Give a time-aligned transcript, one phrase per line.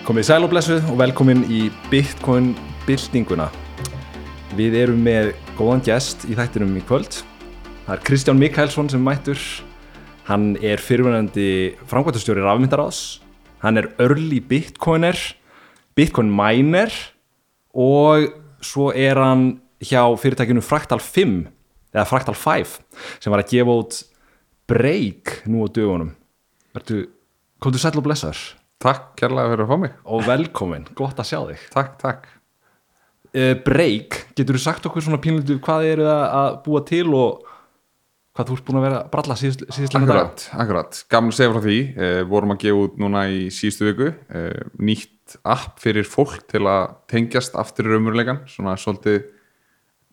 [0.00, 2.54] Komið sæl og blessuð og velkomin í Bitcoin
[2.86, 3.50] byltinguna.
[4.56, 7.18] Við erum með góðan gest í þættinum í kvöld.
[7.84, 9.36] Það er Kristján Mikælsson sem mættur.
[10.24, 13.20] Hann er fyrirvunandi framkvæmtastjóri rafmyndaráðs.
[13.60, 15.18] Hann er early bitcoiner,
[15.92, 16.94] bitcoin miner
[17.76, 18.30] og
[18.64, 21.42] svo er hann hjá fyrirtækinu Fractal 5
[21.92, 22.78] eða Fractal 5
[23.20, 24.00] sem var að gefa út
[24.64, 26.14] break nú á dögunum.
[26.72, 27.04] Vertu,
[27.60, 29.96] komdu sæl og blessaður Takk kærlega fyrir að fá mig.
[30.08, 31.64] Og velkomin, gott að sjá þig.
[31.74, 32.28] Takk, takk.
[33.30, 37.50] Uh, break, getur þú sagt okkur svona pínlundu hvað eru það að búa til og
[38.34, 41.52] hvað þú ert búin að vera að bralla síðust, síðustlega dag Akkurat, akkurat, að segja
[41.52, 41.78] frá því.
[42.06, 44.12] Eh, vorum að gefa út núna í síðustu viku.
[44.30, 49.26] Eh, nýtt app fyrir fólk til að tengjast aftur í raumurleikan svona svolítið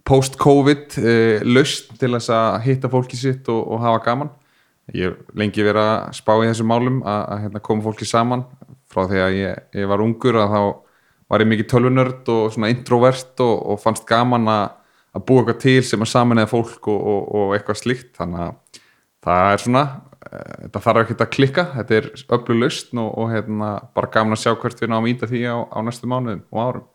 [0.08, 4.34] post-covid eh, laust til þess að hitta fólki sitt og, og hafa gaman.
[4.96, 8.46] Ég hef lengi verið að spá í þessum málum að, að hérna, koma fólki saman
[8.92, 10.62] frá því að ég, ég var ungur að þá
[11.28, 14.68] var ég mikið tölvunörd og svona introvert og, og fannst gaman að,
[15.18, 18.14] að búa eitthvað til sem að samanlega fólk og, og, og eitthvað slíkt.
[18.20, 18.84] Þannig að
[19.28, 19.84] það er svona
[20.30, 24.46] eh, þetta þarf ekki að klikka, þetta er öllu lausn og, hérna, bara gaman að
[24.46, 26.88] sjá hvert við náum íta því á, á næstu mánuðum og árum.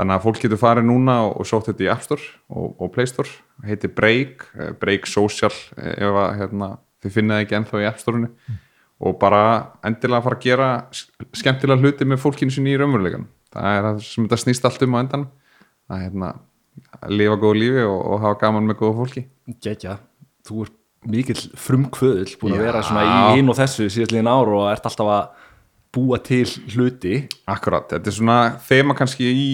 [0.00, 3.32] Þannig að fólk getur farið núna og, sótt þetta í App Store og, Play Store.
[3.66, 7.88] Heitir Break, eh, Break Social eh, ef að hérna, þið finnið það ekki ennþá í
[7.88, 8.30] App Store-inu
[9.00, 9.42] og bara
[9.86, 14.02] endilega fara að gera sk- skemmtilega hluti með fólkinu sinni í raunveruleikan það er það
[14.06, 15.24] sem þetta snýst allt um á endan
[15.90, 16.28] að hérna,
[17.00, 19.22] að lifa góðu lífi og, og hafa gaman með góðu fólki.
[19.64, 19.96] Gekja,
[20.46, 20.76] þú ert
[21.10, 25.10] mikill frumkvöðl búin að vera svona í hinn og þessu síðastliðin ár og ert alltaf
[25.16, 25.48] að
[25.96, 26.44] búa til
[26.76, 27.16] hluti.
[27.50, 28.36] Akkurat, þetta er svona
[28.68, 29.48] þema kannski í,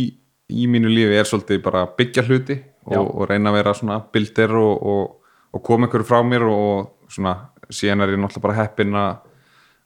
[0.53, 2.59] í mínu lífi er svolítið bara að byggja hluti
[2.91, 6.91] og, og reyna að vera svona bildir og, og, og koma ykkur frá mér og
[7.09, 7.32] svona
[7.72, 9.16] síðan er ég náttúrulega bara heppin að,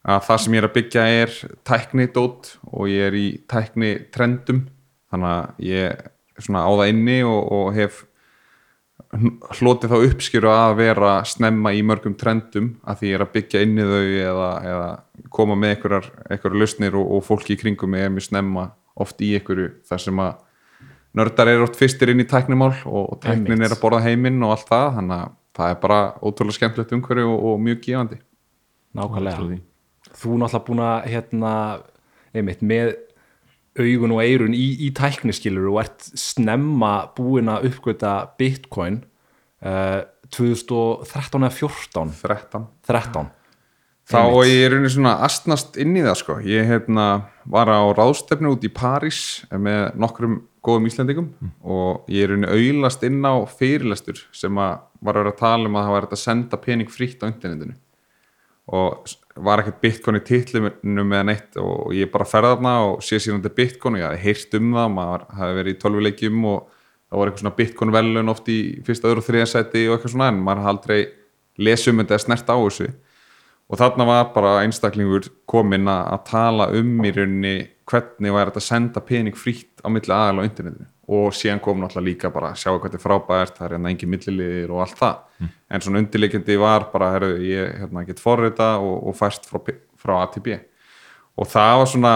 [0.01, 1.35] að það sem ég er að byggja er
[1.67, 4.63] tækni dót og ég er í tækni trendum
[5.11, 7.99] þannig að ég er svona á það inni og, og hef
[9.59, 13.63] hlotið þá uppskjöru að vera snemma í mörgum trendum að því ég er að byggja
[13.65, 14.91] inn í þau eða, eða
[15.35, 18.69] koma með einhverjar, einhverjar lausnir og, og fólki í kringum mig er mjög snemma
[19.01, 20.39] oft í einhverju þar sem að
[21.17, 24.69] nördar eru oft fyrstir inn í tæknimál og, tæknin er að borða heiminn og allt
[24.71, 24.87] það.
[24.99, 28.21] Þannig að það er bara ótrúlega skemmtilegt umhverju og, og mjög gefandi.
[28.97, 29.61] Nákvæmlega
[30.21, 31.53] þú náttúrulega búin að hérna,
[32.37, 32.93] einmitt, með
[33.79, 39.01] augun og eirun í, í tækniskilur og ert snemma búin að uppgöta bitcoin
[39.63, 40.01] uh,
[40.31, 43.29] 2013 eða 14 13 13
[44.11, 46.37] þá og ég er rauninni svona astnast inn í það sko.
[46.43, 47.07] Ég hérna,
[47.47, 51.29] var á ráðstefnu út í París með nokkrum góðum Íslendingum
[51.63, 55.69] og ég er rauninni auðlast inn á fyrirlestur sem að var að vera að tala
[55.69, 57.77] um að það var að senda pening frítt á internetinu
[58.69, 59.09] og
[59.41, 63.41] var ekkert bitcoin í titlinu með neitt og ég bara ferða þarna og sé síðan
[63.41, 67.19] þetta bitcoin og ég hafði heyrt um það maður hafi verið í tölvuleikjum og það
[67.19, 70.29] var eitthvað svona bitcoin velun oft í fyrsta, öðru og þriða seti og eitthvað svona
[70.31, 70.99] en maður hafði aldrei
[71.61, 72.89] lesum þetta eða snert á þessu.
[73.71, 77.55] Og þarna var bara einstaklingur kominn að tala um í rauninni
[77.87, 81.81] hvernig væri þetta að senda pening frítt á milli aðal á internetinu og síðan kom
[81.81, 84.83] náttúrulega líka bara að sjá hvað þetta er frábært það er hérna engin milliliðir og
[84.85, 85.21] allt það.
[85.71, 90.17] En svona undirleikjandi var bara herru, ég hérna, get forrita og, og fæst frá, frá
[90.21, 90.59] A til B
[91.39, 92.15] og það var svona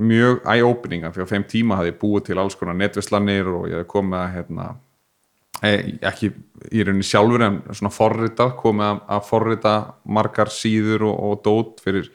[0.00, 3.90] mjög eye-opening á þeim tíma hafði ég búið til alls konar netvislanir og ég hafði
[3.92, 4.66] komið að hérna,
[5.62, 5.72] e,
[6.10, 6.32] ekki
[6.72, 9.74] í rauninni sjálfur en svona forrita komið að forrita
[10.04, 12.10] margar síður og, og dót fyrir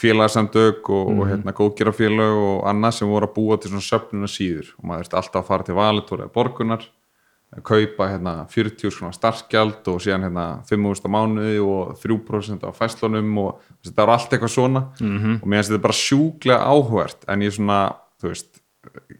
[0.00, 4.72] félagsamdök og, og hérna, góðgerafélag og annað sem voru að búa til svona söfnuna síður.
[4.78, 6.88] Og maður þurfti alltaf að fara til valitóri eða borgunar
[7.66, 13.30] kaupa hérna 40 svona starfgjald og síðan hérna 5.000 á mánuði og 3% á fæslunum
[13.42, 14.82] og þetta var allt eitthvað svona.
[15.00, 15.42] -hmm.
[15.42, 17.92] og mér finnst þetta bara sjúklega áhugert en ég svona,
[18.22, 18.62] þú veist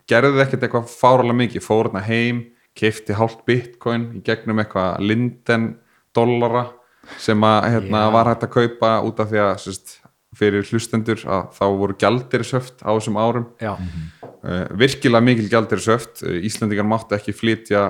[0.06, 1.62] gerði ekkert eitthvað fáralega mikið.
[1.62, 2.44] Fór hérna heim,
[2.75, 5.76] kefti hálft bitcoin í gegnum eitthvað linden
[6.14, 6.70] dollara
[7.19, 10.00] sem að hérna, var hægt að kaupa út af því að sérst,
[10.37, 13.49] fyrir hlustendur að þá voru gjaldirisöft á þessum árum.
[13.62, 17.88] Já, uh, virkilega mikil gjaldirisöft uh, Íslandingar máttu ekki flytja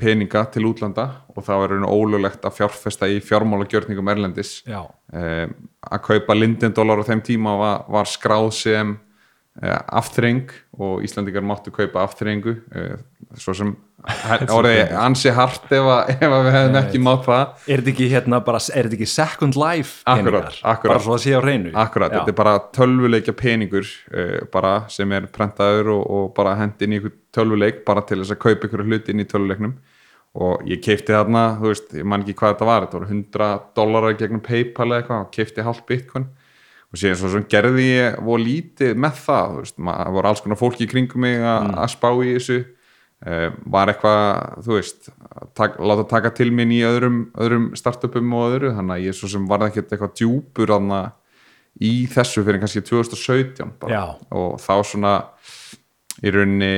[0.00, 4.60] peninga til útlanda og það var og ólulegt að fjárfesta í fjármálagjörningum erlendis.
[4.68, 8.96] Já, um, að kaupa lindendólar á þeim tíma var, var skráð sem
[9.64, 12.96] aftreng og Íslandingar máttu kaupa afþrengu uh,
[13.40, 13.70] svo sem
[14.56, 17.54] orðið ansi hart ef, að, ef að við hefðum ekki mátt það.
[17.64, 21.32] Er þetta ekki hérna bara, er þetta ekki second life peningar, bara svo að sé
[21.34, 21.72] á hreinu.
[21.72, 22.20] Akkurat, Já.
[22.20, 26.98] þetta er bara tölvuleikja peningur uh, bara sem er prentaður og, og bara hendi inn
[27.00, 27.02] í
[27.34, 29.76] tölvuleik bara til þess að kaupa ykkur hluti inn í tölvuleiknum.
[30.36, 33.52] Og ég keipti þarna, þú veist, ég man ekki hvað þetta var þetta voru 100
[33.78, 36.26] dólarar gegnum Paypal eða eitthvað og keipti hálft bitcoin
[36.96, 40.60] og síðan svo sem gerði ég voru lítið með það, veist, maður voru alls konar
[40.60, 41.84] fólki í kringum mig að mm.
[41.92, 42.58] spá í þessu.
[43.26, 44.26] Uh, var eitthvað
[44.66, 45.06] þú veist,
[45.56, 48.72] tak, láta taka til minn í öðrum, öðrum startupum og öðru.
[48.76, 50.74] Þannig að ég svo sem var ekkert eitthvað djúpur
[51.76, 53.74] í þessu fyrir kannski 2017
[54.32, 55.16] og þá svona
[56.24, 56.70] í rauninni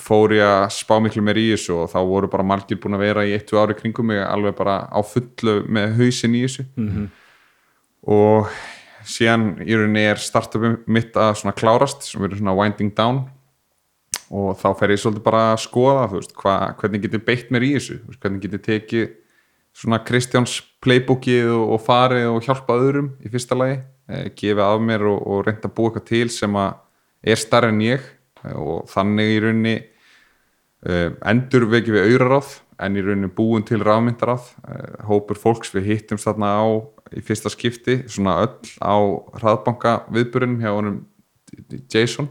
[0.00, 3.04] fór ég að spá miklu meir í þessu og þá voru bara margir búin að
[3.04, 6.64] vera í eittu ári kringum mig alveg bara á fullu með hausin í þessu.
[6.80, 7.10] Mm -hmm.
[8.16, 8.48] og
[9.08, 13.24] síðan í rauninni er startupum mitt að svona klárast sem eru svona winding down.
[14.32, 17.74] Og þá fer ég svolítið bara að skoða veist, hva, hvernig getur beitt mér í
[17.76, 17.98] þessu?
[18.06, 19.10] Veist, hvernig getur tekið
[19.76, 23.78] svona Kristjáns playbookið og, og farið og hjálpa öðrum í fyrsta lagi.
[24.08, 26.74] Eh, gefið af mér og, og reynda að búa eitthvað til sem að
[27.22, 28.08] er starra en ég.
[28.52, 29.74] Og þannig í rauninni
[30.88, 35.90] uh, endur ekki við auðraráð en í rauninni búin til ráðmyndaráð uh, hópur fólks við
[35.92, 36.64] hittumst þarna á
[37.12, 38.96] í fyrsta skipti, svona öll á
[39.40, 41.02] hraðbanka viðburinn hjá honum
[41.92, 42.30] Jason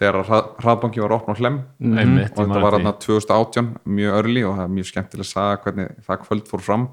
[0.00, 0.24] þegar
[0.62, 2.16] hraðbanki var opn á hlem mm.
[2.30, 5.94] Og þetta var þarna 2018 mjög örli og það er mjög skemmtilega að sagja hvernig
[6.06, 6.88] það kvöld fór fram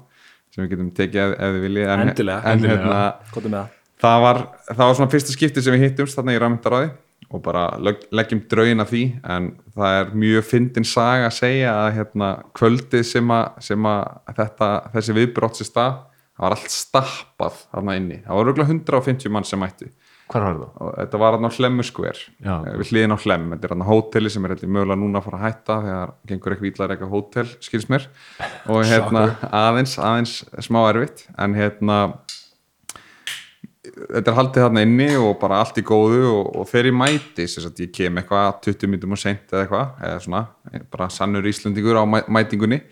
[0.52, 3.64] sem við getum tekið ef, ef við viljið en, endilega, en, endilega, hérna,
[4.02, 6.90] það, var, það var svona fyrsta skipti sem við hittumst þarna í ráðmyndaráði
[7.28, 9.02] og bara leggjum draun af því
[9.34, 14.36] en það er mjög fyndin saga að segja að hérna, kvöldið sem að, sem að
[14.38, 15.96] þetta, þessi viðbrótt sér stað
[16.38, 18.20] það var allt stappað þarna inni.
[18.24, 19.90] Það var röglega 150 mann sem mætti
[20.28, 20.72] Hvar var það?
[20.84, 24.44] Og þetta var hérna á Hlemmuskver við hliðin á Hlemm, þetta er hérna hóteli sem
[24.44, 28.04] er mögulega núna að fara að hætta þegar gengur eitthvað ídlar eitthvað hótel, skils mér.
[28.68, 30.34] Og hérna aðeins, aðeins
[30.66, 31.24] smá erfitt.
[31.40, 31.98] En hérna
[34.06, 37.46] þetta er haldið þarna inni og bara allt í góðu og, og fer í mæti
[37.48, 40.42] að ég kem eitthvað 20 minnum og sent eða eitthvað eða svona,
[40.92, 42.82] bara sannur íslendingur á mætingunni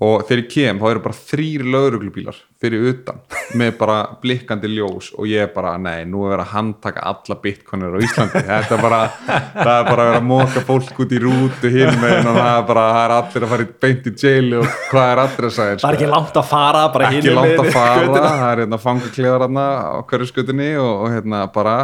[0.00, 3.18] og þegar ég kem þá eru bara þrýr lauruglubílar fyrir utan
[3.58, 7.36] með bara blikkandi ljós og ég er bara, nei, nú er verið að handtaka alla
[7.42, 8.42] bitcoinir á Íslandi.
[8.46, 11.90] Þetta er bara, það er bara að vera að móka fólk út í rútu hinn
[11.90, 15.10] og það er bara, það er allir að fara í beint í jail og hvað
[15.10, 16.14] er allir að segja það er ekki sko?
[16.14, 19.98] langt að fara, bara hinn ekki langt að fara, það er hérna fangakleðar hérna á
[20.14, 21.76] hverju skutinni og, og hérna bara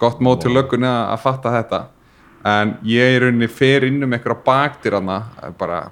[0.00, 1.84] gott mót til löggunni að, að fatta þetta.
[2.50, 5.22] En ég er unni fer innum eitthvað baktir hérna
[5.60, 5.84] bara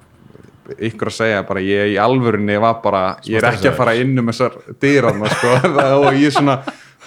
[0.77, 4.19] ykkur að segja bara ég í alvörunni var bara, ég er ekki að fara inn
[4.21, 5.55] um þessar dýranna sko.
[6.03, 6.59] Og ég er svona,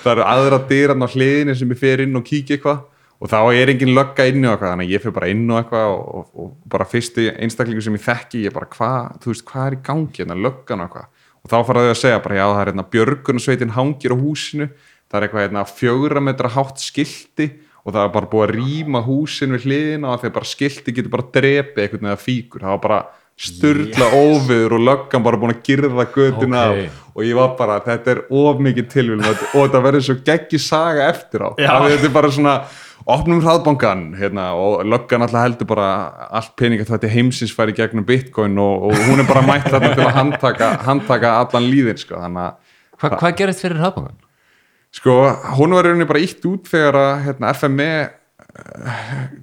[0.01, 2.83] það eru aðra dýranna á hliðinu sem ég fer inn og kíkja eitthvað.
[3.21, 5.59] Og þá er engin lögga inn og eitthvað þannig að ég fer bara inn og
[5.59, 9.45] eitthvað og, og, og bara fyrstu einstaklingu sem ég þekki ég bara hvað, þú veist
[9.51, 11.27] hvað er í gangi hérna löggan og eitthvað?
[11.41, 14.67] Og þá faraðu að segja bara já það er hérna björgunarsveitin hangir á húsinu
[15.11, 17.47] það er eitthvað hérna fjögra metra hátt skildi
[17.81, 21.13] og það er bara búið að rýma húsin við hliðina og þegar bara skildi getur
[21.15, 22.99] bara drepið eitthvað neða fíkur, það var bara
[23.41, 26.87] styrla óviður og löggan bara búin að girða göduna okay.
[27.15, 31.09] og ég var bara, þetta er of mikið tilvílun og þetta verður svo geggi saga
[31.09, 32.55] eftir á þetta er bara svona,
[33.09, 35.89] opnum hraðbankan hérna, og löggan alltaf heldur bara
[36.29, 40.05] allt peninga þetta heimsins færi gegnum bitcoin og, og hún er bara mætt þarna til
[40.05, 42.21] að handtaka, handtaka allan líðin sko,
[43.01, 44.19] Hva, Hvað gerist fyrir hraðbankan?
[44.93, 45.13] Sko,
[45.57, 47.93] hún var rauninni bara ítt út þegar að hérna, FME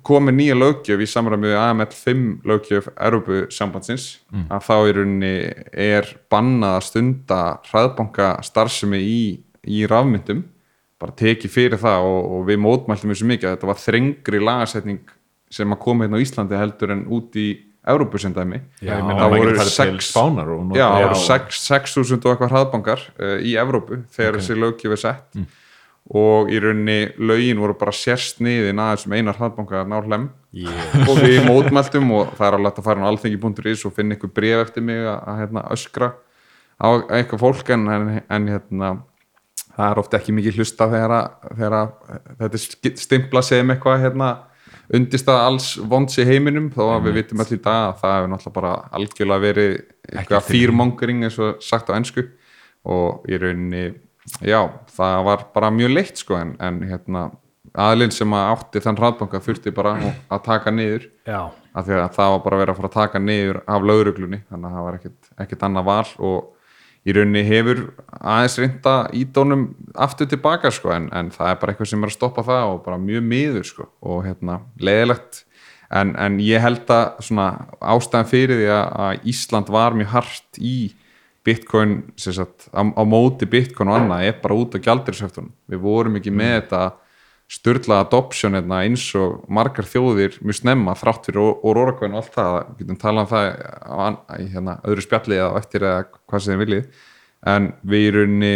[0.05, 4.47] komið nýja lögjöf í samræmið AML 5 lögjöf Európu sambandsins mm.
[4.53, 5.35] að þá í rauninni
[5.73, 7.39] er bannað að stunda
[7.71, 9.21] hraðbanka starfsemi í,
[9.65, 10.43] í rafmyndum.
[11.01, 15.15] Bara tekið fyrir það og, og við mótmæltum þessu mikið að þetta var þrengri lagarsetning
[15.55, 17.49] sem að koma hérna á Íslandi heldur en út í
[17.89, 18.59] Európu sem dæmi.
[18.83, 19.55] Það voru
[21.17, 24.43] 6.000 og eitthvað hraðbankar uh, í Európu þegar okay.
[24.43, 25.31] þessi lögjöf er sett.
[25.39, 25.49] Mm
[26.09, 31.05] og í rauninni laugin voru bara sérst niðin aðeins sem einar hraðbanka ná hlem yeah.
[31.05, 34.65] og við mótmæltum og það er alveg að fara á alþengi.is og finna ykkur bref
[34.65, 36.11] eftir mig að, að hérna, öskra
[36.81, 36.89] á
[37.19, 37.73] eitthvað fólk.
[37.75, 38.93] En, en, en hérna,
[39.75, 41.95] það er ofta ekki mikið hlusta þegar, að, þegar að,
[42.41, 44.33] þetta stimpla sem eitthvað hérna,
[44.97, 46.73] undist að alls vonds í heiminum.
[46.73, 49.79] Þó að við vitum allir í dag að það hefur náttúrulega bara algjörlega verið
[50.09, 52.31] eitthvað fýrmongering eins og sagt á ennsku
[52.89, 53.89] og í rauninni
[54.45, 54.61] já,
[54.97, 57.29] það var bara mjög leitt sko en, en hérna,
[57.79, 59.95] aðlinn sem að átti þann hraðbanka þurfti bara
[60.29, 61.09] að taka niður.
[61.79, 64.69] Af því að það var bara verið að fara að taka niður af lauruglunni þannig
[64.69, 66.55] að það var ekkert, ekkert annað val og
[67.09, 67.83] í rauninni hefur
[68.19, 72.17] aðeins reynda ídónum aftur tilbaka sko en, en það er bara eitthvað sem er að
[72.17, 75.45] stoppa það og bara mjög miður sko og hérna leiðilegt.
[75.89, 77.47] En, en ég held að svona
[77.81, 80.75] ástæðan fyrir því að Ísland var mjög hart í
[81.49, 86.21] bitcoin sagt, á, á móti bitcoin og annað er bara út á gjaldirisöftunum við vorum
[86.21, 86.63] ekki með mm.
[86.63, 86.83] þetta
[87.49, 92.57] störla adoption hérna, eins og margar þjóðir mjög snemma þrátt fyrir Oracoin og allt það,
[92.69, 93.47] við getum talað um það
[93.89, 93.97] á
[94.37, 97.07] hérna, öðru spjalli eða eftir eða hvað sem þið viljið.
[97.49, 98.53] En við í rauninni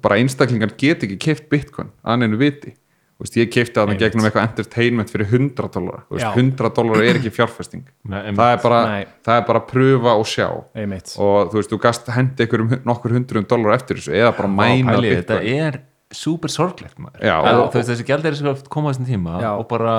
[0.00, 2.72] bara einstaklingar get ekki keift bitcoin að neinu viti.
[2.72, 2.83] Þú
[3.24, 6.28] veist, ég keipti að það gegnum eitthvað entertainment fyrir 100 dólar Já.
[6.34, 7.84] 100 dólar er ekki fjárfesting.
[8.12, 8.82] Nei, það er bara,
[9.24, 10.48] það er bara að pröfa og sjá.
[10.84, 11.14] Einmitt.
[11.18, 14.52] Og þú veist, þú gast hendi ykkur um nokkur hundruðum dólar eftir þessu eða bara
[14.60, 15.40] mæna þetta.
[15.54, 15.80] Er
[16.14, 17.24] super sorglegt maður.
[17.26, 19.50] Já, Að, og- þú veist þessi gældari sem koma á þessum tíma Já.
[19.58, 19.94] og bara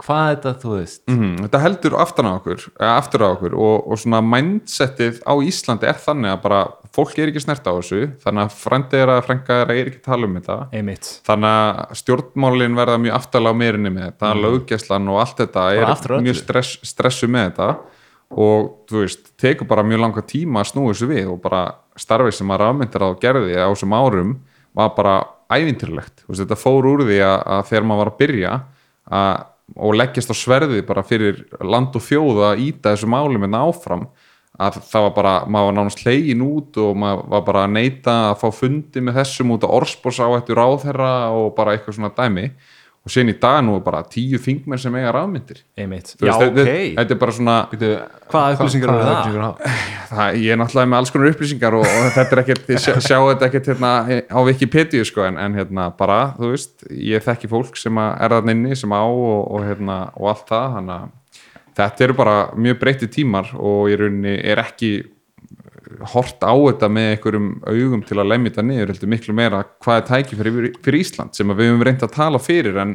[0.00, 1.00] hvað þetta þú veist.
[1.10, 5.88] Mhm, þetta heldur aftan á okkur, aftur á okkur og, og svona mindsetið á Íslandi
[5.90, 6.60] er þannig að bara
[6.96, 10.02] fólk er ekki snert á þessu þannig að frendi er að frænka er að ekki
[10.02, 10.58] að tala um þetta.
[10.74, 11.12] Einmitt.
[11.28, 14.44] Þannig að stjórnmálin verða mjög aftalega á meirinni með þetta, mm.
[14.46, 17.70] löggæslan og allt þetta er aftur mjög stress, stressu með þetta
[18.30, 21.64] og þú veist, tekur bara mjög langa tíma að snúi þessu við og bara
[21.98, 24.34] starfið sem að rafmyndir á gerði á þessum árum
[24.76, 25.14] var bara
[26.28, 28.52] veist, þetta fór úr því að, að þegar maður var að byrja
[29.10, 29.46] að,
[29.76, 34.08] og leggjast á sverði bara fyrir land og þjóð að íta þessu málum en áfram
[34.60, 38.16] að það var bara, maður var nánast hlegin út og maður var bara að neyta
[38.30, 42.12] að fá fundi með þessum út á orspors á eftir ráðherra og bara eitthvað svona
[42.16, 42.50] dæmi
[43.00, 45.62] og síðan í dag nú er bara tíu þingmenn sem eiga rafmyndir
[46.20, 47.54] Þú já veist, þetta, ok þetta er bara svona
[48.30, 49.14] Hvaða upplýsingar eru það?
[49.14, 49.70] upplýsingar hafa?
[50.10, 52.92] það, ég er náttúrulega með alls konar upplýsingar og, og þetta er ekkert, ég sjá,
[53.00, 53.92] sjá þetta ekkert hérna,
[54.28, 58.34] á Wikipedia sko en, en hérna bara, þú veist, ég þekki fólk sem að er
[58.36, 61.40] þarna inni, sem á og, og hérna, og allt það, þannig að
[61.80, 64.92] þetta eru bara mjög breytti tímar og ég rauninni er ekki
[66.12, 70.00] hort á þetta með einhverjum augum til að lemja þetta niður, heldur miklu meira hvað
[70.00, 72.94] er tæki fyrir, fyrir Ísland sem við höfum reynd að tala fyrir en,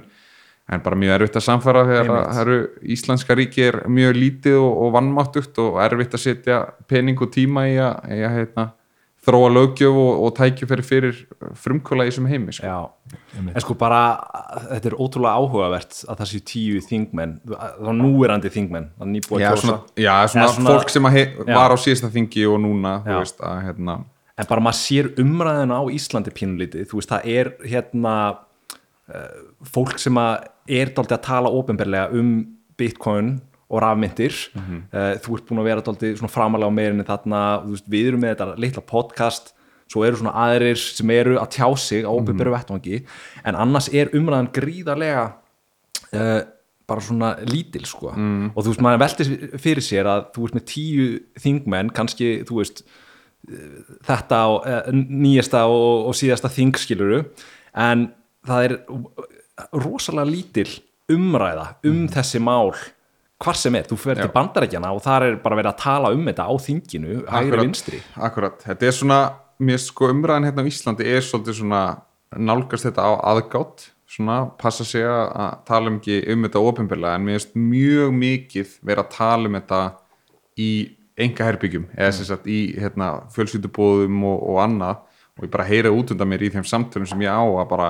[0.71, 2.57] en bara mjög erfitt að samfara þegar að, það eru
[2.95, 7.67] íslenska ríki er mjög lítið og, og vannmáttugt og erfitt að setja pening og tíma
[7.69, 8.67] í að, í að heitna,
[9.25, 11.19] þróa lögjöf og, og tækifæri fyrir
[11.57, 12.69] frumkvöla í þessum heimi sko.
[12.69, 14.01] Já, en sko bara
[14.69, 19.47] þetta er ótrúlega áhugavert að það séu tíu þingmenn, þá núverandi þingmenn er nýbúið já,
[19.49, 21.53] að kjósa svona, já, svona, svona- fólk sem að he, Já.
[21.55, 23.19] var á síðasta þingi og núna þú Já.
[23.23, 23.97] veist að hérna,
[24.37, 28.15] en bara maður sér umræðina á Íslandi pínulítið, þú veist það er hérna
[29.09, 29.41] uh,
[29.73, 32.31] fólk sem að er dálítið að tala ofinberlega um
[32.77, 33.35] Bitcoin
[33.69, 34.81] og rafmyndir Mhm.
[34.93, 35.81] uh, þú ert búin að vera
[36.15, 39.53] svona framalega á meirinni þarna, þú veist, við erum með þetta litla podcast,
[39.87, 42.57] svo eru svona aðrir sem eru að tjá sig á ofinberu Mhm.
[42.59, 43.05] vettvangi,
[43.45, 45.33] en annars er umræðan gríðarlega
[46.13, 46.41] uh,
[46.87, 48.11] bara svona lítil sko.
[48.15, 48.51] Mm.
[48.55, 52.57] og þú veist, maður veltir fyrir sér að þú veist með tíu þingmenn, kannski þú
[52.61, 52.83] veist,
[54.05, 57.25] þetta á, eh, nýjasta og, og síðasta þingskiluru
[57.75, 58.11] en
[58.45, 58.77] það er
[59.73, 60.79] rosalega lítil
[61.11, 62.73] umræða um þessi mál
[63.43, 66.23] hvar sem er, þú fyrir til bandarækjana og þar er bara verið að tala um
[66.29, 67.99] þetta á þinginu hægri vinstri.
[68.15, 69.19] Akkurat, þetta er svona
[69.59, 71.81] mér sko umræðan hérna á Íslandi er svolítið svona
[72.35, 77.25] nálgast þetta á aðgátt svona passa sig að tala um ekki um þetta ofinbjörlega en
[77.25, 79.81] mér finnst mjög mikið vera að tala um þetta
[80.61, 80.69] í
[81.25, 85.03] enga herbyggjum eða sem sagt í hérna, fjölskyldubóðum og, og annað.
[85.35, 87.89] Og ég bara heyra út undan mér í þeim samtölum sem ég á að bara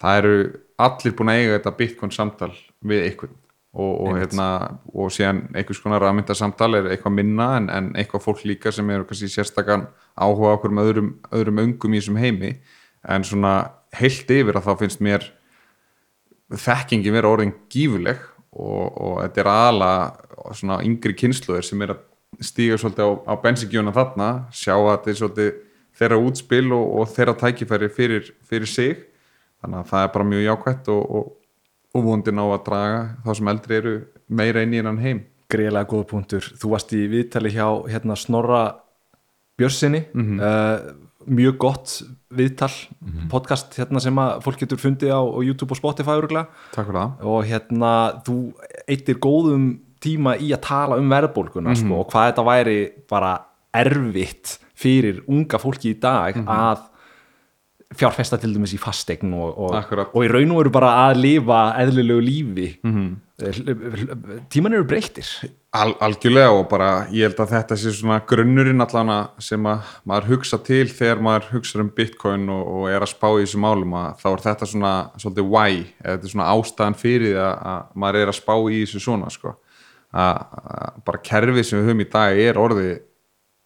[0.00, 0.36] það eru
[0.80, 3.34] allir búin að eiga þetta bitcoin samtal við einhvern
[3.70, 4.46] og, og, hérna,
[4.90, 9.06] og síðan einhvers konar rafmyndasamtal er eitthvað minna en, en eitthvað fólk líka sem eru
[9.06, 9.86] kannski sérstakann
[10.18, 12.56] áhuga okkur með öðrum, öðrum öngum í þessum heimi.
[13.06, 13.54] En svona
[13.96, 15.28] heilt yfir að þá finnst mér
[16.50, 18.18] þekkingi vera orðin gífuleg
[18.50, 19.90] og, og þetta er aðala
[20.56, 22.06] svona yngri kynsluðir sem er að
[22.42, 25.52] stíga svolítið á, á bensingjuna þarna sjá að þetta er svolítið
[26.00, 29.04] þeirra útspil og, og þeirra tækifæri fyrir, fyrir sig.
[29.60, 31.30] Þannig að það er bara mjög jákvætt og,
[31.94, 33.94] og, vondin á að draga þá sem eldri eru
[34.28, 35.24] meira inn í hennan heim.
[35.50, 38.62] Greiðlega góða punktur, þú varst í viðtali hjá hérna Snorra
[39.58, 40.04] Björnsinni
[40.40, 40.78] uh,
[41.26, 41.94] mjög gott
[42.30, 42.70] viðtal
[43.28, 46.46] podcast hérna sem fólk getur fundið á, YouTube og Spotify öruglega
[47.26, 48.54] og hérna þú
[48.86, 52.78] eittir góðum tíma í að tala um verðbólguna sko, og hvað þetta væri
[53.10, 53.34] bara
[53.76, 56.86] erfitt fyrir unga fólki í dag að
[57.96, 61.62] fjárfesta til dæmis í fastegn og, og, og í raun og veru bara að lifa
[61.82, 62.68] eðlilegu lífi.
[62.86, 63.18] Mm
[64.50, 65.26] tíman eru breyttir.
[65.76, 70.32] Al, algjörlega og bara ég held að þetta sé svona grunnurinn allana sem að maður
[70.32, 73.94] hugsa til þegar maður hugsa um bitcoin og, og er að spá í þessu málum
[74.00, 78.20] að þá er þetta svona svolítið why, þetta er svona ástæðan fyrir að, að maður
[78.20, 79.54] er að spá í þessu svona sko,
[80.10, 80.42] að,
[80.74, 82.92] að bara kerfið sem við höfum í dag er orðið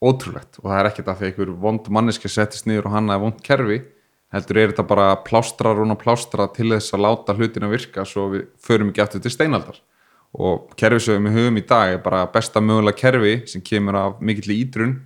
[0.05, 3.23] ótrúlegt og það er ekkert að því einhver vond manneski settist niður og hann er
[3.23, 3.81] vond kerfi
[4.35, 8.47] heldur er þetta bara plástrar og plástra til þess að láta hlutina virka svo við
[8.59, 9.81] förum ekki aftur til steinaldar.
[10.35, 14.17] Og kerfi sem við höfum í dag er bara besta mögulega kerfi sem kemur af
[14.21, 14.97] mikill ídrun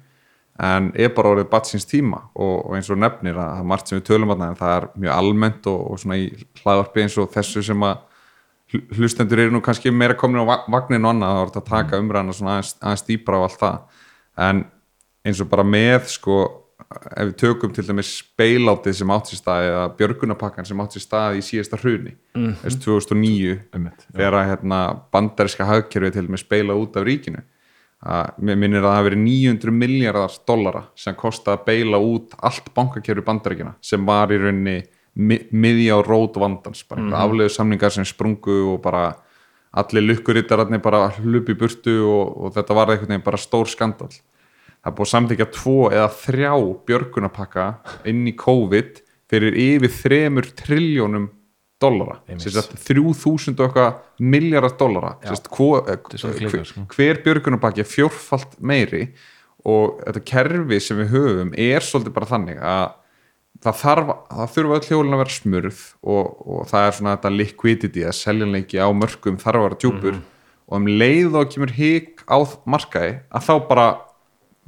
[0.58, 2.22] en er bara orðið batsins tíma.
[2.34, 4.86] Og, og eins og nefnir að það er margt sem við tölum að það er
[5.04, 6.30] mjög almennt og, og svona í
[6.62, 8.00] hlaðvarpi eins og þessu sem að
[8.72, 11.68] hl- hlustendur eru nú kannski meira komin á va- vagninn og annað, það voru að
[11.68, 13.78] taka umræðana svona aðeins, dýpra á allt það.
[14.48, 14.64] En
[15.28, 16.40] eins og bara með sko
[16.88, 21.04] ef við tökum til dæmis speilátið sem átt sér stað eða björgunapakkan sem átt sér
[21.04, 22.80] stað í síðasta hruni mm -hmm.
[22.84, 24.80] 2009 Einmitt, þegar að hérna,
[25.12, 27.42] bandaríska hagkerfi til dæmis speila út af ríkinu.
[27.98, 32.34] Að mér minnir að það hafi verið 900 miljardar dollara sem kosta að beila út
[32.38, 34.82] allt bankakerfi bandaríkina sem var í rauninni
[35.18, 39.16] mi miðja á rót vandans bara einhver afleiðu samningar sem sprungu og bara
[39.74, 44.12] allir lukkurittararnir bara hlupi í burtu og, og þetta var veginn bara stór skandal
[44.78, 46.52] það er búið að samþykja tvo eða þrjá
[46.88, 47.66] björgunapakka
[48.08, 51.26] inn í COVID fyrir yfir þremur triljónum
[51.78, 55.12] dollara, sagt 3000 og eitthvað miljardar dollara.
[55.46, 56.86] Hvo, eh, er klikkað, sko.
[56.94, 59.12] hver björgunapakki er fjórfalt meiri
[59.64, 62.88] og þetta kerfi sem við höfum er svolítið bara þannig að
[63.62, 67.32] það þarf, það þurfa öll hjólin að vera smurð og, og það er svona þetta
[67.34, 70.20] liquidity að seljanleiki á mörgum þarf að vera djúpur.
[70.68, 73.86] Og um leið og kemur hík á markaði að þá bara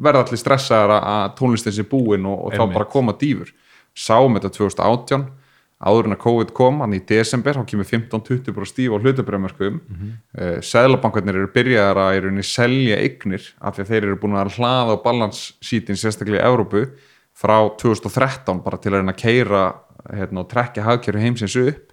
[0.01, 3.53] verða allir stressaðar að tónlistin sé búin og, og þá bara koma dýfur.
[3.97, 5.29] Sáum þetta 2018
[5.81, 9.79] áður en að COVID kom, hann í desember þá kemur 15-20 bara stíf á hlutabröðmörkum
[9.79, 10.11] mm -hmm.
[10.37, 14.37] uh, seðlabankarnir eru byrjaðar að í rauninni selja eignir af því að þeir eru búin
[14.37, 16.85] að hlaða á balanssítin sérstaklega í Evrópu
[17.33, 19.63] frá 2013 bara til að reyna að keira
[20.13, 21.87] hérna, og trekja hagkjöru heimsins upp.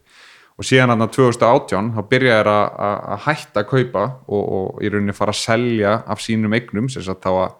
[0.57, 5.13] Og síðan hann 2018 þá byrjaði að, að, hætta að kaupa og, og í rauninni
[5.13, 7.51] fara að selja af sínum eignum sagt þá að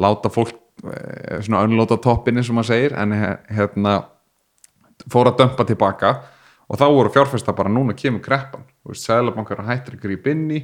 [0.00, 0.54] láta fólk
[0.88, 3.98] eh, svona önlóta toppinni sem maður segir en he- hérna
[5.10, 6.14] fór að dömpa tilbaka.
[6.70, 8.22] Og þá voru fjárfesta bara núna kemur
[8.86, 10.60] veist, sæðlabankar hættir að grípa inn í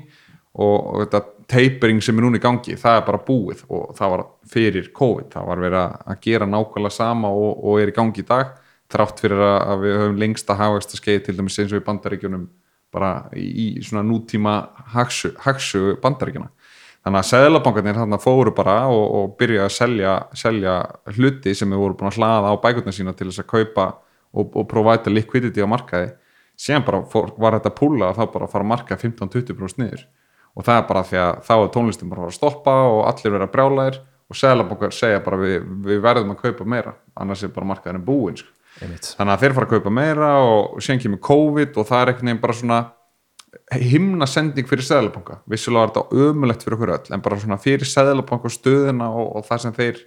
[0.55, 3.65] og, og þetta tapering sem er núna í gangi, það er bara búið.
[3.69, 4.23] Og það var
[4.53, 5.97] fyrir COVID, það var verið að-
[6.29, 8.55] gera nákvæmlega sama og, og er í gangi í dag
[8.93, 12.45] þrátt fyrir að, við höfum lengsta hagvægsta skeið til dæmis eins og í bandaríkjunum
[12.95, 14.53] bara í, í svona nútíma
[14.95, 16.53] hagsu, hagsu bandaríkjuna
[17.07, 20.73] þannig að seðlabankarnir þarna fóru bara og, og byrja að selja, selja
[21.15, 23.85] hluti sem við voru búin að hlaða á bækurnar sína til þess að kaupa
[24.35, 26.11] og, og provida liquidity á markaði.
[26.59, 30.03] Síðan bara fór, var þetta púla að þá bara fara að marka 15-20% niður.
[30.57, 33.51] Og það er bara því að þá er tónlistin bara að stoppa og allir vera
[33.55, 38.05] brjálæðir og seðlabankar segja bara við, við verðum að kaupa meira annars er bara markaðin
[38.07, 38.51] búinn sko.
[38.81, 42.31] þannig að þeir fara að kaupa meira og síðan kemur COVID og það er einhvern
[42.31, 42.81] veginn bara svona
[43.81, 45.41] himna sending fyrir seðlabanka.
[45.51, 49.33] Vissulega er þetta ömulegt fyrir okkur öll en bara svona fyrir seðlabanka og stöðina og,
[49.39, 50.05] og það sem þeir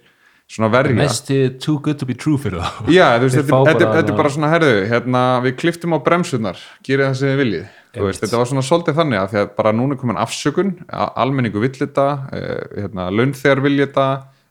[0.50, 0.96] svona verja.
[0.98, 1.30] Mest
[1.62, 2.88] too good to be true fyrir þá.
[2.90, 7.20] Já, þú veist, þetta, er bara svona herðu, hérna, við kliftum á bremsunar gerið það
[7.20, 7.68] sem þið viljið.
[8.00, 11.62] Veist, þetta var svona svolítið þannig að því að bara núna er komin afsökun, almenningu
[11.62, 12.08] vill þetta
[12.38, 14.04] eh, hérna, launþegar vill þetta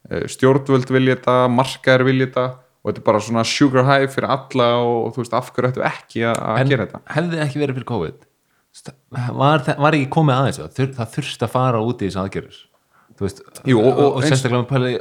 [0.09, 4.31] eh, stjórnvöld vill þetta markaðir vill þetta og þetta er bara svona sugar high fyrir
[4.35, 7.01] alla og, og þú veist, af hverju ættu ekki að gera þetta?
[7.15, 8.19] hefði ekki verið fyrir COVID
[9.35, 12.59] var, var ekki komið aðeins það, það þurfti að fara út í þessu aðgerður
[13.19, 14.93] þú veist, Jú, og- og og, sérstaklega með pæli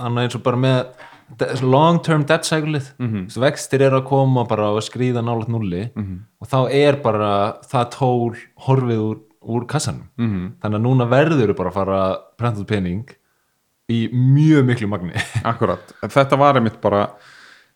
[0.00, 3.06] annað eins og bara með long term debt cycle-ið Mhm.
[3.06, 3.40] mm -hmm.
[3.40, 6.18] vextir eru að koma bara og skríða nálat nulli Mhm.
[6.40, 10.26] og þá er bara það tól horfið úr, úr kassanum Mhm.
[10.26, 10.52] -hmm.
[10.60, 13.06] þannig að núna verður bara að fara að prenta út pening
[13.88, 15.12] í mjög miklu magni
[15.44, 17.10] Akkurat, þetta var einmitt bara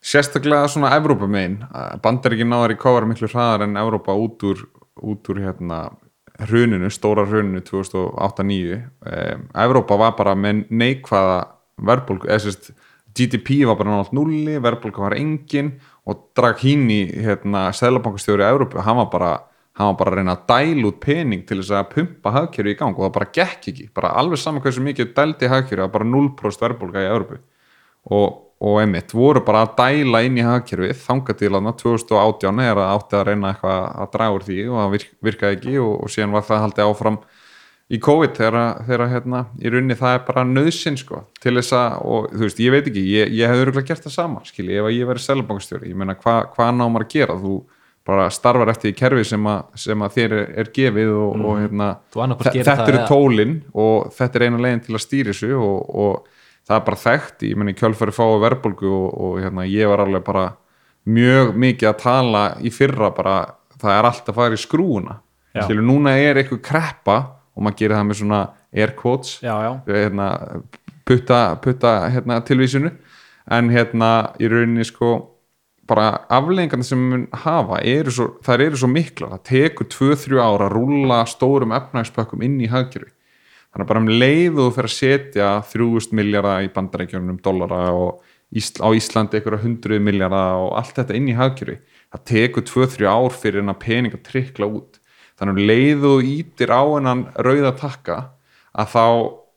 [0.03, 1.65] sérstaklega svona Evrópa megin
[2.03, 4.67] bandaríkin náður í kóvar miklu hraðar en Evrópa út úr,
[5.03, 5.81] út úr hérna
[6.49, 11.39] hruninu, stóra hruninu 2008-2009 um, Evrópa var bara með neikvæða
[11.85, 12.73] verðbólgu, eða sérst
[13.15, 18.99] GDP var bara náttúrulega nulli, verðbólgu var engin og Draghini hérna, seðlabankastjóri í Evrópu, hann
[19.03, 19.35] var bara
[19.75, 22.79] hann var bara að reyna að dæla út pening til þess að pumpa hagkerfi í
[22.79, 23.87] gang og það bara gekk ekki.
[23.95, 27.39] Bara alveg saman hversu mikið dældi hagkerfi það var bara 0% verðbólga í Evrópu.
[28.15, 32.79] Og, og einmitt voru bara að dæla inn í hagkerfið þanga til að 2018 er
[32.81, 35.95] að átti að reyna eitthvað að draga úr því og það virk, virkaði ekki og,
[36.05, 37.19] og síðan var það haldið áfram
[37.93, 42.29] í COVID þegar, hérna í rauninni það er bara nöðsinn sko til þess að, og
[42.33, 44.95] þú veist, ég veit ekki ég, ég hefði örgulega gert það sama, skilji, ef að
[44.97, 47.37] ég verið seljabankastjóri, ég meina hvað hva námar að gera?
[47.43, 47.59] Þú
[48.05, 51.61] bara starfar eftir í kerfi sem að, sem að þér er, er gefið og, og
[51.61, 54.97] hérna, Þú annaðhvort þe- gerir þetta eru eða- tólin og þetta er eina legin til
[54.97, 56.34] að stýra þessu og, og
[56.65, 60.05] það er bara þekkt ég menn í kjölfari fái verðbólgu og, og hérna, ég var
[60.05, 60.45] alveg bara
[61.05, 63.37] mjög mikið að tala í fyrra bara
[63.81, 65.19] það er allt að fara í skrúuna.
[65.55, 67.19] Skilu, núna er eitthvað kreppa
[67.55, 68.41] og maður gerir það með svona
[68.75, 70.29] air quotes já, já, hérna,
[71.07, 72.91] putta, putta hérna, tilvísinu.
[73.55, 75.13] En hérna í rauninni sko
[75.89, 80.69] bara afleggingarna sem mun hafa eru svo, þær eru svo mikla það tekur 2-3 ára
[80.69, 83.13] að rúlla stórum efnægspökkum inn í hagkerfi
[83.75, 87.83] þannig að bara um leið og þú fer að setja 3000 miljardar í bandarækjunum dollara
[87.93, 88.23] og
[88.55, 91.81] Ísl, á Íslandi einhverja 100 miljardar og allt þetta inn í hagkerfi.
[92.15, 95.01] Það tekur 2-3 ár fyrir en að pening að trikla út.
[95.35, 98.19] Þannig að um leið og ítir á hennan rauða takka
[98.79, 99.07] að þá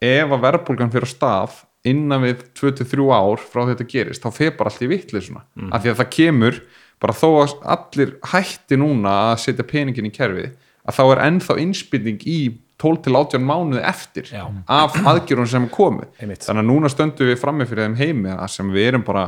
[0.08, 4.72] ef að verðbólgan fyrir stað innan við 23 ár frá þetta gerist þá fer bara
[4.72, 5.72] allt í vitli svona mm.
[5.72, 6.60] af því að það kemur
[7.02, 10.56] bara þó að allir hætti núna að setja peningin í kerfið
[10.88, 12.40] að þá er ennþá innspilning í
[12.78, 14.44] 12 til 18 mánuði eftir Já.
[14.70, 16.46] af aðgjörun sem komu Einmitt.
[16.46, 19.26] þannig að núna stöndum við frammi fyrir þeim heimi að sem við erum bara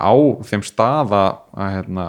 [0.00, 0.12] á
[0.48, 2.06] þeim staða að hérna,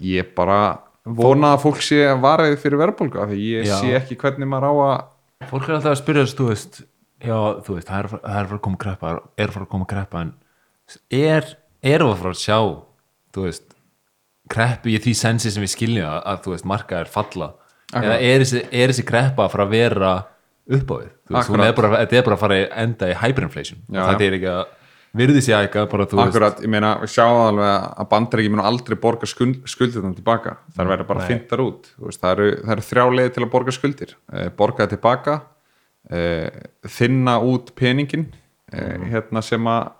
[0.00, 0.60] ég bara
[1.04, 3.76] vona að fólk sé varðið fyrir verðbólgu af því ég Já.
[3.82, 6.80] sé ekki hvernig maður á að fólk er alltaf að spyrja þess, þú veist
[7.24, 9.66] já, þú veist, það er, það er að fara að koma kreppa er að fara
[9.66, 10.32] að koma kreppa en
[11.12, 11.50] er,
[11.84, 12.58] er að fara að sjá
[13.34, 13.68] þú veist,
[14.52, 17.50] kreppu í því sensi sem við skiljum að, að þú veist, marka er falla
[18.02, 20.14] eða er þessi, er þessi kreppa að fara að vera
[20.74, 23.84] upp á við, þetta er bara að fara að enda í hyperinflation.
[23.88, 24.64] Já, þetta er ekki að
[25.14, 29.28] virði sér ekki veist, Akkurat, ég meina, við sjáum alveg að bandaríki mun aldrei borga
[29.30, 30.56] skuld, skuldirnum tilbaka.
[30.74, 31.90] Það verður bara fintar út.
[31.94, 34.14] Þú veist, það, eru, eru þrjá leiði til að borga skuldir.
[34.32, 35.36] Eh, borga það tilbaka
[36.10, 36.62] eh,
[36.96, 38.26] þinna út peningin
[38.74, 39.92] eh, hérna sem að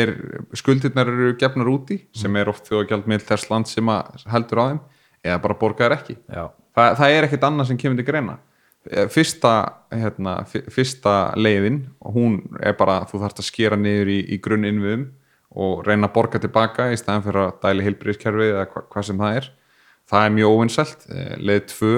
[0.00, 0.14] er,
[0.60, 4.64] skuldirnar eru gefnar úti sem er oft þjóðagjald með þess land sem að heldur á
[4.68, 4.82] þeim
[5.24, 6.18] eða bara borga þær ekki.
[6.28, 6.44] Já,
[6.80, 8.36] það, það er ekkert annað sem kemur til greina.
[8.88, 9.54] Eh, fyrsta,
[9.92, 10.38] hérna,
[10.72, 15.08] fyrsta leiðin hún er bara þú þarfst að skera niður í, í grunninnviðum
[15.60, 19.20] og reyna að borga tilbaka í staðan fyrir að dæli heilbríðiskerfið eða hva, hvað sem
[19.20, 19.50] það er.
[20.10, 21.04] Það er mjög óvinnselt
[21.38, 21.90] leið 2,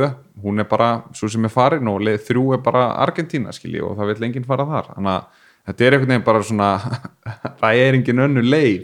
[0.43, 3.95] hún er bara svo sem er farin og leið 3 er bara Argentína skilji og
[4.01, 4.91] það vil enginn fara þar.
[4.97, 6.73] Þannig að þetta er einhvern veginn bara svona
[7.63, 8.83] það er engin önnu leið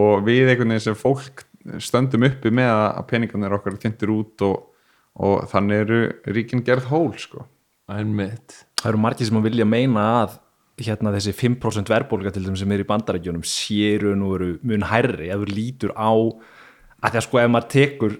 [0.00, 1.44] og við einhvern veginn sem fólk
[1.82, 4.69] stöndum uppi með að peningarnir okkar þyndir út og,
[5.18, 7.46] og þannig eru ríkin gerð hól sko.
[7.90, 10.38] einmitt það eru margir sem að vilja meina að
[10.80, 15.28] hérna þessi 5% verðbólga til þeim sem er í bandarækjunum séru nú eru mun hærri
[15.28, 18.14] ef þú lítur á að því að sko ef maður tekur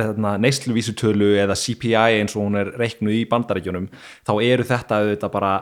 [0.00, 3.88] þarna, neysluvísutölu eða CPI eins og hún er reiknuð í bandarækjunum
[4.26, 5.54] þá eru þetta auðvitað bara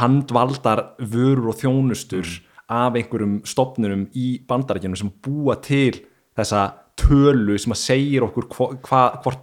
[0.00, 2.28] handvaldar vörur og þjónustur
[2.70, 6.02] af einhverjum stopnunum í bandarækjunum sem búa til
[6.38, 6.66] þessa
[7.00, 9.02] tölu sem að segir okkur hva,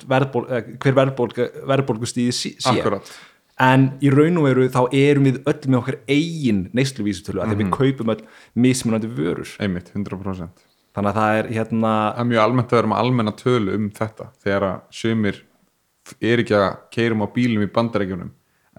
[0.10, 2.54] verðból, eh, hver verðbólgu, verðbólgustíði sé.
[2.72, 3.12] Akkurat.
[3.60, 7.64] en í raun og veru þá erum við öll með okkar eigin neysluvísutölu að því
[7.64, 9.54] við kaupum öll mismunandi vörur.
[9.58, 10.68] Einmitt, 100%
[10.98, 13.86] þannig að það er hérna það er mjög almennt að vera með almenna tölu um
[13.94, 15.44] þetta þegar að sumir
[16.24, 18.32] er ekki að keirum á bílum í bandarækjunum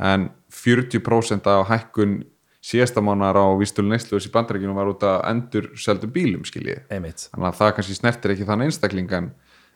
[0.09, 2.19] en 40% af hækkun
[2.65, 7.49] síðasta mánar á vístölu neysluðs í bandarækjunum var út að endur seldu bílum skiljið þannig
[7.53, 9.29] að það kannski snertir ekki þann einstakling en,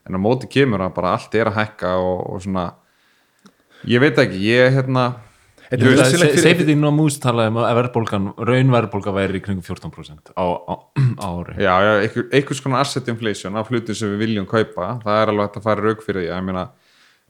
[0.08, 2.64] en á móti kemur að bara allt er að hækka og, og svona
[3.88, 5.12] ég veit ekki, ég hérna
[5.72, 10.34] Þetta nauðsynlegt fyrir- Safety No Moose talaði um að verðbólgan, raunverðbólga væri í kringum 14%
[10.36, 10.74] á, á,
[11.16, 11.54] á ári.
[11.64, 15.32] Já, já, einhver, einhvers konar asset inflation af hlutum sem við viljum kaupa, það er
[15.32, 16.66] alveg að fara rauk fyrir því, ég meina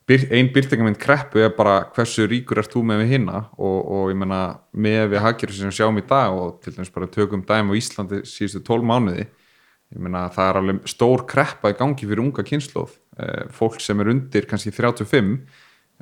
[0.08, 4.10] byr, ein byrtingamind kreppu er bara hversu ríkur ert þú með við hinna og, og
[4.12, 4.40] ég meina
[4.72, 8.22] með við haggjur sem sjáum í dag og til dæmis bara tökum dæmi á Íslandi
[8.28, 9.26] síðustu 12 mánuði
[9.92, 14.00] ég meina það er alveg stór kreppa í gangi fyrir unga kynnslóð eh, fólk sem
[14.02, 15.34] er undir kannski 35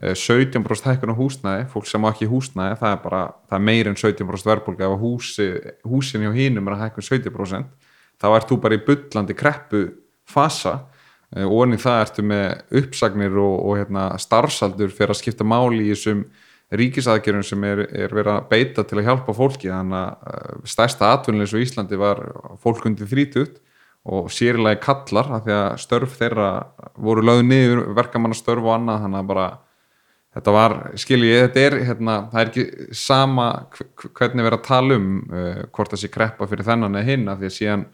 [0.00, 3.66] eh, 17% hækkun á húsnæði fólk sem á ekki húsnæði, það er bara það er
[3.66, 4.88] meir en 17% verðbólga.
[4.88, 5.48] Ef húsi,
[5.84, 9.84] húsin hjá hinum er að hækkun 17% þá ert þú bara í bullandi kreppu
[10.30, 10.89] fasa eh,
[11.38, 15.92] og onni það ertu með uppsagnir og, og hérna, starfsaldur fyrir að skipta máli í
[15.92, 16.24] þessum
[16.74, 19.70] ríkisaðgerðum sem er, er verið að beita til að hjálpa fólki.
[19.70, 22.22] Þannig að eh, stærsta atvinnulegs á Íslandi var
[22.62, 23.58] fólk undir 30
[24.10, 26.50] og sérilega kallar af því að störf þeirra
[26.96, 29.02] voru lögð niður verkamannastörf og annað.
[29.04, 29.48] Þannig að bara
[30.30, 34.68] þetta var, skilji, þetta er hérna, það er ekki sama hv- hvernig við erum að
[34.68, 37.84] tala um uh, hvort það sé kreppa fyrir þennan eða hinn af því að síðan,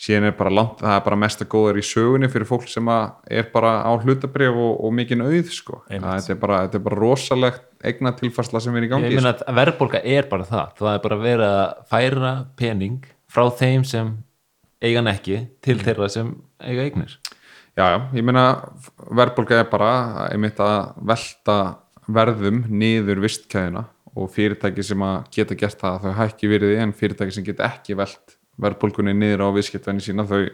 [0.00, 3.36] síðan er bara langt, það er bara mesta góðar í sögunni fyrir fólk sem að
[3.38, 7.00] er bara á hlutabrif og, og mikinn auð sko, það er bara, þetta er bara
[7.00, 10.76] rosalegt eigna tilfærsla sem er í gangi Ég meina að verðbólga er bara það.
[10.80, 14.12] Það er bara verið að færa pening frá þeim sem
[14.84, 17.16] eigan ekki til þeirra sem eiga eignir.
[17.76, 18.46] Já, já, ég meina
[19.08, 19.90] verðbólga er bara
[20.30, 21.58] einmitt að velta
[22.06, 27.36] verðum niður vistkæðina og fyrirtæki sem að geta gert það þau hækki virði en fyrirtæki
[27.36, 30.46] sem geta ekki velt verðbólgunni niður á viðskiptvenni sína þau,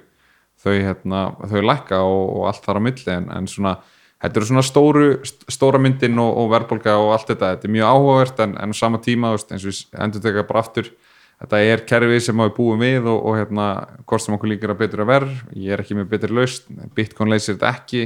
[0.63, 3.77] þau, hérna, þau lækka og, og allt þar á milli en, en svona,
[4.23, 5.07] þetta eru svona stóru,
[5.53, 8.77] stóra myndin og, og verðbólga og allt þetta, þetta er mjög áhugavert en, en á
[8.79, 10.91] sama tíma, veist, eins og við endur teka bara aftur
[11.43, 13.71] þetta er kerfið sem við búum við og, og hérna,
[14.07, 17.33] hvort sem okkur líkir að betur að verð ég er ekki með betri laust, Bitcoin
[17.33, 18.05] leysir þetta ekki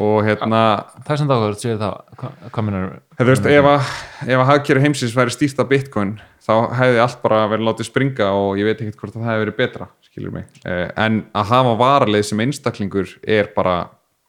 [0.00, 0.60] og hérna
[1.02, 3.90] Það er sem þá að séu það, hvað, minnur þú veist, ef að,
[4.36, 8.60] að hagkerri heimsins væri stýrt af Bitcoin, þá hefði allt bara verið látið springa og
[8.60, 10.46] ég veit ekkert hvort það hefði verið betra, skilur mig.
[10.64, 13.76] Eh, en að hafa varaleið sem einstaklingur er bara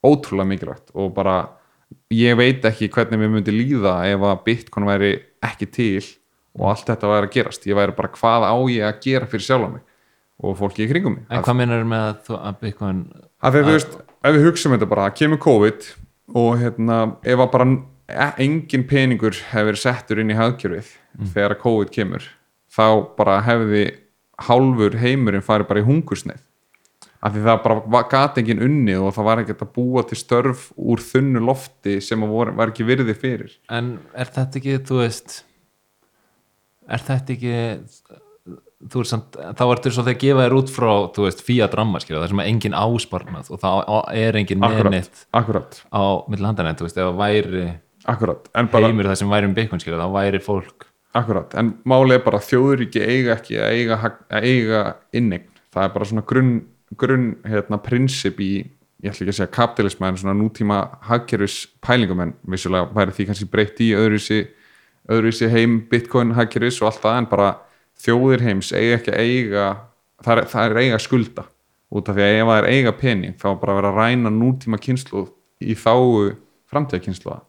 [0.04, 1.38] ótrúlega mikilvægt og bara
[2.14, 6.04] ég veit ekki hvernig mér myndi líða ef að Bitcoin væri ekki til
[6.60, 7.68] og allt þetta væri að gerast.
[7.70, 9.84] Ég væri bara hvað á ég að gera fyrir sjálf mig
[10.44, 11.28] og fólki í kringum mig?
[11.32, 13.06] En hvað meinar með að, Bitcoin
[13.40, 15.90] að þegar þú veist, ef við hugsaum þetta bara kemur COVID
[16.40, 17.68] og hérna ef að bara
[18.08, 20.94] e- engin peningur hefur verið settur inn í hagkjörfið
[21.34, 22.26] þegar að COVID kemur
[22.74, 22.86] þá
[23.18, 23.84] bara hefði
[24.48, 26.42] hálfur heimurinn farið bara í hungursneið
[27.24, 30.18] af því það bara va- gat engin unnið og það var ekkert að búa til
[30.20, 33.54] störf úr þunnu lofti sem vor, var ekki virði fyrir.
[33.72, 35.38] En er þetta ekki, þú veist
[36.92, 37.54] er þetta ekki
[38.92, 42.22] þú samt, þá ertu svolítið að gefa þér út frá, þú veist, fía dramma skilja,
[42.24, 43.70] það sem er engin ásparnað og þá
[44.12, 47.66] er engin akkurat, á en þú veist, ef það væri
[48.10, 51.76] akkurat en bara, heimur það sem væri um Bitcoin skilja, þá væri fólk Akkurat, en
[51.86, 53.98] málið er bara að þjóðuríki eiga ekki að eiga,
[54.34, 54.80] að eiga
[55.14, 56.56] innegn, það er bara svona grunn,
[56.98, 58.54] grunn hérna, prinsip í
[59.04, 63.28] ég ætla ekki að segja kapitalisma en svona nútíma hagkerfis pælingum en vissulega væri því
[63.30, 64.40] kannski breytt í öðruvísi,
[65.12, 67.50] öðruvísi heim bitcoin hagkerfis og allt það en bara
[68.04, 69.66] þjóðir heims eiga ekki að eiga
[70.24, 71.48] það er, það er eiga að skulda.
[71.94, 74.80] Út af því að ef það er eiga pening þá bara vera að ræna nútíma
[74.82, 75.28] kynslu
[75.62, 76.34] í þáu
[76.70, 77.42] framtíða kynsluða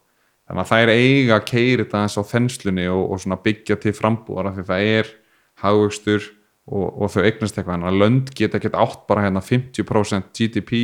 [0.45, 3.93] þannig að það er eiga að keiri þetta eins á þenslunni og, og byggja til
[3.97, 5.13] frambúðar af því það er
[5.63, 6.27] hagvöxtur
[6.65, 7.79] og, og þau eignast eitthvað.
[7.79, 10.81] En að lönd geta ekkert átt bara hérna 50% GDP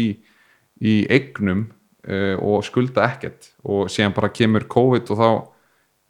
[0.81, 1.67] í eignum
[2.07, 3.51] uh, og skulda ekkert.
[3.61, 5.29] Og síðan bara kemur COVID og þá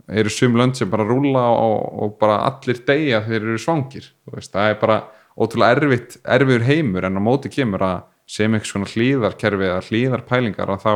[0.10, 4.08] eru sum lönd sem bara rúla og, og bara allir deyja þegar þeir eru svangir
[4.34, 5.00] veist, það er bara
[5.42, 10.70] ótrúlega erfitt, erfiður heimur en á móti kemur að sem eitthvað svona hlýðarkerfi eða hlýðarpælingar
[10.76, 10.94] að þá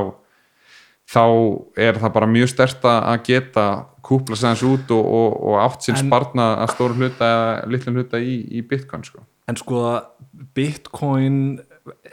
[1.06, 1.24] þá
[1.78, 3.65] er það bara mjög stert að geta
[4.06, 8.00] kúpla þessu út og, og, og átt sinn En- sparna að stóru hluta eða litlum
[8.00, 9.22] hluta í, í bitcoin sko.
[9.50, 9.82] en sko
[10.56, 11.60] Bitcoin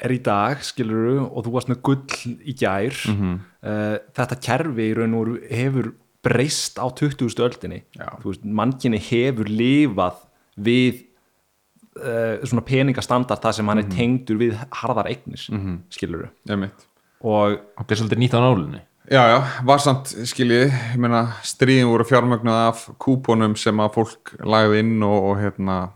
[0.04, 3.32] er í dag skiluru og þú varst með gull í gær Mhm.
[3.64, 7.26] uh, þetta kerfi í raun og hefur breyst á 20.
[7.42, 7.82] öldinni
[8.44, 10.20] mannkynni hefur lifað
[10.62, 11.02] við
[11.98, 13.90] uh, svona peningastandard það sem hann Mhm.
[13.90, 16.86] er tengdur við harðar eignir mm skiluru Einmitt.
[17.22, 18.80] og það er svolítið nýtt á nálunni
[19.10, 24.30] Já, já, var samt skiljið, ég meina stríðin voru fjármögnuð af kúponum sem að fólk
[24.46, 25.90] lagði inn og, og hérna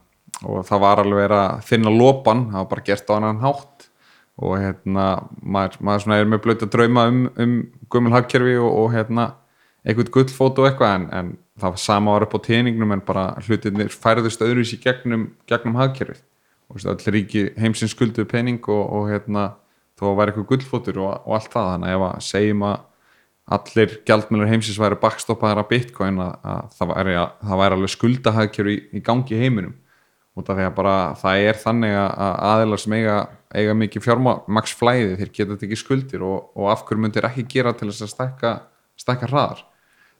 [0.44, 3.86] og það var alveg verið að finna lopan, það var bara gert á annan hátt
[4.42, 5.04] og hérna
[5.40, 7.54] maður, maður svona er með blötu að drauma um, um
[7.88, 9.28] gummul hagkerfi og, og hérna
[9.86, 11.28] eitthvað gullfót og eitthvað en, en
[11.60, 15.78] það var sama var upp á teiningnum en bara hlutinir færðust öðruvis í gegnum, gegnum
[15.78, 16.24] hagkerfið.
[16.66, 19.52] Og öll ríki heimsins skulduðu pening og, og hérna
[19.96, 21.72] þó var eitthvað gullfótur og, og allt það.
[21.72, 22.76] Þannig að ef að segjum að
[23.56, 27.92] allir gjaldmjölur heimsins væri bakstoppaðar af bitcoin að, að það, væri, að það væri alveg
[27.94, 29.76] skuldahagkjör í, í gangi heiminum.
[30.36, 33.14] Út af því að bara það er þannig að að aðilar sem eiga,
[33.54, 37.88] eiga mikið fjármaksflæði þeir geta ekki skuldir og, og af hverju myndir ekki gera til
[37.88, 38.58] þess að
[38.98, 39.62] stækka hraðar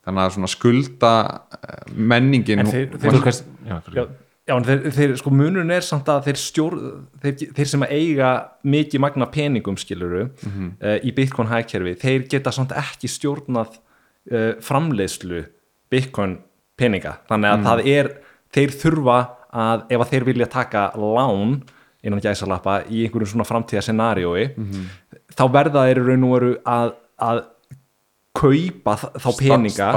[0.06, 1.12] þannig að svona skulda
[1.56, 4.06] eh, menningin En þeir- þeir- hvað- já, já,
[4.46, 6.76] já en þeir, þeir sko munurinn er samt að þeir stjór
[7.22, 8.30] þeir, þeir sem eiga
[8.64, 10.72] mikið magna peningum skiluru Mhm.
[10.80, 13.78] uh, í Bitcoin hækkerfi, þeir geta samt ekki stjórnað
[14.30, 15.44] uh, framleiðslu
[15.90, 16.38] Bitcoin
[16.78, 17.66] peninga þannig að Mhm.
[17.66, 18.10] það er,
[18.52, 19.18] þeir þurfa
[19.56, 21.62] að ef að þeir vilja taka lán
[22.04, 24.86] innan gæsalappa í einhverjum svona framtíða scenariói Mhm.
[25.34, 27.44] þá verða þeir í raun og veru að, að
[28.36, 29.88] kaupa þá peninga.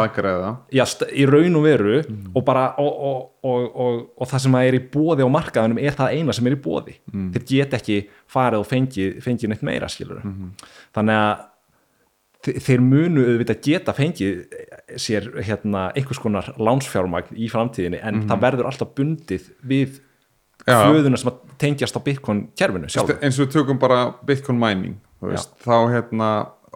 [0.80, 1.98] já, í raun og veru
[2.36, 5.98] og bara og, og, og, og, og það sem er í bóði á markaðunum er
[6.00, 6.96] það eina sem er í bóði
[7.36, 8.00] þeir get ekki
[8.32, 10.22] farið og fengið fengi neitt meira skilur
[10.96, 11.46] þannig að
[12.48, 14.44] þe- þeir munu auðvitað geta fengið
[15.00, 20.00] sér hérna einhvers konar lánsfjármagn í framtíðinni en það verður alltaf bundið við
[20.68, 20.76] Já.
[20.86, 24.98] flöðuna sem tengjast á Bitcoin kerfinu sjálf eins og við tökum bara bitcoin mining
[25.64, 26.30] þá hérna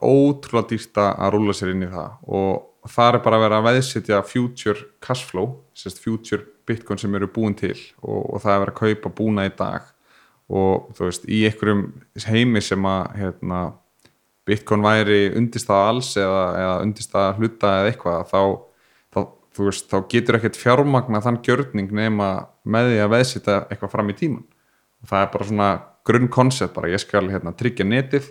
[0.04, 2.16] ótrúlega dýrt að rúla sér inn í það.
[2.28, 7.16] Og það er bara að vera að veðsetja future cash flow sérst future bitcoin sem
[7.16, 9.88] eru búin til og, og það er að vera að kaupa búna í dag.
[10.54, 11.86] Og þú veist, í einhverjum
[12.28, 13.62] heimi sem að hérna,
[14.48, 18.42] bitcoin væri undirstaða alls eða, eða undirstaða hluta eða eitthvað þá,
[19.16, 19.20] þá,
[19.62, 22.30] veist, þá getur ekkert fjármagna þann gjörning nema
[22.68, 24.44] með því að veðsetja eitthvað fram í tíman
[25.04, 25.70] og það er bara svona
[26.08, 26.92] grunn koncept bara.
[26.92, 28.30] Ég skal hérna, tryggja netið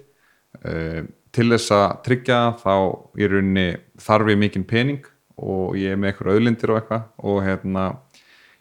[0.60, 2.74] uh, til þess að tryggja þá
[3.18, 3.68] í rauninni
[4.00, 5.06] þarf ég mikinn pening
[5.42, 7.84] og ég er með eitthvað auðlindir og eitthvað og hérna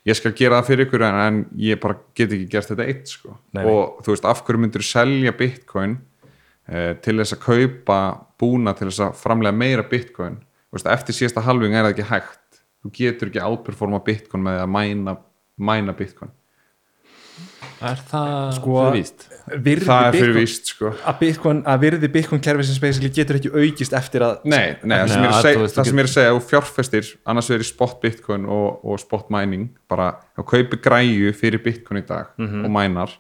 [0.07, 3.11] ég skal gera það fyrir ykkur en, en ég bara get ekki gert þetta eitt
[3.11, 3.35] sko.
[3.57, 7.99] Nei, og þú veist af hverju myndir selja bitcoin uh, til þess að kaupa
[8.41, 10.39] búna til þess að framlega meira bitcoin?
[10.71, 12.61] Veist, eftir síðasta halving er það ekki hægt.
[12.81, 15.17] Þú getur ekki outperforma bitcoin með að mæna,
[15.61, 16.31] mæna bitcoin
[17.81, 19.23] Er það Sko, fyrir víst?
[19.87, 23.95] það er fyrir víst sko að, Bitcoin, að virði Bitcoin kerfisins basically getur ekki aukist
[23.97, 26.13] eftir að Nei, nei, það sem Nei, ég er veist, það sem ég er að
[26.13, 31.33] segja og fjárfestir, annars verður spot bitcoin og, og spot mining, bara að kaupi græju
[31.33, 32.65] fyrir bitcoin í dag Mhm.
[32.65, 33.15] og mænar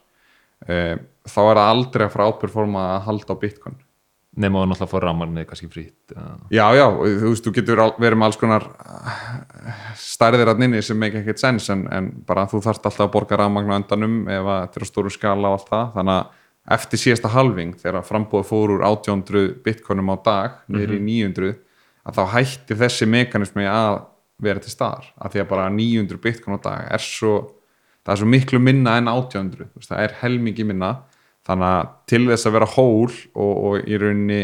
[0.69, 3.75] eh, þá er það aldrei að fara átperforma að halda á bitcoin
[4.31, 6.13] Nefnum að náttúrulega fór rammarnið kannski frýtt
[6.55, 10.99] Já, já, þú veist, þú getur verið með alls konar eh, stærðir að nynni sem
[10.99, 14.79] make ekkert sens en, en bara þú þarft alltaf að borga endanum ef að þetta
[14.79, 15.91] er á stóru skala og allt það.
[15.97, 21.03] Þannig að eftir síðasta halving þegar frambúið fór úr 1800 bitcoinum á dag niður í
[21.09, 21.53] 900
[22.07, 23.99] að þá hætti þessi mekanismi að
[24.41, 25.11] vera til staðar.
[25.19, 27.35] Af því að bara 900 bitcoin á dag er svo
[28.05, 30.91] það er svo miklu minna en 1800 þú veist, það er helmingi minna
[31.47, 34.41] þannig að til þess að vera hól og, og í rauninni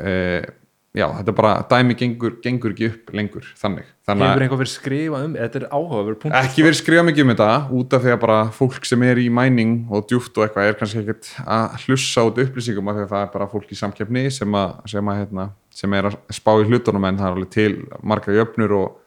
[0.00, 0.48] uh,
[0.96, 5.36] já, þetta bara dæmi gengur, gengur ekki upp lengur þannig, að einhver verið skrifað um
[5.36, 8.38] þetta er áhugaverð punkt ekki verið skrifa mikið um þetta út af því að bara
[8.56, 12.40] fólk sem er í mæning og djúft og eitthvað er kannski ekkert að hlussa út
[12.42, 15.46] upplýsingum af því að það er bara fólk í samkeppni sem, að, sem, að, hérna,
[15.82, 17.70] sem er að spá í hlutunum en það er alveg til
[18.02, 18.99] marga jöfnur og,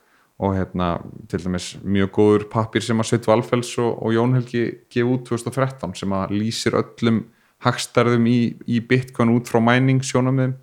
[0.44, 0.98] og hérna,
[1.32, 5.24] til dæmis mjög góður pappir sem að Sveit Valfells og, og Jón Helgi gefa út
[5.30, 7.24] 2013 sem að lýsir öllum
[7.64, 10.58] hagstærðum í, í Bitcoin út frá mæning sjónamiðum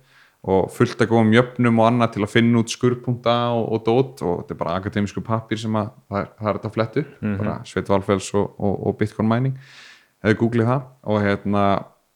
[0.51, 4.23] og fullt að góðum jöfnum og annað til að finna út skurrpunta og, og dót
[4.25, 7.27] og þetta er bara akademísku pappir sem að það er, það er þetta flettu, mm
[7.27, 7.37] -hmm.
[7.41, 9.57] bara Sveit Valfells og, og, og Bitcoin mining
[10.23, 11.65] hefur googlið það og hérna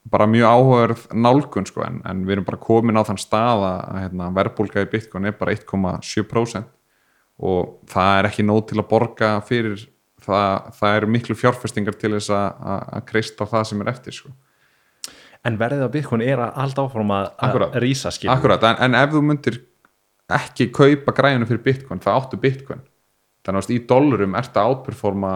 [0.09, 4.01] bara mjög áhugaverð nálgun sko en, en við erum bara komin á þann stað að
[4.03, 6.74] hérna, verbulga í Bitcoin er bara 1,7%
[7.39, 9.77] og það er ekki nóg til að borga fyrir
[10.23, 14.33] það, það eru miklu fjárfestingar til þess að, kreista það sem er eftir sko.
[15.45, 17.25] En verðið á Bitcoin er að halda áfram að,
[17.83, 19.59] rísa skil Akkurat, en, en ef þú myndir
[20.33, 22.81] ekki kaupa græjunu fyrir bitcoin það áttu bitcoin.
[23.45, 25.33] Þannig að í dollurum ert að átperforma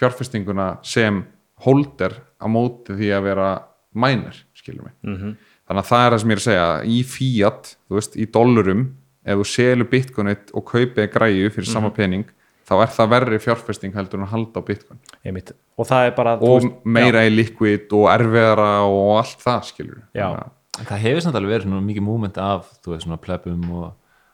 [0.00, 1.22] fjárfestinguna sem
[1.62, 3.50] holder á móti því að vera
[3.96, 4.94] mænir, skilur mig.
[5.02, 5.36] -hmm.
[5.68, 8.26] þannig að það er það sem ég er að segja í fiat, þú veist, í
[8.26, 8.82] dollurum
[9.26, 12.24] ef þú selur bitcoinit og kaupið græju fyrir sama pening
[12.66, 14.98] þá er það verri fjárfesting heldur en að halda á bitcoin.
[15.24, 15.52] Einmitt.
[15.78, 19.60] og það er bara þú og veist- meira í liquid og erfiðara og allt það,
[19.70, 20.30] skilur Já.
[20.76, 23.92] Það hefur samt alveg verið mikið múment af þú veist svona plebum og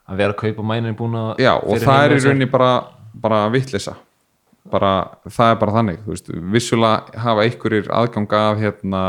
[0.09, 2.71] að vera að kaupa mænin búin að Já, og það er í rauninni bara,
[3.13, 3.95] bara vittlisa
[4.71, 4.89] bara,
[5.27, 9.03] það er bara þannig þú veist, vissulega hafa einhverjir aðgang af hérna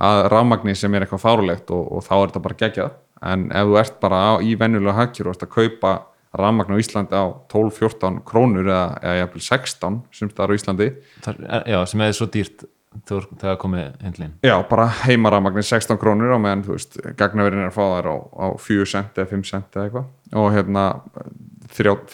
[0.00, 2.90] að rafmagni sem er eitthvað fárulegt og, og þá er þetta bara geggjað
[3.22, 5.92] en ef þú ert bara á, í venjulega hakjur og ert að kaupa
[6.40, 10.90] rafmagn á Íslandi á 12-14 krónur eða, eða jafnvel 16 sem það er á Íslandi.
[11.24, 12.64] Það er- Já, sem er svo dýrt
[13.06, 17.76] þegar komið hendlin Já, bara heimarafmagnin 16 krónur á meðan, þú veist, gagnaverinn er að
[17.76, 20.08] fá þær á, á 4 cent eða 5 cent eða eitthvað.
[20.40, 20.84] Og hérna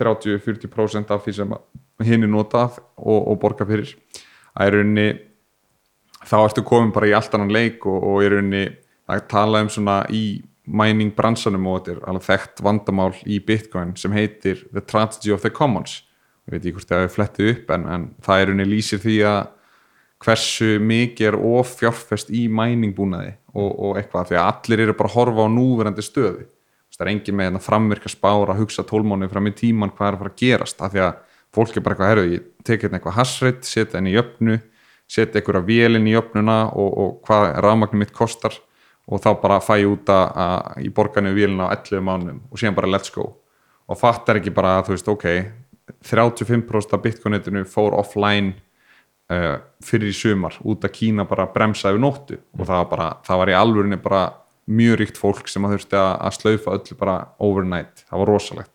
[0.04, 1.54] 30-40% af því sem
[2.04, 3.94] hinn er notað og, og borga fyrir.
[4.56, 5.06] Að í rauninni
[6.26, 8.64] þá ertu komin bara í allt annan leik og, og í rauninni
[9.12, 10.22] að tala um svona í
[10.66, 15.44] mining bransanum og þetta er alveg þekkt vandamál í Bitcoin sem heitir The Tragedy of
[15.44, 16.02] the Commons.
[16.46, 19.16] Ég veit ekki hvort það hefur flettið upp en, en það er rauninni lýsir því
[19.30, 19.40] að
[20.26, 25.12] hversu mikið er of fjárfest í mæningbúnaði og, og eitthvað því að allir eru bara
[25.12, 26.46] að horfa á núverandi stöðu.
[26.96, 30.14] Það er engin með að framvirka spára að hugsa tólmánu fram í tíman hvað er
[30.16, 31.18] að fara að gerast af því að
[31.56, 34.56] fólk er bara eitthvað herru, ég tek hérna eitthvað hasreit, setja henni í jöfnu
[35.06, 38.54] setja einhverja vélinn í jöfnuna og, og hvað rafmagnum mitt kostar
[39.06, 42.58] og þá bara fæ ég út að, að í borgarni vélina á 11 mánum og
[42.58, 43.30] síðan bara let's go.
[43.86, 45.26] Og fattar ekki bara að þú veist ok
[46.02, 48.56] 35% af bitcoinetinu fór offline
[49.30, 52.40] uh, fyrir í sumar út að Kína bara bremsaði nóttu.
[52.58, 54.24] Og það var, bara, það var í alvörinni bara
[54.66, 58.72] mjög ríkt fólk sem að þurfti að, slaufa öllu bara overnight, það var rosalegt.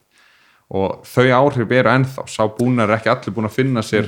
[0.72, 2.24] Og þau áhrif eru ennþá.
[2.32, 4.08] Sá búnar er ekki allir búin að finna sér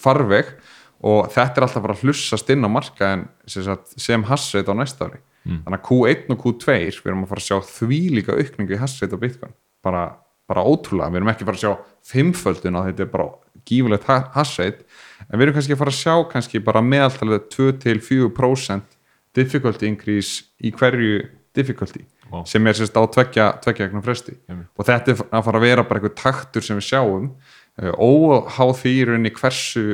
[0.00, 0.54] farveg
[1.00, 3.66] og þetta er alltaf bara að hlussast inn á marka en sem,
[3.96, 5.20] sem hassreit á næsta ári.
[5.48, 9.14] Þannig að Q1 og Q2 við erum að fara að sjá þvílíka aukningu í hassreit
[9.16, 9.54] á Bitcoin.
[9.80, 10.02] Bara,
[10.50, 13.28] bara ótrúlega, við erum ekki að fara að sjá fimmföldun að þetta er bara
[13.70, 14.84] gífulegt hassreit
[15.28, 18.96] en við erum kannski að fara að sjá kannski bara meðaltalið 2-4%
[19.36, 21.22] difficulty increase í hverju
[21.56, 22.44] difficulty Vá.
[22.46, 23.48] sem er sérst á tveggja
[23.88, 24.36] ekna fresti.
[24.78, 27.32] Og þetta er að fara að vera bara eitthvað taktur sem við sjáum.
[27.80, 29.84] Óháð því í rauninni hversu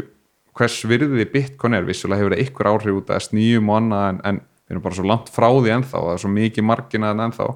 [0.57, 1.87] hvers virði bitcoin er.
[1.89, 4.99] Vissulega hefur það ykkur áhrif út að S9 og annað en, en við erum bara
[4.99, 6.01] svo langt frá því ennþá.
[6.01, 7.49] Og það er svo mikið marginað en ennþá.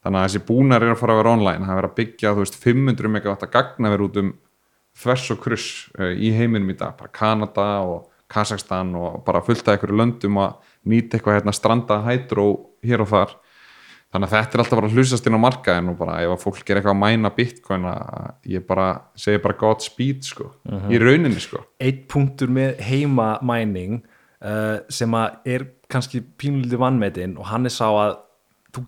[0.00, 1.68] Þannig að þessi búnar er að fara að vera online.
[1.68, 4.30] Það er að byggja þú veist 500 megawatt að gagna verið út um
[5.00, 9.66] þvers og kruss uh, í heiminum í dag, bara Kanada og Kazakstan og bara fullt
[9.66, 10.58] af einhverju löndum að
[10.90, 12.46] nýta eitthvað hérna stranda hydro
[12.86, 13.32] hér og þar
[14.10, 16.40] þannig að þetta er alltaf bara að hlusast inn á markaðin og bara ef að
[16.44, 20.48] fólk er eitthvað að mæna bitcoin að ég bara segi bara god speed sko,
[20.90, 21.62] í rauninni sko.
[21.78, 24.00] Eitt punktur með heimamæning
[24.42, 28.16] uh, sem að er kannski pínlítið vannmetinn og hann er sá að
[28.74, 28.84] þú,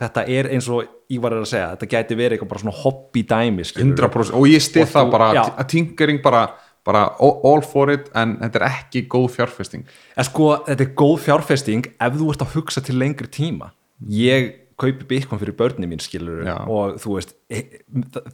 [0.00, 3.20] þetta er eins og Ívar er að segja, þetta gæti verið eitthvað bara svona hobby
[3.30, 4.08] dæmi skilurðu.
[4.10, 5.42] 100% og ég stið Og það þú- bara já.
[5.62, 6.40] að tinkering bara,
[6.84, 9.84] bara all for it en þetta er ekki góð fjárfesting.
[10.16, 13.70] En sko, þetta er góð fjárfesting ef þú ert að hugsa til lengri tíma.
[14.10, 16.56] Ég kaupi bitcoin fyrir börni mín skilur Já.
[16.68, 17.80] og þú veist e-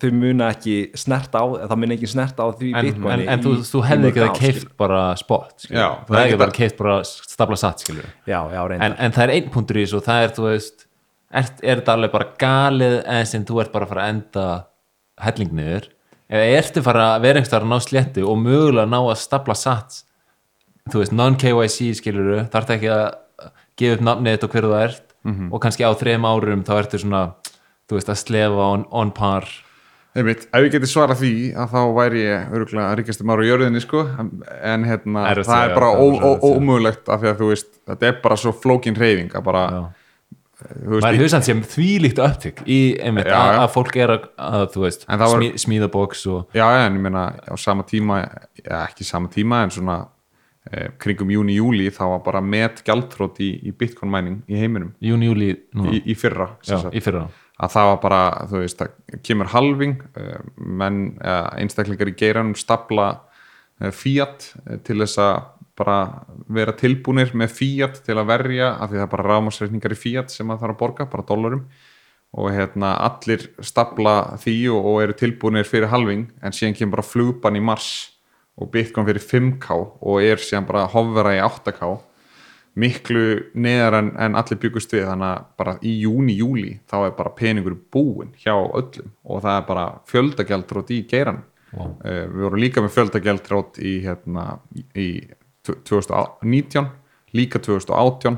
[0.02, 3.44] þau muna ekki snert á það muna ekki snert á því en, bitcoin en, en
[3.44, 5.66] þú, þú hefði ekki það keift bara spot.
[5.68, 8.08] Já, þú það er hefði ekki bara það- keift bara stapla satt skilur.
[8.26, 8.40] já,
[8.74, 10.86] en, en það er einn punktur í þessu og það er þú veist
[11.32, 14.46] er, er þetta alveg bara galið en sem þú ert bara að fara að enda
[15.22, 15.88] helling niður
[16.32, 20.02] eða ertu fara að vera einhverstað að ná sléttu og mögulega ná að stapla satt
[20.90, 23.08] þú veist, non-KYC skilur þarf þetta ekki að
[23.78, 25.52] gefa upp nafnið þetta og hver þú ert Mhm.
[25.52, 27.34] og kannski á þrejum árum þá ertu svona
[27.88, 29.44] þú veist, að slefa on, on par
[30.14, 33.80] Einmitt, ef ég geti svarað því að þá væri ég örgulega ríkastum ára á jörðinni
[33.80, 34.02] sko
[34.62, 36.52] en hérna það er bara það er segja.
[36.52, 39.80] ómögulegt af því að þú veist þetta er bara svo flókin reyfing að bara Já.
[40.62, 43.60] þú veist, maður í- hefur samt sem þvílíkt upptök í einmitt Já, að, já.
[43.64, 46.86] að fólk er að, að þú veist, það var- smí, smíða bóks og Já, já,
[46.86, 48.20] en ég meina á sama tíma,
[48.68, 50.08] ja, ekki sama tíma en svona eh,
[51.02, 54.92] kringum júni, júli þá var bara met gjaldþrótt í, í bitcoin mining í heiminum.
[55.02, 57.26] Júni, júli núna, í, í fyrra já, í fyrra.
[57.62, 62.54] Að það var bara, þú veist, það kemur halving, uh, menn uh, einstaklingar í geiranum
[62.58, 63.10] stapla
[63.90, 64.52] fíat
[64.86, 65.36] til þess að
[65.78, 65.96] bara
[66.52, 70.30] vera tilbúnir með fíat til að verja, af því það er bara rámasreikningar í fíat
[70.30, 71.64] sem að þarf að borga, bara dólarum.
[72.32, 77.08] Og hérna allir stapla því og, og eru tilbúnir fyrir halving en síðan kemur bara
[77.08, 78.11] flugban í mars
[78.60, 81.92] og bitcoin fyrir 5k og er síðan bara að hofvera í 8k
[82.82, 83.22] miklu
[83.60, 85.04] neðar en, en allir byggust við.
[85.08, 89.56] Þannig að bara í júni, júli þá er bara peningur búinn hjá öllum og það
[89.58, 91.42] er bara fjöldagjaldrót í geiran
[91.72, 91.94] Wow.
[92.04, 94.42] uh, við vorum líka með fjöldagjaldrót í, hérna,
[94.76, 95.06] í, í
[95.64, 96.90] 2019
[97.32, 98.36] líka 2018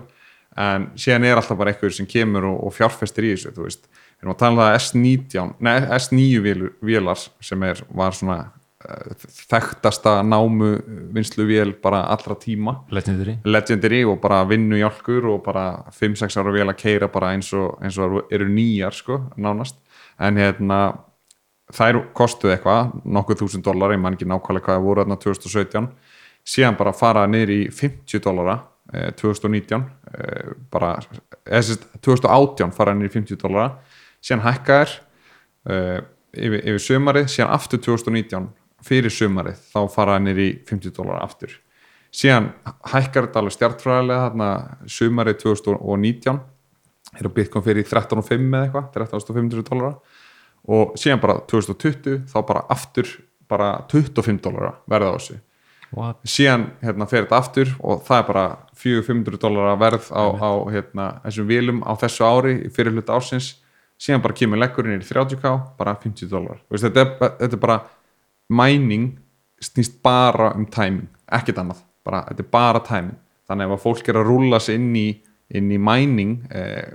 [0.62, 3.88] en síðan er alltaf bara eitthvað sem kemur og, og fjárfestir í þessu þú veist,
[3.90, 8.38] við erum að tala um það S19 nei, S9 vél- vélar sem er, var svona
[9.50, 10.74] þekktasta námu
[11.14, 12.76] vinslu vél bara allra tíma.
[12.92, 13.38] Legendary.
[13.44, 17.78] Legendary og bara vinnu hjálkur og bara 5-6 ára vel að keira bara eins og,
[17.82, 19.80] eins og eru nýjar sko, nánast.
[20.20, 20.80] En hérna
[21.72, 25.88] þær kostuð eitthvað, nokkuð þúsund dólar ég man ekki nákvæmlega hvað það voru þarna 2017
[26.44, 28.58] síðan bara fara niður í 50 dólara
[28.92, 29.78] eh, 2019
[30.12, 30.98] eh, bara,
[31.46, 33.70] eða sem sagt, 2018 fara niður í 50 dólara
[34.20, 34.92] síðan hækka þær
[35.72, 36.02] eh,
[36.34, 38.50] yfir, yfir sömarið, síðan aftur 2019
[38.84, 41.54] fyrir sömarið, þá fara niður í 50 dólara aftur.
[42.14, 42.50] Síðan
[42.92, 44.50] hækkar þetta alveg stjartfræðilega þarna
[44.96, 46.42] sumarið 2019
[47.14, 49.94] er að Bitcoin fyrir 13.5 eða eitthvað 13.500 dólara
[50.74, 53.10] og síðan bara 2020 þá bara aftur
[53.50, 55.40] bara 25 dólara verða á þessu.
[55.94, 56.22] What?
[56.26, 58.44] síðan hérna fer þetta aftur og það er bara
[58.82, 63.52] 400-500 dólara verð á, á hérna, þessum vilum á þessu ári fyrir hluta ársins.
[64.00, 67.04] Síðan bara kemur leggurinn í 30k bara 50 dólar þetta,
[67.38, 67.76] þetta er bara
[68.52, 69.14] mæning
[69.64, 73.18] snýst bara um timing ekkert annað, bara, þetta er bara timing
[73.48, 75.08] þannig ef að fólk er að rúlla sig inn í,
[75.56, 76.94] inn í mæning eh,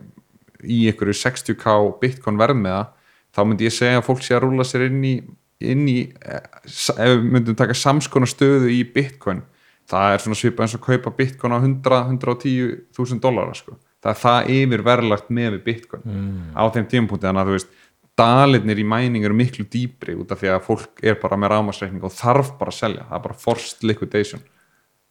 [0.66, 2.96] í einhverju 60k bitcoin verð með það
[3.36, 5.14] þá myndi ég segja að fólk sé að rúlla sér inn í,
[5.62, 9.44] inn í eh, ef við myndum taka samskona stöðu í bitcoin
[9.90, 13.78] það er svona svipað eins og kaupa bitcoin á 100-110 þúsund dólara sko.
[14.04, 16.42] það er það yfir verðlagt með við bitcoin mm.
[16.54, 17.79] á þeim tímapunkti þannig að þú veist
[18.20, 22.06] dalirnir í mæning eru miklu dýpri út af því að fólk er bara með rámasreikning
[22.06, 24.42] og þarf bara að selja, það er bara forced liquidation.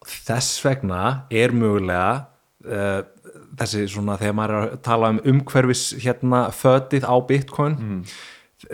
[0.08, 1.04] Þess vegna
[1.34, 2.10] er mögulega
[2.68, 3.00] uh,
[3.58, 7.78] þessi svona þegar maður er að tala um umhverfis hérna fötið á bitcoin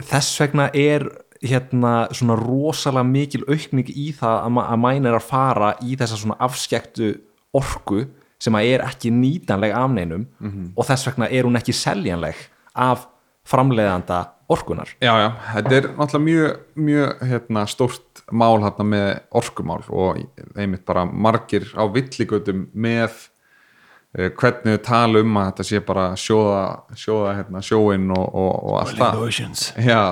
[0.08, 1.06] þess vegna er
[1.44, 6.20] hérna svona rosalega mikil aukning í það að, að mæn er að fara í þessa
[6.20, 7.10] svona afskektu
[7.54, 8.04] orku
[8.42, 10.26] sem að er ekki nýtanleg af neinum
[10.74, 13.06] og þess vegna er hún ekki seljanleg af
[13.48, 14.22] framleiðanda
[14.52, 16.56] orkunar Já, já, þetta er náttúrulega mjög,
[16.88, 19.06] mjög hérna, stórt mál hérna, með
[19.40, 20.18] orkumál og
[20.56, 23.14] einmitt bara margir á villigötum með
[24.18, 26.64] uh, hvernig við tala um að þetta sé bara sjóða,
[27.00, 29.24] sjóða hérna, sjóin og, og, og allt það.
[29.80, 30.02] Já,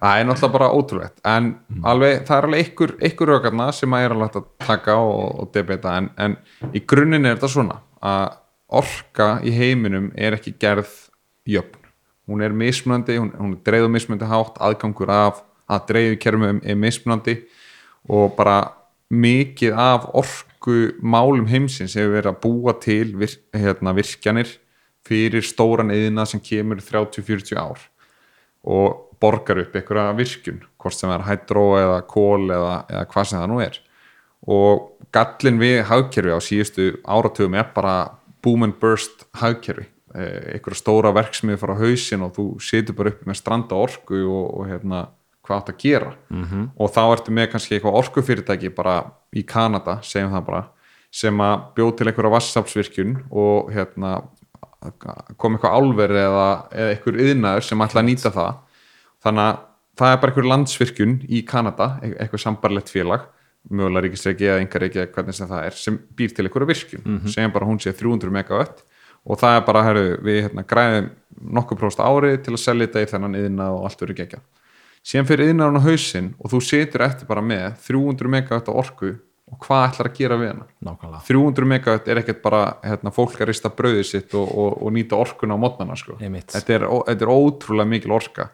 [0.00, 1.18] það er náttúrulega bara ótrúlegt.
[1.28, 1.52] En
[1.88, 5.52] alveg, það er alveg ykkur, ykkur rökarna sem að er alveg að taka og, og
[5.56, 6.40] debeta en, en
[6.72, 8.40] í grunninn er þetta svona að
[8.72, 10.90] orka í heiminum er ekki gerð
[11.48, 11.81] jöfn
[12.28, 15.42] hún er mismunandi, hún, hún er dreigðu mismunandi hátt, aðgangur af
[15.72, 17.36] að dreigðu kerfum er mismunandi
[18.10, 18.56] og bara
[19.12, 24.50] mikið af orku málum heimsins hefur verið að búa til vir, hérna, virkjanir
[25.06, 27.80] fyrir stóran yðina sem kemur 30-40 ár
[28.62, 33.38] og borgar upp einhverja virkun hvort sem er hydro eða kól eða, eða hvað sem
[33.40, 33.78] það nú er.
[34.42, 37.96] Og gallin við hagkerfi á síðustu áratugum er bara
[38.42, 43.26] boom and burst hagkerfi einhverja stóra verksmið fara á hausin og þú setur bara upp
[43.26, 45.06] með stranda orku og, og hérna
[45.42, 46.68] hvað átt að gera mm -hmm.
[46.76, 50.64] og þá ertu með kannski eitthvað orkufyrirtæki bara í Kanada, segjum það bara
[51.10, 54.22] sem að bjóð til einhverja vassapsvirkjun og hérna
[55.36, 58.54] kom eitthvað álverð eða, eða einhver yðnaður sem ætla að nýta það
[59.22, 59.58] þannig að
[59.96, 63.28] það er bara einhver landsvirkjun í Kanada, e-, eitthvað sambarlegt félag
[63.70, 67.04] mögulega ríkisreiki eða engar reiki eða hvernig sem það er, sem býr til einhverja virkjun
[67.04, 67.28] mm -hmm.
[67.28, 68.82] sem bara hún sé 300 megawatt
[69.22, 71.10] og það er bara, herru, við hérna, græðum
[71.58, 74.40] nokkuð próst árið til að selja þetta í þennan yðna og allt verður gegja
[75.02, 79.12] síðan fyrir yðnaðurinn á hausin og þú setur eftir bara með 300 megawatt á orku
[79.52, 81.22] og hvað ætlar að gera við hana Nákvæmlega.
[81.28, 85.18] 300 megawatt er ekkert bara hérna, fólk að rista bröðið sitt og, og, og nýta
[85.18, 86.16] orkuna á mótnana sko.
[86.20, 88.50] þetta, er, þetta er ótrúlega mikil orka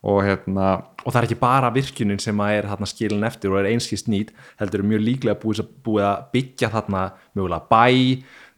[0.00, 0.68] og hérna
[1.04, 4.32] og það er ekki bara virkunin sem er hérna, skilin eftir og er einskist nýtt
[4.60, 7.02] heldur mjög líklega búið, búið að byggja þarna
[7.36, 7.84] mögulega bæ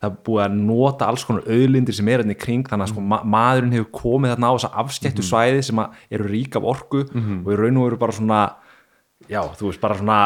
[0.02, 2.92] það er búið að nota alls konar auðlindir sem er hérna í kring þannig að
[2.92, 5.28] sko, ma maðurinn hefur komið þarna á þessa afskektu mhm.
[5.28, 7.44] svæði sem eru rík af orku mm -hmm.
[7.44, 8.40] og í raun og veru bara svona
[9.30, 10.18] já, þú veist, bara svona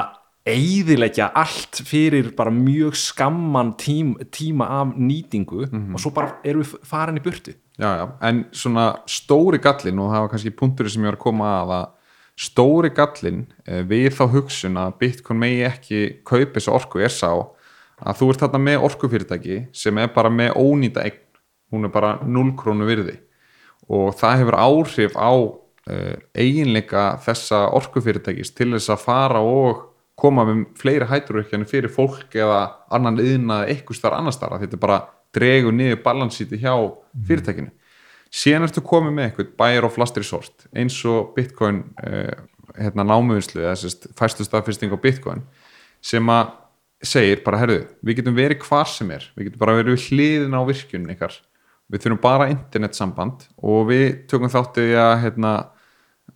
[0.46, 5.94] eigðilegja allt fyrir bara mjög skamman tím, tíma af nýtingu mm -hmm.
[5.94, 10.10] og svo bara eru við farin í burtu Já, já, en svona stóri gallin og
[10.10, 11.88] það var kannski punktur sem ég var að koma að að
[12.36, 17.32] stóri gallin eh, við þá hugsun að Bitcoin megi ekki kaupa þessu orku er sá
[18.02, 21.22] að þú ert þarna með orkufyrirtæki sem er bara með ónýta eign,
[21.72, 23.16] hún er bara 0 krónu virði.
[23.92, 29.86] Og það hefur áhrif á uh, eiginleika þessa orkufyrirtækis til þess að fara og
[30.16, 32.60] koma með fleiri hætturökkjani fyrir fólk eða
[32.92, 35.02] annan yðna eitthvað starf annar starf, þetta bara
[35.36, 36.72] dregur niður balansíti hjá
[37.28, 37.72] fyrirtækinu.
[38.32, 42.32] Síðan ertu komið með eitthvað bæjar og last resort eins og bitcoin eh,
[42.76, 45.44] hérna námuðinslu eða fæstu staðfyrsting á bitcoin
[46.04, 46.50] sem að
[47.04, 49.26] segir bara herðu, við getum verið hvar sem er.
[49.36, 51.36] Við getum bara verið hliðin á virkjunum ykkar.
[51.92, 55.52] Við þurfum bara internet samband og við tökum þáttið að hérna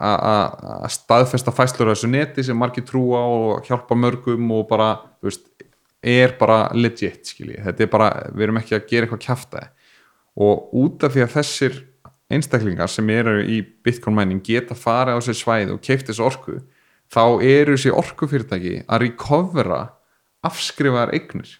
[0.00, 5.28] að staðfesta fæslur á þessu neti sem margir trúa og hjálpa mörgum og bara, þú
[5.28, 5.48] veist,
[6.00, 9.66] er bara legit skilji, þetta er bara, við erum ekki að gera eitthvað kæftæði
[10.40, 11.78] og út af því að þessir
[12.30, 16.60] einstaklingar sem eru í bitcoin mining geta farið á sér svæð og keift þessu orku
[17.10, 19.80] þá eru þessi orkufyrirtæki að recovera
[20.46, 21.52] afskrifaðar eignir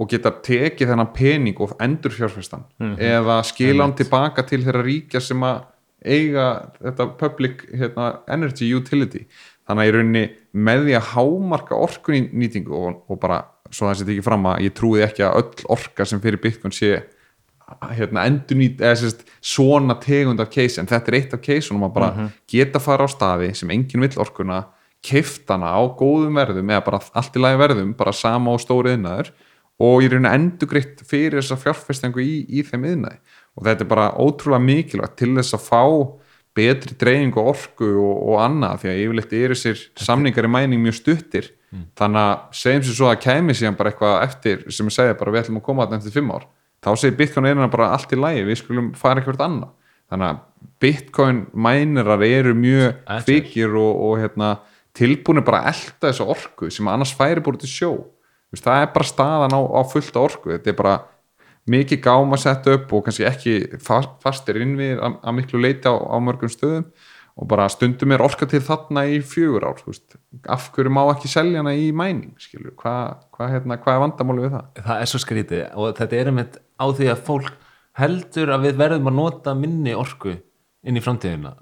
[0.00, 2.98] og geta tekið þennan pening og endur fjárfæstan mm -hmm.
[2.98, 5.64] eða skila hann tilbaka til þeirra ríkja sem að
[6.04, 9.26] eiga þetta public hérna, energy utility
[9.68, 14.14] þannig að ég raunni með því að hámarka orkunýtingu og, og bara svo það setjum
[14.16, 17.02] ekki fram að ég trúi ekki að öll orka sem fyrir Bitcoin sé
[17.94, 21.86] hérna, endur nýtt eða sérst, svona tegund af case en þetta er eitt af case-unum
[21.86, 22.30] að bara mm -hmm.
[22.48, 24.64] geta fara á staði sem enginn vill orkuna
[25.04, 29.32] kiftana á góðum verðum eða bara allt í lagi verðum, bara sama og stóri yðnaður
[29.80, 33.20] og ég er einhvern endur greitt fyrir þessa fjárfestingu í, í þeim yðnaði
[33.56, 35.84] og þetta er bara ótrúlega mikilvægt til þess að fá
[36.56, 41.00] betri dreyngu orku og, og annað því að yfirleitt eru sér samningar í mæning mjög
[41.00, 41.50] stuttir.
[41.70, 41.84] Mm.
[41.94, 45.44] þannig að segjum sér svo að kemi síðan bara eitthvað eftir sem segja bara við
[45.44, 46.46] ætlum að koma þetta eftir fimm ár.
[46.82, 49.70] Þá segir Bitcoin einhverja bara allt í lægi við skulum fara eitthvað annað.
[50.10, 50.40] Þannig að
[50.82, 54.48] Bitcoin mænirar eru mjög kvikir og, og hérna,
[55.00, 57.92] tilbúinir bara að elda þessu orku sem annars færi búin til sjó.
[58.56, 60.52] Það er bara staðan á, á fullta orku.
[60.56, 60.96] Þetta er bara
[61.70, 66.50] mikið gáma sett upp og kannski ekki fastir innvið að miklu leita á, á mörgum
[66.52, 66.90] stöðum.
[67.40, 70.18] Og bara stundum er orka til þarna í fjögur ár veist,
[70.50, 72.34] af hverju má ekki selja hana í mæning
[72.76, 74.66] hvað hva, hérna, hva er vandamáli við það?
[74.88, 77.54] Það er svo skrítið og þetta er einmitt á því að fólk
[77.96, 81.54] heldur að við verðum að nota minni orku inn í framtíðina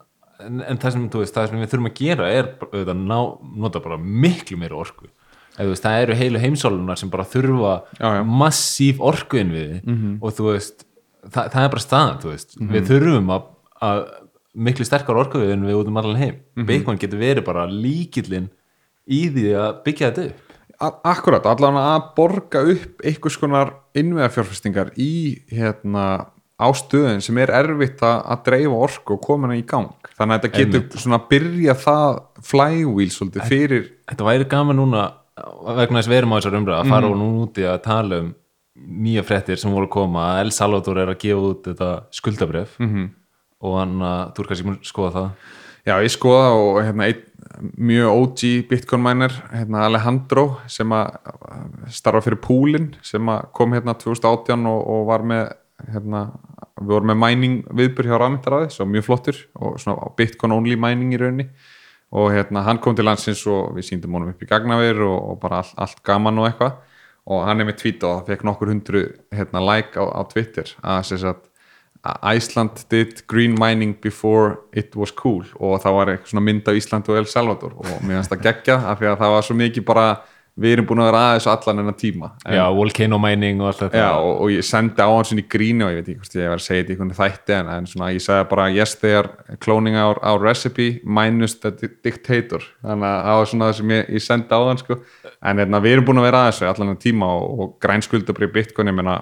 [0.44, 3.98] en, en það, sem, veist, það sem við þurfum að gera er að nota bara
[3.98, 5.08] miklu meira orku
[5.58, 8.22] veist, það eru heilu heimsólunar sem bara þurfa já, já.
[8.24, 10.16] massíf orku inn við mm -hmm.
[10.22, 10.84] og veist
[11.26, 12.72] það, það er bara staðan, mm -hmm.
[12.74, 13.48] við þurfum að,
[13.80, 14.04] að
[14.54, 16.66] miklu sterkar orkuðu en við út um allan heim mm -hmm.
[16.66, 18.50] Bitcoin getur verið bara líkillin
[19.06, 20.44] í því að byggja þetta upp
[20.78, 28.02] Akkurat, allavega að borga upp einhvers konar innveðafjárfestingar í hérna á stöðin sem er erfitt
[28.02, 30.98] að dreifa orku og koma hana í gang þannig að þetta getur Einmitt.
[31.04, 32.18] svona að byrja það
[32.50, 35.06] flywheel svolítið fyrir Þetta væri gaman núna
[35.78, 37.12] vegna þess verum á þessar umræða að fara mm.
[37.12, 38.34] og nú úti að tala um
[38.78, 42.76] nýja frettir sem voru að koma að El Salvador er að gefa út þetta skuldabref
[42.78, 43.08] mm -hmm
[43.64, 45.56] og hann að þú er kannski skoða það
[45.88, 47.20] Já, ég skoða og hérna, ein,
[47.80, 51.14] mjög OG bitcoin miner hérna, Alejandro sem að
[51.94, 55.46] starfa fyrir Púlin sem að kom hérna 2018 og, og var með
[55.86, 56.24] hérna,
[56.80, 61.14] við vorum með mining viðbur hjá rafmyndaráði, svo mjög flottur og svona bitcoin only mining
[61.14, 61.48] í rauninni.
[62.18, 65.40] Og hérna hann kom til landsins og við síndum honum upp í gagnavir og, og
[65.42, 66.78] bara all, allt gaman og eitthvað.
[67.28, 69.02] Og hann er með tweet og það fekk nokkur hundru
[69.36, 71.44] hérna, like á, á Twitter að þess að
[72.22, 75.44] Iceland did green mining before it was cool.
[75.60, 77.74] Og það var eitthvað svona mynd af Ísland og El Salvador.
[77.76, 80.06] Og mér finnst það gegja af því að það var svo mikið bara
[80.58, 83.82] við erum búin að vera aðeins allan enna tíma en, Já, volcano mining og allt
[83.84, 86.18] þetta Já, og, og ég sendi á hans inn í gríni og ég veit ekki
[86.22, 88.68] hvort ég var að segja þetta í hvernig þætti en, en svona ég sagði bara
[88.74, 91.72] yes they are cloning our, our recipe minus the
[92.04, 95.00] dictator þannig að það var svona það sem ég, ég sendi á hann sko.
[95.38, 98.92] en erna, við erum búin að vera aðeins allan enna tíma og, og grænskuldabrið bitcoin
[98.92, 99.20] ég menna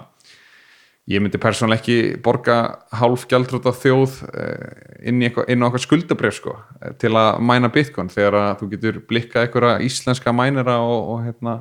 [1.07, 2.57] ég myndi persónuleg ekki borga
[2.99, 7.39] hálf gjaldrúta þjóð eh, inn, í eitthvað, inn á okkar skuldabref sko, eh, til að
[7.47, 11.55] mæna bitcoin þegar að þú getur blikkað einhverja íslenska mænera og, og, hérna,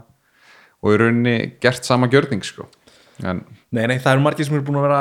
[0.83, 2.67] og í rauninni gert sama gjörning sko.
[3.23, 3.45] en,
[3.75, 4.99] Nei, nei, það eru margir sem eru búin að vera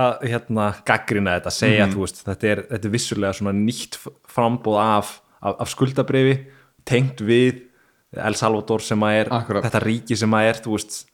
[0.00, 2.00] að hérna, gaggrina þetta, segja mm -hmm.
[2.00, 5.10] veist, þetta, er, þetta er vissulega nýtt frambóð af,
[5.40, 6.38] af, af skuldabrefi
[6.88, 7.64] tengt við
[8.16, 9.64] El Salvador sem að er, Akkurat.
[9.64, 11.04] þetta ríki sem að er, þú veist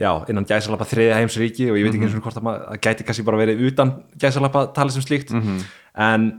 [0.00, 3.06] já, innan gæsalappa þriðja heimsríki og ég veit ekki eins og hvort að maður gæti
[3.06, 5.60] kannski bara verið utan gæsalappa talið sem slíkt mm -hmm.
[5.94, 6.30] en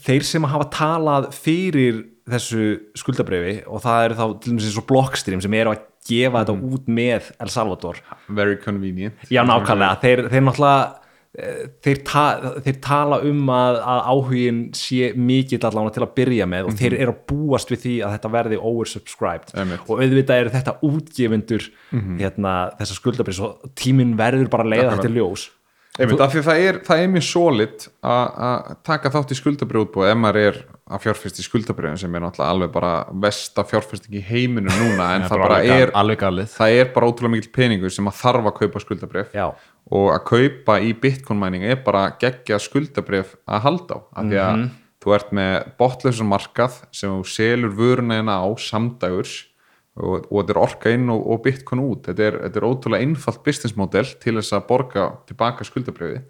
[0.00, 4.86] þeir sem hafa talað fyrir þessu skuldabrefi og það eru þá til og með þessu
[4.88, 6.38] blokkstyrjum sem eru að gefa mm -hmm.
[6.38, 6.72] þetta mhm.
[6.74, 7.96] út með El Salvador
[8.28, 11.01] Very convenient Já, nákvæmlega, þeir, þeir náttúrulega
[11.32, 12.24] þeir, ta,
[12.60, 16.74] þeir tala um að, að áhugin sé mikill allavega til að byrja með og mm
[16.74, 16.80] -hmm.
[16.82, 19.86] þeir eru að búast við því að þetta verði oversubscribed Einmitt.
[19.88, 22.18] og auðvitað eru þetta útgefundur mm -hmm.
[22.20, 22.52] hérna,
[22.82, 25.48] þessar skuldabrís og tíminn verður bara að leiða þetta ljós
[26.00, 30.16] Einmitt, af því það er, það er mjög solid að taka þátt í skuldabrjóðbúið ef
[30.22, 32.92] maður er að fjárfæst í skuldabrjóðin sem er náttúrulega alveg bara
[33.24, 35.92] vest að fjárfæsting í heiminu núna en það, bara er,
[36.54, 39.36] það er bara ótrúlega mikil peningur sem að þarf að kaupa skuldabrjóð
[39.92, 44.40] og að kaupa í bitcoin mining er bara gegja skuldabrjóð að halda á af því
[44.40, 44.74] að mm -hmm.
[45.04, 49.51] þú ert með botlösa markað sem þú selur vöruna hérna á samdægurs
[50.00, 52.06] og, og þetta er orka inn og, og bitcoin út.
[52.08, 56.22] Þetta er, þetta er ótrúlega einfalt business model til þess að borga tilbaka skuldabrjöfi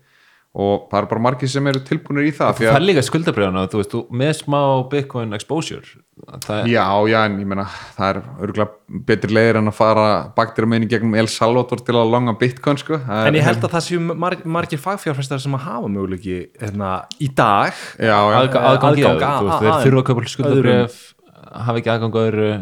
[0.52, 3.78] og það er bara margir sem eru tilbúinir í það það er líka skuldabrjöfuna, þú
[3.80, 4.58] veist, með smá
[4.92, 5.94] bitcoin exposure
[6.28, 6.66] er...
[6.68, 7.64] já, já, en ég meina,
[7.96, 10.04] það er örgulega betri leiðir en að fara
[10.36, 13.00] baktir að meina gegnum El Salvador til að langa bitcoin sko.
[13.00, 17.32] en ég held að það séu margir, margir fagfjárfæstar sem að hafa möguleiki hérna, í
[17.32, 21.02] dag aðgang að þeir þurfa að köpa skuldabrjöf
[21.48, 22.54] hafa ekki aðgang að öðru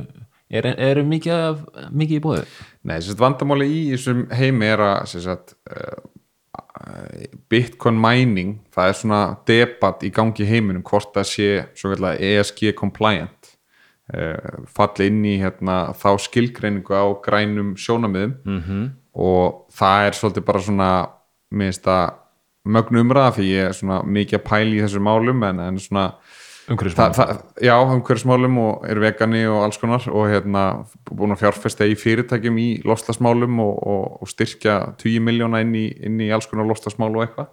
[0.50, 1.60] Er, eru mikið,
[1.94, 2.46] mikið í bóðu?
[2.82, 6.00] Nei, að vandamáli í þessum heimi er að sagt, uh,
[7.50, 11.48] bitcoin mining það er svona debatt í gangi heiminum hvort það sé
[12.30, 13.52] ESG compliant
[14.14, 18.88] uh, falli inn í hérna, þá skilgreiningu á grænum sjónamiðum mm -hmm.
[19.14, 20.90] og það er svolítið bara svona
[21.50, 22.16] minnst að
[22.64, 26.10] mögnu umræða því ég er svona mikið að pæli í þessum málum en, en svona
[26.70, 27.40] umhverfismálum.
[27.62, 30.64] Já, umhverfismálum og er vegani og alls konar og hérna
[31.10, 36.22] búin að fjárfesta í fyrirtækjum í lostasmálum og, og, og styrkja 20 miljóna inn, inn
[36.22, 37.50] í alls konar lostasmál og eitthvað.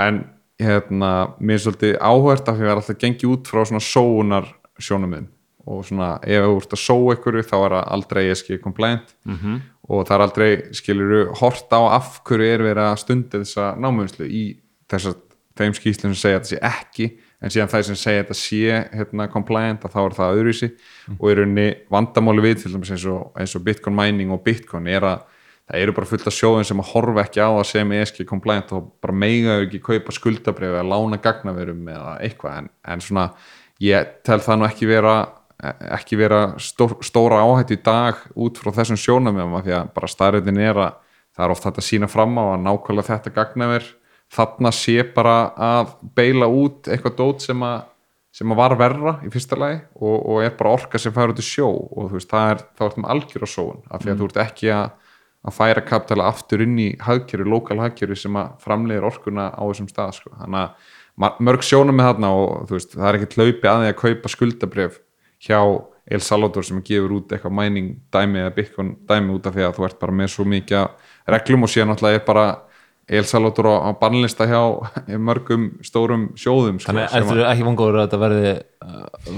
[0.00, 0.24] En
[0.60, 3.84] hérna, mér er svolítið áhvert af því að það er alltaf gengið út frá svona
[3.84, 4.50] sóunar
[4.82, 5.28] sjónuminn
[5.64, 9.14] og svona ef þú ert að sóu ykkur þá er það aldrei ESG compliant.
[9.24, 9.60] Mm -hmm.
[9.88, 14.26] og það er aldrei, skiluru, hort á af hverju er verið að stundi þessa námöðslu
[14.28, 14.56] í
[14.88, 15.14] þessar
[15.56, 17.06] þeim skýslum sem segja að það sé ekki
[17.44, 21.18] en síðan það sem segja þetta sé hérna, compliant að þá er það öðruvísi mm.
[21.18, 24.88] og í rauninni vandamáli við til dæmis eins og, eins og bitcoin mining og bitcoin
[24.88, 25.26] er að
[25.64, 28.74] það eru bara fullt af sjóðin sem að horfa ekki á það sem ESG compliant
[28.76, 33.30] og bara meiga ekki kaupa skuldabrið eða lána gagnaverum eða eitthvað en, en svona
[33.84, 35.16] ég tel það nú ekki vera
[35.64, 40.60] ekki vera stór, stóra áhættu í dag út frá þessum sjónamöfum því að bara starriðin
[40.60, 40.96] er að
[41.34, 43.86] það er ofta þetta að sína fram á að nákvæmlega þetta gagnaver
[44.32, 47.82] þarna sé bara að beila út eitthvað dót sem að
[48.34, 51.38] sem að var verra í fyrsta lagi og, og er bara orka sem fær út
[51.38, 54.14] í sjó og þú veist, það er, þá ertum algjör á sóun af því að
[54.14, 54.20] mm.
[54.20, 54.88] þú ert ekki að,
[55.44, 59.90] að færa kapitala aftur inn í hagkjöru, lokal hagkjöru sem að framleiðir orkuna á þessum
[59.92, 60.34] stað sko.
[60.40, 63.92] þannig að mörg sjónum með þarna og þú veist, það er ekkert laupi að því
[63.92, 65.00] að kaupa skuldabref
[65.46, 65.60] hjá
[66.04, 69.78] El Salvador sem gefur út eitthvað mæning dæmi eða byggjum dæmi út af því að
[69.78, 72.48] þú ert bara með svo mikið reglum og síðan alltaf er bara
[73.04, 74.60] El Salvador á bannlista hjá
[75.20, 78.52] mörgum stórum sjóðum sko, Þannig er þetta ekki vangóður að þetta verði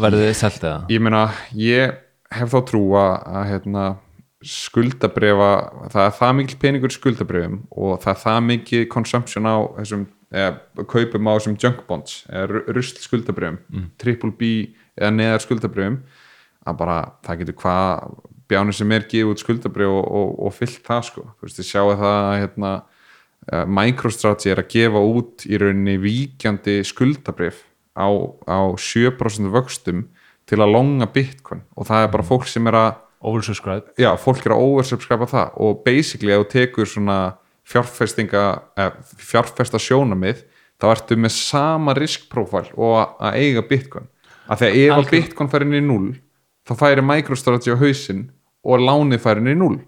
[0.05, 0.83] verði selt eða?
[0.93, 1.23] Ég meina,
[1.59, 1.97] ég
[2.37, 3.87] hef þá trú að, að hérna,
[4.47, 5.51] skuldabrefa
[5.91, 10.87] það er það mikil peningur skuldabrefum og það er það mikil consumption á þessum, eða
[10.93, 13.87] kaupum á þessum junk bonds, eða rusl skuldabrefum mm.
[13.99, 14.53] triple B
[14.95, 16.03] eða neðar skuldabrefum
[16.67, 18.13] að bara, það getur hvað
[18.47, 21.67] bjánir sem er gefið út skuldabref og, og, og fyllt það sko, þú veist, ég
[21.67, 22.96] sjáu það hérna uh,
[23.47, 27.63] MicroStrategy er að gefa út í rauninni víkjandi skuldabrif
[27.95, 28.09] á,
[28.47, 30.07] á 7% vöxtum
[30.47, 31.63] til að longa bitcoin.
[31.79, 32.91] Og það er bara fólk sem er að
[33.27, 33.95] oversubscribe.
[33.99, 35.55] Já, fólk er að oversubscribe það.
[35.63, 37.21] Og basically ef þú tekur svona
[37.67, 38.45] fjárfestinga
[38.79, 40.45] eh, fjárfesta sjónamið
[40.77, 44.07] þá ertu með sama riskprofil og að eiga bitcoin.
[44.47, 46.15] Af því að ef að bitcoin færi inn í 0
[46.67, 48.27] þá færi MicroStrategy á hausinn
[48.67, 49.79] og lánið færi inn í 0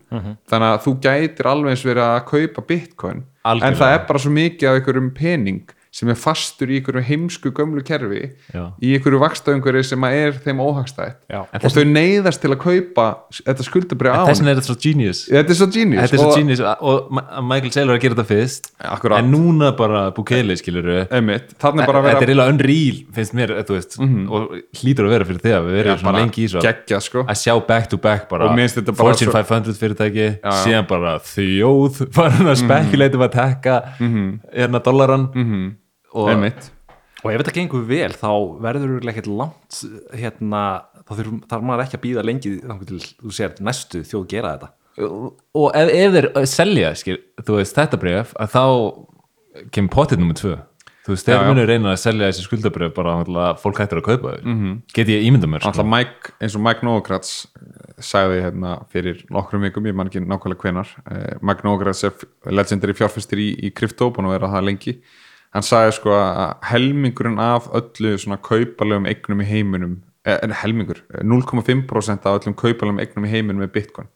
[0.51, 3.81] þannig að þú gætir alveg eins verið að kaupa bitcoin en Algjörlega.
[3.81, 7.81] það er bara svo mikið af einhverjum pening sem er fastur í einhverju heimsku gömlu
[7.87, 8.73] kerfi Já.
[8.83, 11.17] í einhverju vakstaumhverju sem er þeim óhagstætt.
[11.33, 14.77] Og þau neyðast til að kaupa þetta skuldabrið á þess hann vegna er þetta svo
[14.85, 15.23] genius.
[15.33, 17.11] Þetta er svo genius er svo og- genius og
[17.49, 18.71] Michael Saylor er að gera þetta fyrst.
[18.79, 19.19] Akkurat.
[19.19, 20.85] en núna bara Bukele skilur
[22.13, 25.77] þetta er eiginlega unreal finnst mér veist, og hlýtur að vera fyrir þig að við
[25.83, 27.25] verðum svona lengi í svo geggja sko.
[27.25, 28.49] Að sjá back to back bara
[28.97, 30.51] bara Fortune svo- 500 fyrirtæki já.
[30.53, 30.63] Mhm.
[30.65, 33.83] síðan bara þjóð farin að spekuleitum að tekka
[34.55, 35.29] hérna dollaran
[36.19, 36.31] og
[37.25, 38.31] og ef þetta gengur vel þá
[38.63, 39.81] verður örugglega ekkert langt
[40.15, 40.63] hérna,
[41.03, 41.13] þá
[41.51, 44.73] þarf maður ekki að býða lengi til þú sér næstu þjóð gera þetta.
[45.59, 48.65] Og ef, ef þeir uh, selja skil, þú veist þetta bref þá
[49.75, 50.57] kemur potið nummer tvö.
[51.09, 54.33] Þú veist, þeir munir reyna að selja þessi skuldabref bara að fólk hættir að kaupa
[54.35, 54.43] þau.
[54.45, 54.75] Mm -hmm.
[54.93, 55.83] get ég ímynda mér sko.
[55.83, 60.61] Mike, eins og Mike Novogratz eh, sagði hérna fyrir nokkrum vikum, ég man ekki nákvæmlega
[60.61, 62.13] hvenar eh, Mike Novogratz er
[62.45, 64.99] legendary fjárfæstir í, í krypto, búin að vera það lengi
[65.57, 69.97] hann sagði sko að helmingurinn af öllu svona kaupalegum eignum í heiminum,
[70.27, 74.11] eh, en helmingur eh, 0,5% af öllum kaupalegum eignum í heiminum er bitcoin.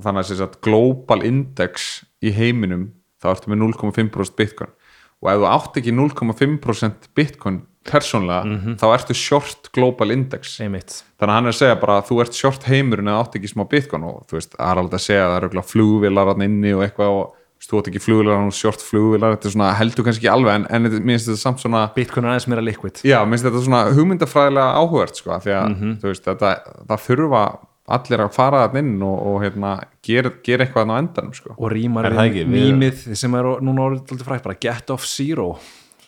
[0.00, 2.90] Þannig að global index í heiminum
[3.20, 4.72] þá ertu með 0,5% bitcoin.
[5.20, 10.58] Og ef þú átt ekki 0,5% bitcoin persónlega þá ertu short global index.
[10.60, 11.00] Einmitt.
[11.20, 13.52] Þannig að hann er að segja bara að þú ert short heimurinn eða átt ekki
[13.52, 14.06] smá bitcoin.
[14.08, 16.84] Og þú veist, það er alveg að segja að það eru flugvilar hann inni og
[16.84, 17.36] eitthvað og
[17.68, 20.68] þú átt ekki flugvilar og short flugvilar þetta er svona, heldur kannski ekki alveg en,
[20.70, 23.02] en finnst þetta samt svona Bitcoin er aðeins meira liquid.
[23.04, 26.54] Já, mér finnst þetta svona hugmyndafræðilega áhugert sko, af því að þú veist, þetta,
[26.88, 27.42] það þurfa
[27.90, 29.74] allir að fara þann inn og, og hérna,
[30.06, 31.54] gera ger eitthvað á endanum sko.
[31.56, 35.06] og rýmar Er það við mýmið sem er núna orðið alltaf frækt bara get off
[35.10, 35.48] zero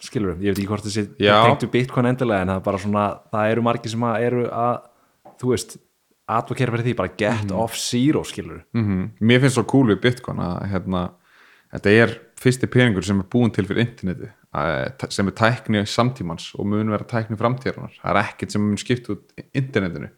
[0.02, 3.06] skilur við, ég veit ekki hvort þessi tengtu Bitcoin endilega en það er bara svona
[3.34, 4.76] það eru margir sem að eru að
[5.42, 5.76] þú veist,
[6.38, 10.00] advokera fyrir því bara get off zero skilur við mm mér finnst svo cool við
[10.06, 11.02] Bitcoin að hérna,
[11.72, 16.66] þetta er fyrsti peningur sem er búin til fyrir interneti sem er tækni samtímans og
[16.68, 17.94] mun vera tækni framtíðarinnar.
[18.02, 20.10] Það er ekkert sem mun skipta út internetinu.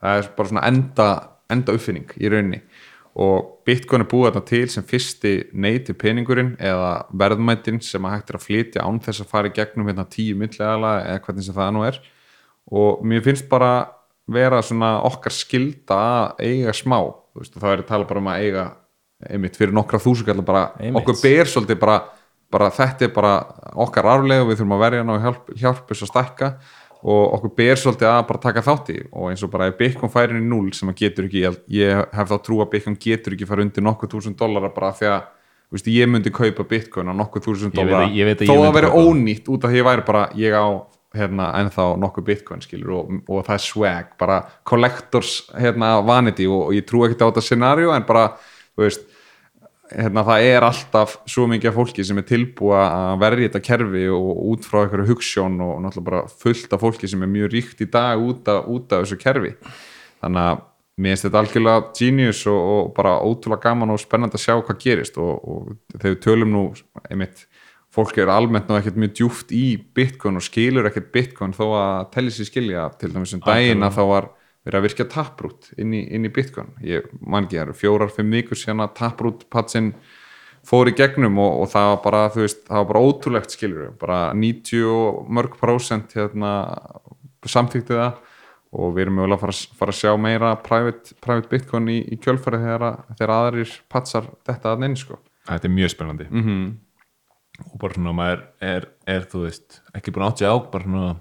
[0.00, 1.08] Það er bara svona enda,
[1.50, 2.60] enda uppfinning í rauninni.
[3.20, 8.30] Og Bitcoin er búið þarna til sem fyrsti neyti peningurinn eða verðmætin sem að hægt
[8.30, 11.56] er að flytja án þess að fara í gegnum hérna tíu myndlega eða hvernig sem
[11.56, 11.98] það nú er.
[12.70, 13.72] Og mér finnst bara
[14.30, 17.00] vera svona okkar skilda að eiga smá.
[17.34, 18.64] Þú veist, og það er að tala bara um að eiga
[19.28, 21.02] einmitt fyrir nokkra þúsugallar bara Einmitt.
[21.02, 21.96] okkur ber svolítið bara,
[22.50, 23.32] bara þetta er bara
[23.76, 26.52] okkar arflega við þurfum að verja og hjálp, hjálp þess að stækka
[27.00, 28.98] og okkur ber svolítið að bara taka þátt í.
[29.16, 31.54] Og eins og bara ef Bitcoin færi inn í 0 sem að getur ekki, ég,
[31.72, 35.08] ég hef þá trú að Bitcoin getur ekki fara undir nokkuð þúsund dollara bara því
[35.08, 35.22] að
[35.72, 38.16] veist, ég myndi kaupa Bitcoin á nokkuð þúsund að- að
[38.50, 40.66] þó að vera ónýtt út af því ég væri bara ég á
[41.16, 46.68] hérna, ennþá nokkuð bitcoin skilur og, og það er swag, bara collectors hérna, vanity og,
[46.68, 48.28] og ég trú ekki á þetta scenario en bara,
[48.78, 49.02] veist
[49.90, 54.42] hérna, það er alltaf svo mikið fólki sem er tilbúa að verja þetta kerfi og
[54.52, 57.88] út frá einhverju hugssjón og náttúrulega bara fullt af fólki sem er mjög ríkt í
[57.90, 59.54] dag út af, út af þessu kerfi.
[60.22, 60.64] Þannig að
[61.00, 64.82] mér finnst þetta algjörlega genius og, og bara ótrúlega gaman og spennandi að sjá hvað
[64.84, 66.64] gerist og, og þegar við tölum nú
[67.08, 67.46] einmitt,
[67.90, 69.64] fólk er almennt nú ekkert mjög djúft í
[69.96, 72.90] bitcoin og skilur ekkert bitcoin þó að telli sér skilja.
[73.00, 74.30] Til dæmis um daginn að þá var
[74.66, 76.74] verið að virkja taprút inn í, inn í bitcoin.
[76.84, 79.94] Ég man ekki, það eru fjórar, fimm vikur síðan að taprút patsin
[80.66, 83.94] fór í gegnum og, og það var bara, þú veist, það var bara ótrúlegt skilur
[84.00, 86.52] bara 90 og mörg prósent hérna,
[87.48, 88.20] samþykti það
[88.70, 92.20] og við erum mögulega að fara, fara að sjá meira private, private bitcoin í, í
[92.22, 95.18] kjölfari þegar, þegar aðrir patsar þetta að neins sko.
[95.48, 96.28] Þetta er mjög spennandi.
[96.30, 96.68] Mm -hmm.
[97.72, 101.16] og bara svona maður er, er þú veist ekki búin átt sig á bara svona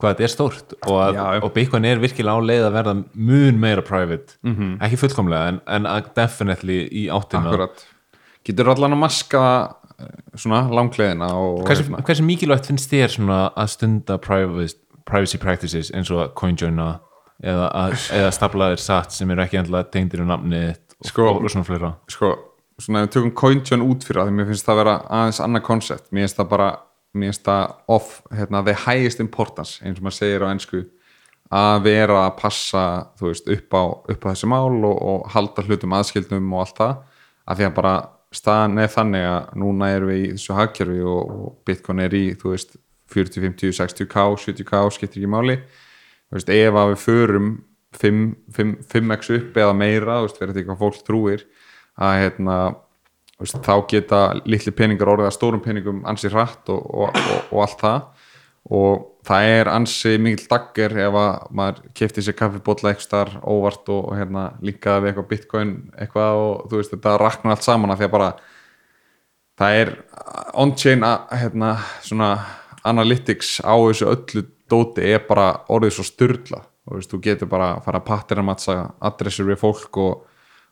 [0.00, 1.42] hvað þetta er stórt og, að, Já, já.
[1.46, 2.94] og Bitcoin er virkilega á leið að verða
[3.30, 4.36] mun meira private,
[4.82, 7.50] ekki fullkomlega en, en að definitely í áttina.
[7.52, 7.84] Akkurat.
[8.48, 9.42] Getur allan að maska
[10.00, 11.28] eh, svona langleðina
[11.66, 12.02] hversu, hérna.
[12.08, 14.78] hversu mikilvægt finnst þér svona að stunda privacy,
[15.08, 16.86] privacy practices eins og að coinjoina
[17.44, 21.10] eða, að, eða stapla þér satt sem eru ekki endla tengdir um nafnið þitt og,
[21.12, 21.92] Sko- og svona fleira?
[22.12, 22.32] sko,
[22.80, 25.40] svona ef við tökum CoinJoin út fyrir það, því mér finnst það að vera aðeins
[25.44, 26.70] annað koncept, mér finnst það bara
[27.14, 30.84] mér finnst það off, hérna, the highest importance, eins og maður segir á ennsku
[31.50, 32.84] að vera að passa
[33.18, 33.82] veist, upp á,
[34.14, 36.94] upp á þessi mál og, og halda hlutum aðskildum og allt það,
[37.50, 37.94] af því að bara
[38.30, 42.24] staðan er þannig að núna erum við í þessu hagkerfi og, og Bitcoin er í,
[42.44, 42.76] veist
[43.10, 45.56] 40, 50, 60k, 70k, skiptir ekki máli.
[46.30, 47.48] Veist, ef að við förum
[47.98, 48.20] 5,
[48.54, 51.42] 5, 5x upp eða meira, verður þetta eitthvað fólk trúir
[51.98, 52.58] að hérna
[53.40, 57.64] veist, þá geta litli peningar orðið að stórum peningum ansi hratt og, og, og, og
[57.64, 58.28] allt það.
[58.70, 63.90] Og það er ansi mikil dagger ef að maður kefti sér kaffibotla eitthvað starf óvart
[63.92, 68.00] og hérna líkaði við eitthvað bitcoin eitthvað og þú veist þetta raknar allt saman að
[68.00, 68.30] því að bara
[69.60, 69.92] það er
[70.62, 71.04] on-chain
[71.42, 71.74] hérna
[72.06, 72.30] svona
[72.88, 77.50] analytics á þessu öllu dóti er bara orðið svo styrla og þú veist þú getur
[77.50, 78.78] bara að fara að patteramatsa
[79.10, 80.24] adressur við fólk og,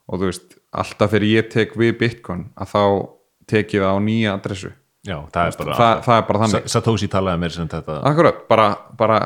[0.09, 2.83] og þú veist alltaf þegar ég tek við bitcoin að þá
[3.49, 4.73] tek ég það á nýja adressu.
[5.09, 6.71] Já, það er bara, það, það er bara þannig.
[6.73, 8.67] Satoshi talaði mér sem þetta Akkurat, bara,
[8.99, 9.19] bara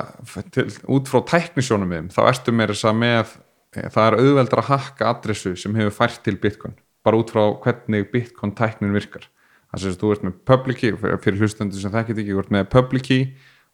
[0.54, 3.32] til, út frá tæknisjónum við þá ertu mér þess að með
[3.72, 8.10] það er auðveldar að hakka adressu sem hefur fært til Bitcoin, bara út frá hvernig
[8.12, 9.26] Bitcoin tæknin virkar.
[9.72, 12.52] Þannig að þú ert með public key, fyrir hlustendur sem það getur ekki, þú ert
[12.52, 13.26] með public key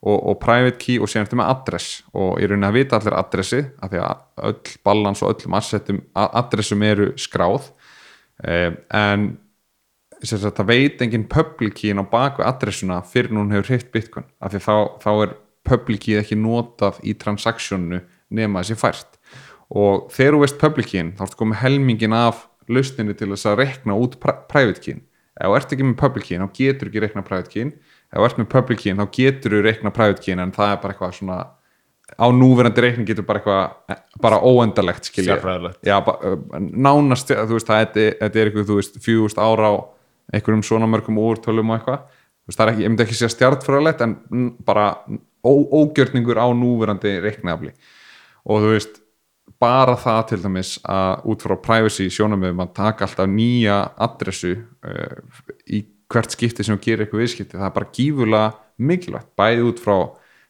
[0.02, 3.16] og, og private key og síðan ertu með adress og ég raunin að vita allir
[3.18, 7.72] adressi af því að öll balans og öllum assetum adressum eru skráð.
[8.38, 9.28] Um, en
[10.22, 14.54] sagt, það veit enginn public keyin á baku adressuna fyrir hún hefur hreitt bitcoin af
[14.54, 15.34] því þá, þá er
[15.68, 19.18] public key ekki notað í transaktionu nema þessi fært.
[19.68, 23.62] Og þegar þú veist public keyin þá ertu komið helmingin af lausninni til þess að
[23.64, 25.02] rekna út private keyin.
[25.38, 27.74] Ef þú ert ekki með public keyin þá getur ekki rekna private keyin
[28.08, 30.82] ef þú ert með public keyin þá getur þú rekna private keyin en það er
[30.82, 31.38] bara eitthvað svona
[32.16, 35.36] á núverandi reikning getur bara eitthvað bara óendalegt skilja
[36.58, 39.74] nánast, þú veist, það, þetta er eitthvað, þú veist, fjúst ára á
[40.32, 42.06] einhverjum svona mörgum úrtölum og eitthvað.
[42.48, 44.14] Það er ekki, ég myndi ekki segja stjartfræðilegt en
[44.64, 44.86] bara
[45.44, 47.74] ó, ógjörningur á núverandi reiknafli
[48.48, 48.96] og þú veist
[49.60, 55.18] bara það til dæmis að út frá privacy sjónamöðum að taka alltaf nýja adressu uh,
[55.68, 55.82] í
[56.12, 58.48] hvert skipti sem þú gerir eitthvað viðskipti það er bara gífulega
[58.78, 59.96] mikilvægt bæði út frá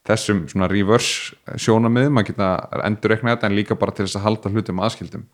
[0.08, 2.52] þessum svona reverse sjónamöðum, maður geta
[2.86, 5.26] endur reikna þetta en líka bara til þess að halda hlutum aðskildum.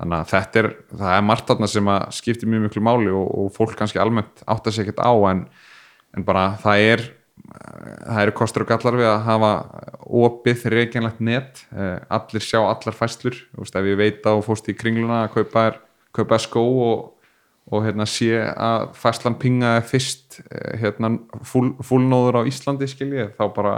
[0.00, 3.26] Þannig að þetta er, það er margt þarna sem að skiptir mjög mjög máli og,
[3.28, 5.42] og fólk kannski almennt átt að segja ekkert á en,
[6.16, 7.04] en bara það er
[7.50, 9.52] það eru kostur og gallar við að hafa
[10.20, 11.62] opið reyngjænlegt net.
[11.72, 15.66] Eh, allir sjá allar fæslur veist, ef ég veit á fóst í kringluna að kaupa,
[16.16, 17.08] kaupa skó og,
[17.70, 21.14] og hérna, sé að fæslan pingaði fyrst eh, hérna,
[21.46, 23.74] fúlnóður á Íslandi skilji, þá bara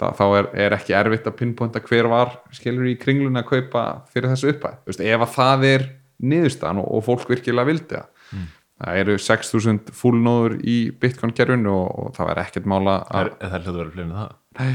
[0.00, 3.84] það, þá er, er ekki erfitt að pinnponta hver var skilur í kringlun að kaupa
[4.14, 5.86] fyrir þessu uppæð ef að það er
[6.24, 8.10] niðurstan og, og fólk virkilega vildi það.
[8.34, 8.48] Mm.
[8.84, 13.56] það eru 6.000 fullnóður í bitcoin gerfinu og, og það er ekkert mála að það
[13.58, 14.34] er hljóður að en það?
[14.60, 14.74] Nei.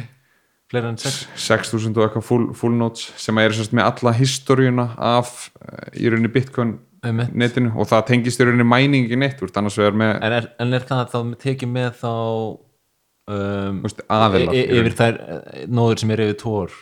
[0.70, 6.04] Fleiri en 6.000 og eitthvað full, fullnóts sem eru sérst með alla historiuna af eh,
[6.04, 10.86] í rauninni bitcoin netinu og það tengist í rauninni mæningi neitt en er, en er
[10.88, 12.14] það þá tekið með þá
[13.30, 15.20] um, aðelar e, e, yfir þær
[15.72, 16.74] nóður sem er yfir tór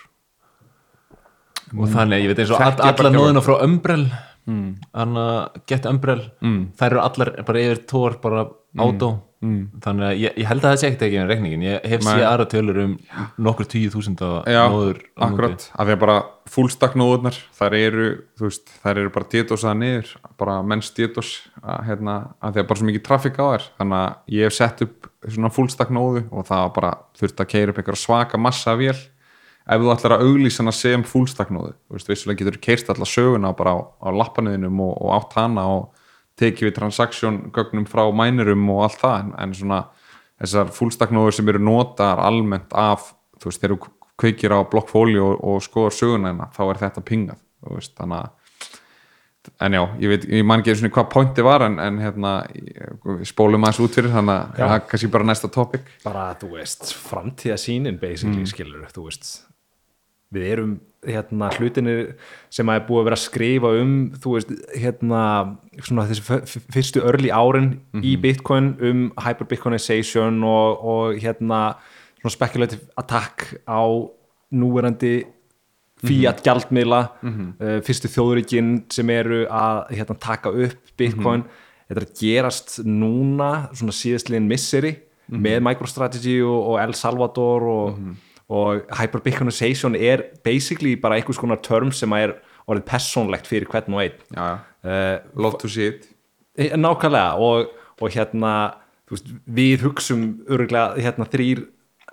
[1.71, 1.83] mm.
[1.83, 4.07] og þannig, ég veit eins og all, allar nóðuna frá Umbrell
[4.49, 4.69] mm.
[5.03, 5.27] Anna,
[5.69, 6.61] Get Umbrell mm.
[6.79, 8.47] þær eru allar bara yfir tór bara
[8.77, 9.23] átó mm.
[9.47, 9.81] Mm.
[9.83, 12.23] þannig að ég, ég held að það sé ekkert ekki en reikningin, ég hef séð
[12.25, 12.95] aðra tölur um
[13.47, 16.17] nokkur tíu þúsund nóður akkurat, af því að bara
[16.51, 18.07] fullstaknóðunar þær eru,
[18.37, 22.69] þú veist, þær eru bara dietósaða niður, bara menns dietós að, hérna, að því að
[22.69, 23.67] bara svo mikið trafík á þær.
[23.81, 27.81] Þannig að ég hef sett upp svona fullstaknóðu og það bara þurft að keira upp
[27.81, 28.97] einhverja svaka massa vél.
[29.67, 33.51] Ef þú ætlar að auglýsa hana sem fullstaknóðu, þú veist, vissulega getur keirst allar söguna
[33.57, 35.89] bara á, á lappanuðinum og, og átt hana og
[36.37, 39.83] tekið við transaksjóngögnum frá mænurum og allt það en, en svona
[40.37, 43.11] þessar fullstaknóður sem eru notar almennt af
[43.41, 47.05] þú veist, þegar þú kveikir á blokkfóli og, og skoðar söguna hérna, þá er þetta
[47.05, 47.41] pingað
[47.73, 48.35] veist, þannig að
[49.63, 52.31] en já, ég veit, ég man ekki eins og hvað pointi var en, en hérna,
[53.27, 55.91] spólum aðeins út fyrir þannig að það er kannski bara næsta topic.
[56.03, 58.49] Bara, þú veist, framtíðasínin basically, mm.
[58.51, 59.29] skilur, þú veist
[60.33, 60.75] við erum
[61.07, 61.93] hérna hlutinni
[62.53, 65.21] sem að er búið að vera að skrifa um þú veist hérna
[65.85, 68.03] svona þessi fyrstu örli árin mm -hmm.
[68.03, 68.21] í mhm.
[68.21, 71.77] Bitcoin um hyperbitcoinization og, og hérna
[72.19, 73.81] svona speculative attack á
[74.51, 75.25] núverandi
[76.03, 77.65] fiat gjaldmiðla mm -hmm.
[77.65, 81.87] uh, fyrstu þjóðurikinn sem eru að hérna, taka upp Bitcoin mm -hmm.
[81.87, 84.97] þetta er að gerast núna svona síðastliðin misseri
[85.27, 85.41] mhm.
[85.41, 91.59] með MicroStrategy og, og El Salvador og mhm og hyperbitcoinization er basically bara einhvers konar
[91.63, 92.37] term sem er
[92.67, 94.21] orðið personlegt fyrir hvern og einn.
[94.35, 94.49] Ja,
[94.83, 96.07] uh, love to see it
[96.57, 97.35] eh, nákvæmlega.
[97.37, 97.67] Og,
[98.01, 98.53] og hérna
[99.11, 101.65] veist, við hugsum öruglega hérna, þrýr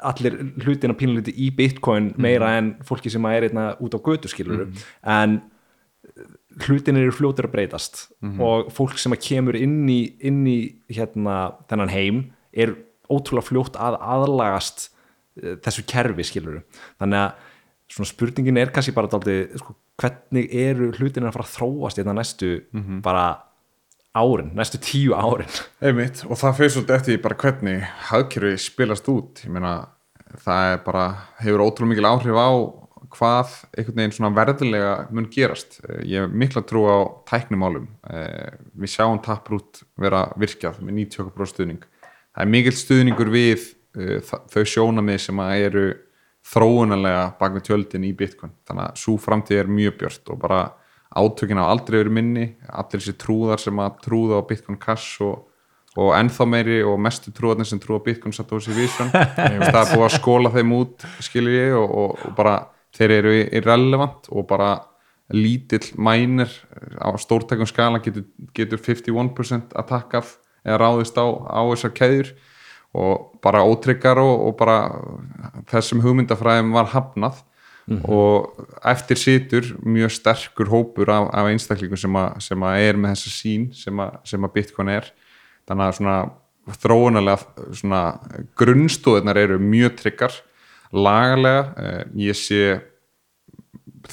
[0.05, 2.57] allir hlutina pínluti í bitcoin meira mm.
[2.59, 4.80] en fólki sem er einna út á götu skilur mm.
[5.14, 5.37] en
[6.64, 8.09] hlutin eru fljótur að breytast.
[8.22, 10.59] Og fólk sem að kemur inn í, inn í
[10.93, 12.20] hérna, þennan heim
[12.55, 12.76] er
[13.11, 14.93] ótrúlega fljótt að aðlagast eh,
[15.37, 16.62] þessu kerfi skilur
[17.03, 17.51] þannig að
[17.95, 22.03] svona spurningin er kannski bara dálítið, sko, hvernig eru hlutin að fara að þróast í
[22.03, 22.53] þetta næstu
[23.05, 23.24] bara
[24.14, 25.51] árin, næstu tíu árin?
[25.85, 29.43] Einmitt, og það fyrir svolítið eftir bara hvernig hagkerfi spilast út.
[29.45, 29.74] Ég meina,
[30.47, 31.05] það er bara
[31.43, 32.51] hefur ótrúlega mikil áhrif á
[33.14, 35.80] hvað einhvern veginn svona verðilega mun gerast.
[36.03, 41.85] Ég hef mikla trú á tæknumálum Eh, við sjáum taprút vera virkjað með 90% stuðning.
[42.35, 43.62] Það er mikil stuðningur við
[43.95, 45.84] þau sjónamið sem að eru
[46.45, 48.53] þróunarlega bak með tjöldin í Bitcoin.
[48.68, 50.61] Þannig að svo framtíð er mjög björt og bara
[51.14, 52.47] átökin á aldrei verið minni.
[52.68, 55.45] Allir þessi trúðar sem að trúða á Bitcoin Cash og,
[55.97, 60.16] og ennþá meiri og mestu trúðarnir sem trúða Bitcoin Satoshi Vision það er búið að
[60.18, 62.57] skóla þeim út skilur ég og, og, og bara
[62.95, 64.72] þeir eru irrelevant og bara
[65.32, 66.51] lítill mænir
[67.01, 70.34] á stórtækum skala getur, getur 51% að takkað
[70.64, 72.34] eða ráðist á, á þessar keðjur
[72.95, 74.78] og bara ótryggar og, og bara
[75.70, 77.42] þessum hugmyndafræðum var hafnað.
[78.09, 83.32] Og eftir situr mjög sterkur hópur af, af einstaklingum sem, a, sem er með þessa
[83.34, 85.11] sín sem, a, sem að Bitcoin er.
[85.68, 86.16] Þannig að svona
[86.80, 88.03] þróunarlega svona
[88.57, 90.38] grunnstóðunar eru mjög tryggar
[90.95, 92.62] lagalega, eh, ég sé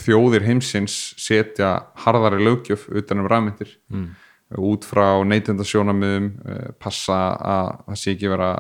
[0.02, 1.74] þjóðir heimsins setja
[2.04, 4.08] harðari lögjöf utan um rafmyndir mm.
[4.60, 6.30] Út frá neytendasjónamiðum
[6.82, 8.52] passa að það sé ekki vera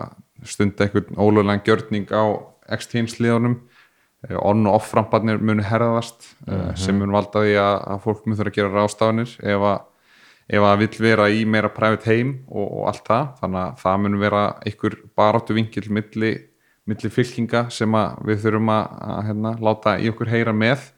[0.47, 2.23] stunda einhvern ólöglegan gjörning á
[2.77, 3.57] X-Teams-liðunum
[4.39, 8.55] on- og off-ramparnir munu herðast mm sem mun valda því að, fólk mun þurfa að
[8.55, 9.79] gera rástafanir ef að
[10.51, 13.99] ef að vill vera í meira private heim og, og allt það, þannig að það
[14.03, 16.31] mun vera einhver baráttu vingil milli,
[16.89, 17.95] milli fylkinga sem
[18.27, 20.89] við þurfum að, að hérna, láta í okkur heyra með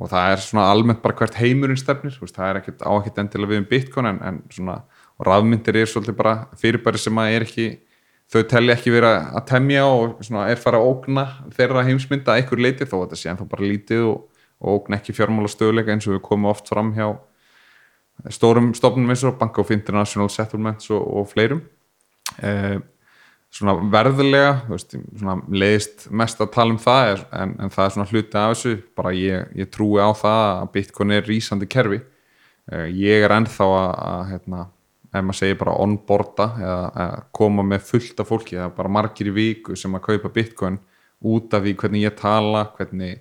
[0.00, 3.22] og það er svona almennt bara hvert heimurinn stefnir, veist, það er ekkert á ekkert
[3.22, 4.78] endilega við um Bitcoin en, en svona
[5.22, 7.66] rafmyndir er svolítið bara fyrirbæri sem að er ekki,
[8.32, 11.26] þau telli ekki vera að temja og svona er fara að ógna
[11.56, 14.98] þeirra heimsmynda að einhver leiti þó að þetta sé ennþá bara lítið og, og ógna
[14.98, 17.12] ekki fjármála stöðuleika eins og við komum oft fram hjá
[18.32, 21.62] stórum stofnum eins og Bank of International Settlements og, og fleirum.
[22.40, 22.78] Eh,
[23.52, 28.10] svona verðilega veist, svona leiðist mest að tala um það en, en það er svona
[28.10, 32.00] hluti af þessu bara ég, ég trúi á það að Bitcoin er rísandi kerfi.
[32.72, 34.62] Eh, ég er ennþá að, að hérna,
[35.12, 39.36] ef maður segir bara onboarda eða, koma með fullt af fólki eða bara margir í
[39.36, 40.80] viku sem að kaupa Bitcoin
[41.22, 43.20] út af því hvernig ég tala hvernig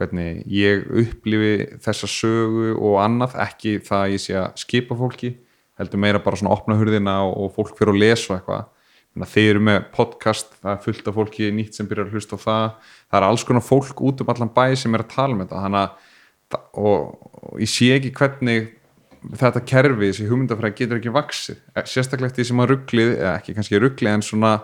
[0.00, 5.34] hvernig ég upplifi þessa sögu og annað, ekki það að ég sé að skipa fólki,
[5.80, 8.70] heldur meira bara svona opna hurðina og, og fólk fyrir að lesa eitthvað,
[9.10, 12.16] þannig að þeir eru með podcast, það er fullt af fólki nýtt sem byrjar að
[12.18, 12.66] hlusta á það,
[13.10, 15.62] það er alls konar fólk út um allan bæ sem er að tala um þetta.
[15.70, 17.16] Að og,
[17.50, 18.70] og ég sé ekki hvernig
[19.36, 23.82] þetta kerfi, þessi hugmyndafræði getur ekki vaksið, sérstaklega því sem að rugglið, eða ekki kannski
[23.82, 24.54] rugglið en svona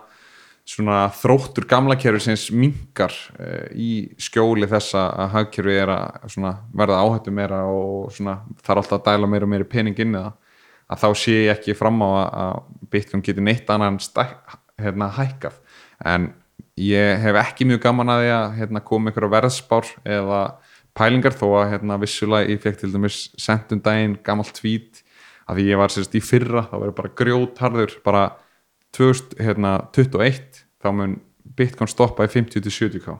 [0.66, 6.40] svona þróttur gamla kerfi sem mingar uh, í skjóli þessa að hagkerfi er að
[6.74, 10.32] verða áhættu meira og svona, þarf alltaf að dæla meira og meira pening inn það
[10.92, 15.56] að þá sé ég ekki fram á að, Bitcoin geti neitt annan stæk, hérna, hækkað.
[16.06, 16.30] En
[16.78, 20.40] ég hef ekki mjög gaman að því að hérna, koma ykkur á verðspár eða
[20.96, 25.02] pælingar þó að hérna, vissulega ég fekk til dæmis sendum daginn gamalt tvít
[25.46, 28.24] að því ég var sérst í fyrra þá verður bara grjótharður bara
[28.96, 31.18] 2021 þá mun
[31.56, 33.16] Bitcoin stoppa í 50-70k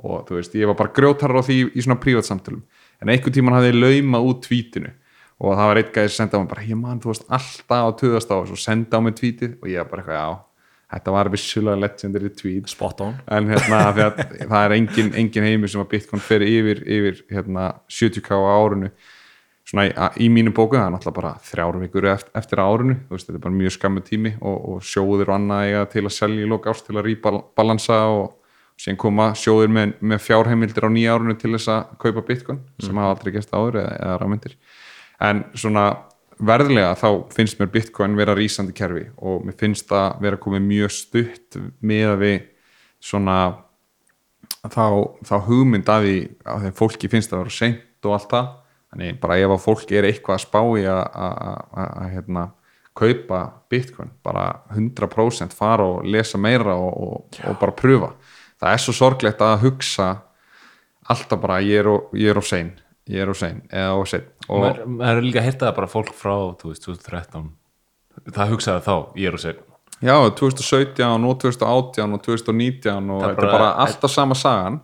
[0.00, 2.62] og þú veist, ég var bara grjótarra á því í svona prívatsamtölum,
[3.02, 4.92] en einhvern tíman hafði ég laumað út tvítinu
[5.40, 7.84] og það var eitt gæði sem senda á mig bara, ég man, þú veist, alltaf
[7.88, 10.50] á töðast á og svo senda á mig tvítið og ég var bara eitthvað, já,
[10.90, 12.68] þetta var vissulega legendary tweet.
[12.68, 13.14] Spot on.
[13.30, 14.02] En hérna, að,
[14.40, 18.90] það er engin, engin heimur sem að Bitcoin fer yfir, yfir hérna, 70k á árunu
[19.70, 19.94] svona í,
[20.26, 23.38] í mínu bóku, það er náttúrulega bara þrjáru vikur eftir, eftir árunu, þú veist, þetta
[23.38, 26.50] er bara mjög skammu tími og, og sjóðir og annað eiga til að selja í
[26.50, 28.26] loka ást til að rýbalansa og
[28.80, 32.98] síðan koma sjóðir með, með fjárheimildir á nýja árunu til þess að kaupa bitcoin sem
[32.98, 34.20] hafa aldrei gæst áður eða, eða
[35.20, 35.86] en svona
[36.40, 40.94] verðilega þá finnst mér bitcoin vera rísandi kerfi og mér finnst það vera komið mjög
[40.96, 42.38] stutt með að við
[43.10, 43.36] svona
[44.64, 44.86] þá,
[45.28, 46.16] þá hugmynd að því
[46.54, 48.48] að þeim fólki finnst það að vera seint og allt það.
[48.90, 52.48] Þannig bara ef að fólk er eitthvað að spá í að hérna,
[52.98, 58.10] kaupa bitcoin, bara 100% fara og lesa meira og, og, og bara pröfa
[58.60, 60.08] það er svo sorglegt að hugsa
[61.10, 62.74] alltaf bara ég er og, ég er og sein
[63.10, 67.50] ég er og maður er líka að hérta það bara fólk frá 2013
[68.30, 69.60] það hugsaði þá, ég er sein.
[70.00, 74.80] Já, 2017 og 2018 og 2019 og þetta er bara- bara alltaf sama sagan.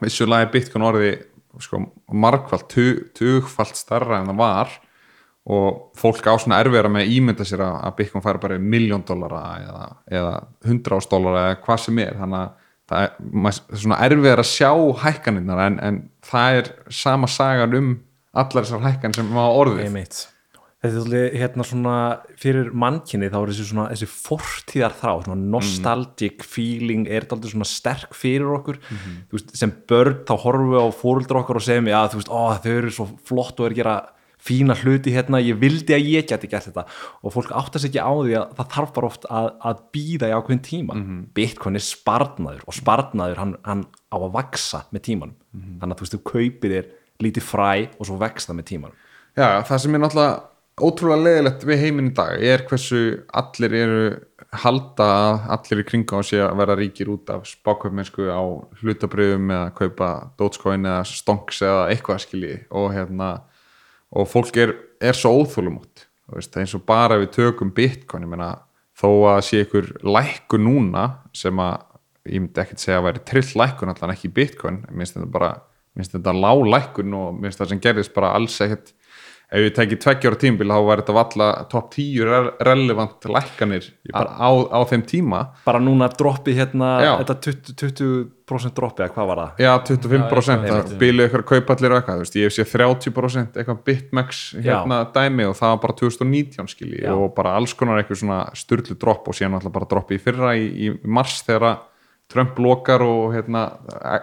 [0.00, 1.12] Vissulega er bitcoin orði
[1.60, 1.80] sko,
[2.12, 4.68] margfald, tug, tugfald starra en það var
[5.46, 9.42] og fólk á svona erfiðara með að ímynda sér að, Bitcoin færi bara miljón dollara
[9.62, 9.84] eða,
[10.66, 12.16] hundra ás dollara eða hvað sem er.
[12.18, 12.50] Þannig að
[12.90, 14.70] það er, maður, svona erfiðar að sjá
[15.02, 16.72] hækkaninnar en, en það er
[17.02, 17.92] sama sagan um
[18.36, 19.84] allar þessar hækkan sem maður orðið.
[19.88, 20.24] Einmitt.
[20.86, 21.94] Þetta er hérna svona
[22.38, 27.54] fyrir mannkinni þá er þessi svona þessi fortíðar þrá, svona nostalgic feeling er þetta aldrei
[27.54, 28.78] svona sterk fyrir okkur.
[29.30, 32.30] Þú veist, sem börn þá horfum við á fóruldra okkar og segjum já þú veist,
[32.30, 33.96] ó þau eru svo flott og er að gera
[34.46, 36.86] fína hluti hérna, ég vildi að ég geti gert þetta.
[37.22, 40.36] Og fólk áttast ekki á því að það þarf bara oft að, að býða í
[40.36, 40.98] ákveðin tíma.
[41.36, 45.38] Bitcoin er sparnaður og sparnaður hann, hann á að vaksa með tímanum.
[45.80, 46.92] Þannig að þú veist, þú kaupir þér
[47.26, 49.02] lítið fræ og svo vex það með tímanum.
[49.36, 50.36] Já, það sem er náttúrulega
[50.76, 54.00] ótrúlega leðilegt við heiminn í dag er hversu allir eru
[54.60, 58.44] halda að allir í kringa á sig að vera ríkir út af spákaupmennsku á
[58.82, 62.58] hlutabröðum eða kaupa Dogecoin eða stonks eða eitthvað skilji.
[62.76, 63.30] Og hérna
[64.10, 66.06] og fólk er, er svo óþólumótt
[66.58, 68.50] eins og bara við tökum bitcoin ég meina
[68.96, 71.84] þó að sé ykkur lækku núna sem að
[72.26, 75.50] ég myndi ekkert segja að væri trill lækkun allan ekki bitcoin, minnst þetta bara
[75.96, 78.92] minnst þetta lág lækkun og minnst það sem gerðist bara alls ekkert
[79.46, 84.34] ef við tekið tveggjára tímbil þá var þetta valla top 10 re relevant lækkanir bara-
[84.42, 87.12] á, á þeim tíma bara núna droppi hérna Já.
[87.20, 89.62] þetta 20%, 20 droppi eða hvað var það?
[89.62, 93.60] Já, 25% Já, það bílu ykkur kaupallir og eitthvað, þú veist, ég hef séð 30%
[93.62, 97.12] eitthvað bitmax hérna dæmi og það var bara 2019 skilji Já.
[97.14, 100.56] og bara alls konar eitthvað svona sturlu dropp og síðan alltaf bara droppi í fyrra
[100.58, 101.78] í, í mars þegar að
[102.26, 103.60] Trump lokar og hérna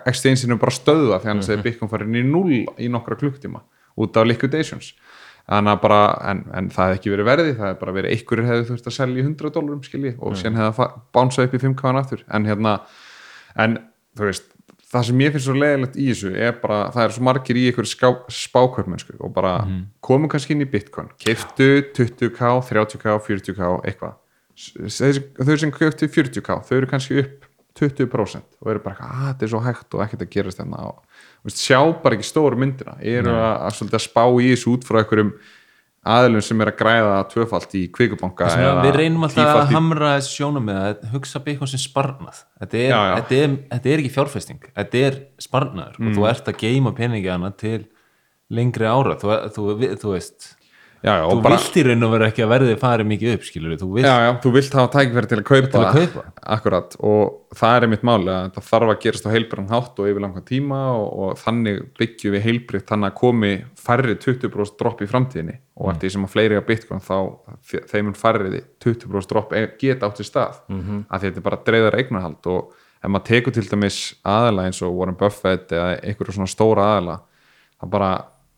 [0.05, 3.61] exchange-inu bara stöða þegar hann segir Bitcoin farin í null í nokkra klukktíma
[4.03, 4.91] út af liquidations
[5.83, 5.99] bara,
[6.31, 8.97] en, en það hefði ekki verið verði það hefði bara verið einhverjir hefði þurft að
[8.97, 12.23] selja í 100 dólarum skilji og síðan hefði það bánsað upp í 5 kvæðan aftur.
[12.31, 12.75] En hérna,
[13.59, 13.77] en
[14.15, 14.49] þú veist
[14.93, 17.63] það sem ég finnst svo leiðilegt í þessu er bara, það er svo margir í
[17.69, 19.53] einhverju spákaupmennsku og bara
[20.05, 24.19] komum kannski inn í Bitcoin, keiftu 20k, 30k, 40k eitthvað.
[24.53, 29.53] Þau sem keiftu 40k, þau eru kannski upp 20% og eru bara, að þetta er
[29.55, 31.12] svo hægt og ekkert að gerast þarna og þú veist,
[31.51, 32.95] sjá bara ekki stóru myndina.
[33.01, 35.33] Eru að, að, að spá í þessu út frá einhverjum
[36.03, 37.81] aðlum sem er að græða tvöfalt í
[38.59, 42.41] eða við reynum alltaf að í- hamra þessu sjónum með að hugsa byggjum sem sparnað.
[42.59, 43.13] Þetta er, Já, já.
[43.19, 44.65] Þetta, er, þetta er ekki fjárfesting.
[44.75, 45.95] Þetta er sparnaður.
[45.99, 46.15] Og Mm.
[46.17, 47.85] þú ert að geima peningi hana til
[48.51, 49.15] lengri ára.
[49.15, 50.55] Þú, þú, þú, þú veist
[51.03, 53.43] já, já, þú bara, vilt í raun og vera ekki að verði farið mikið upp
[53.47, 56.23] skilur þú vilt já, já, þú vilt hafa tækifæri til að kaupa, Til að kaupa.
[56.55, 60.07] akkurat og það er einmitt máli að það þarf að gerast á heilbrann hátt og
[60.11, 63.51] yfir langan tíma og, og þannig byggjum við heilbritt þannig að komi
[63.83, 67.17] færri 20% dropp í framtíðinni og eftir því sem að fleiri á Bitcoin þá
[67.69, 71.03] þe- þeim mun færri 20% dropp e- geta átt í stað mm -hmm.
[71.09, 72.73] að þetta er bara dreifðar eignarhald og
[73.03, 77.19] ef maður tekur til dæmis aðala eins og Warren Buffett eða einhverju svona stóra aðala
[77.81, 78.11] það bara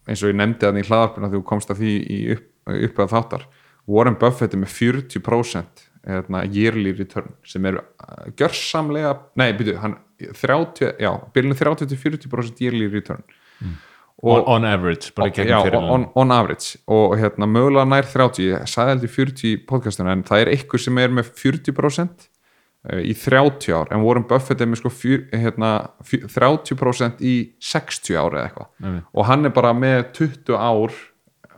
[0.06, 1.96] eins og ég nefndi þannig í hlaðarpina þú komst að því
[2.36, 3.48] upp, upp að þáttar.
[3.90, 9.98] Warren Buffett er með 40% hérna, yearly return sem er uh, gjörsamlega, nei byrju hann
[10.22, 13.26] 30, já, byrjunum 30-40% yearly return.
[14.24, 16.80] On, on average, bara já, gegnum fyrir on, on average.
[16.88, 20.82] Og hérna mögulega nær 30, ég sagði í 40 í podcastinu en það er ykkur
[20.82, 22.30] sem er með 40% eh,
[22.94, 25.72] í 30 ár en Warren Buffett er með sko fjör, hérna,
[26.06, 28.72] fjör, 30% í 60 ár eða eitthvað.
[28.86, 29.02] Nei.
[29.14, 30.96] og hann er bara með 20 ár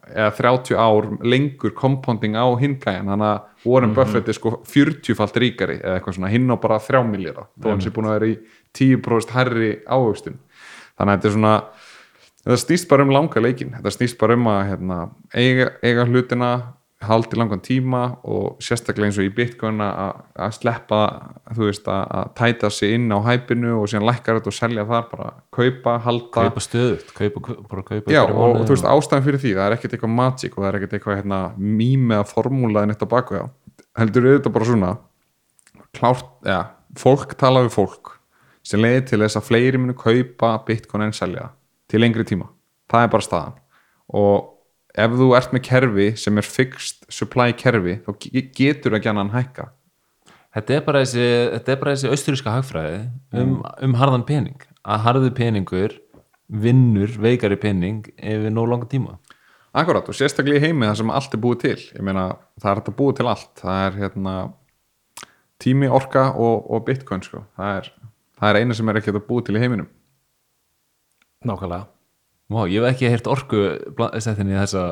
[0.08, 5.82] eða 30 ár lengur compounding á hingæjan þannig að Warren Buffett er sko 40-falt ríkari
[5.82, 6.32] eða eitthvað svona.
[6.32, 8.38] Hinn á bara 3 miljara þó hann sé búin að vera í
[8.78, 10.40] 10% herri ávöxtun.
[10.98, 11.56] Þannig að þetta er svona
[12.48, 15.00] þetta snýst bara um langa leikin þetta snýst bara um að hérna,
[15.36, 16.52] eiga, eiga hlutina
[17.06, 21.02] haldi langan tíma og sérstaklega eins og í Bitcoin að, að sleppa
[21.54, 24.86] þú veist að, að tæta sig inn á hæpinu og síðan lækkar þetta og selja
[24.90, 26.48] þar bara kaupa, halda.
[26.48, 29.78] Kaupa stöðut, kaupa, bara kaupa Já, og, og þú veist ástæðan fyrir því það er
[29.78, 33.46] ekkert eitthvað magic og það er ekkert eitthvað hérna, mím eða formúlaðin eitt á baku
[34.02, 34.92] heldur við þetta bara svona
[35.98, 36.60] klárt, ja,
[36.98, 38.16] fólk tala við fólk
[38.66, 41.52] sem leiði til þess að fleiri munu kaupa bitcoin en selja
[41.88, 42.50] til lengri tíma,
[42.92, 43.60] það er bara staðan.
[44.18, 44.57] Og
[44.98, 49.30] ef þú ert með kerfi sem er fixed supply kerfi þá ge- getur ekki annan
[49.36, 49.70] hækka.
[50.58, 53.00] Þetta er bara þessi, er þessi austuríska hagfræði
[53.38, 54.58] um, um harðan pening.
[54.88, 55.98] Að harðu peningur
[56.48, 59.18] vinnur veikari pening yfir nóg langa tíma.
[59.78, 61.76] Akkurat og sérstaklega í heimi það sem allt er búið til.
[62.00, 62.24] Ég meina
[62.58, 63.52] það er þetta búið til allt.
[63.62, 64.36] Það er hérna
[65.62, 67.44] tími, orka og, og bitcoin sko.
[67.60, 67.92] það, er,
[68.40, 69.92] það er eina sem er ekki að búið til í heiminum.
[71.46, 71.86] Nákvæmlega
[72.48, 73.64] Vá, ég hef ekki heyrt orku
[74.24, 74.84] settinni í þessa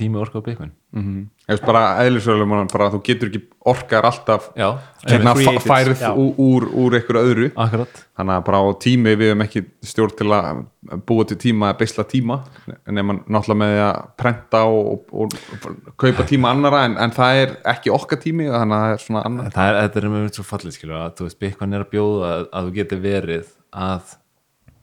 [0.00, 1.66] tími orka á byggun mm -hmm.
[1.66, 3.40] bara eðlisverðulega bara þú getur ekki
[3.72, 7.48] orkar alltaf já, hérna færið úr, úr, úr einhverju öðru.
[7.56, 8.06] Akkurat.
[8.16, 10.62] Þannig að bara á tími við hefum ekki stjórn til að
[11.06, 12.40] búa til tíma að beisla tíma
[12.86, 17.56] nema náttúrulega með að prenta og, og, og kaupa tíma annara en, en það er
[17.74, 20.44] ekki okkar tími þannig að það er svona annar það er, þetta er með svo
[20.44, 24.16] fallið skilur að þú veist, byggun er að bjóða að, að þú getur verið að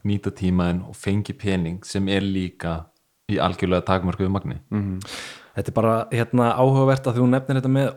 [0.08, 2.80] nýta tímaðin og fengi pening sem er líka
[3.32, 4.62] í algjörlega takmarkuðu magni
[5.58, 7.88] Þetta er bara hérna, áhugavert að þú nefnir þetta með,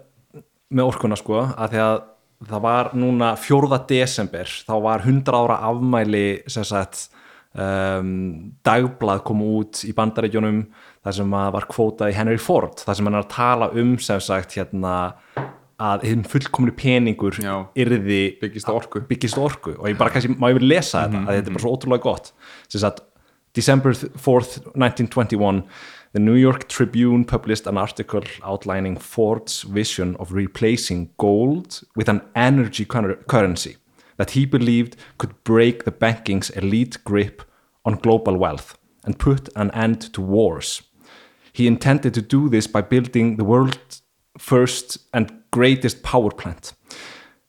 [0.73, 1.99] með orkuna sko, að því að
[2.49, 3.81] það var núna 4.
[3.91, 7.11] desember, þá var 100 ára afmæli sagt
[7.53, 10.63] um, dagblað kom út í bandaríkjónum
[11.05, 14.21] þar sem var kvótað í Henry Ford þar sem hann er að tala um sem
[14.25, 14.95] sagt hérna
[15.81, 17.39] að hinn fullkomni peningur
[17.75, 19.01] yrði byggist orku.
[19.41, 19.77] orku.
[19.79, 21.23] Og ég bara kannski má verið lesa þetta?
[21.25, 22.33] Að þetta er bara svo ótrúlega gott.
[22.69, 23.01] Sem sagt
[23.57, 25.65] December 4th 1921
[26.13, 32.21] the New York Tribune published an article outlining Ford's vision of replacing gold with an
[32.35, 33.77] energy cur- currency
[34.17, 37.43] that he believed could break the banking's elite grip
[37.85, 40.83] on global wealth and put an end to wars.
[41.53, 44.00] He intended to do this by building the world's
[44.41, 46.73] first and greatest power plant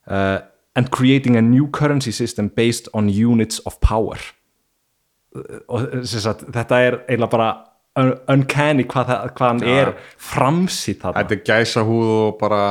[0.08, 0.40] uh,
[0.76, 4.18] and creating a new currency system based on units of power.
[5.36, 7.50] Uh, Og sem sagt, þetta er eiginlega bara
[8.02, 11.24] un- uncanny hvað, það, hvað hann er framsýtt þarna.
[11.24, 12.62] þetta er gæsa húð og bara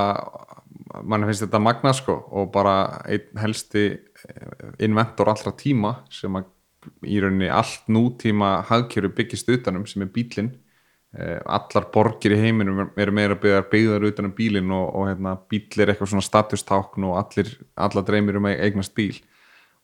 [1.07, 2.75] mann finnst þetta magna sko og bara
[3.07, 6.49] einn helsti eh, inventor allra tíma sem að
[7.07, 10.51] í rauninni allt nútíma hagkjöru byggist utanum sem er bílinn
[11.11, 15.91] allar borgir í heiminum eru meira byggðar byggðar utanum bílinn og, og hérna, bíl er
[15.91, 19.17] eitthvað svona statustákn og allir, allar dreymir um eignast bíl.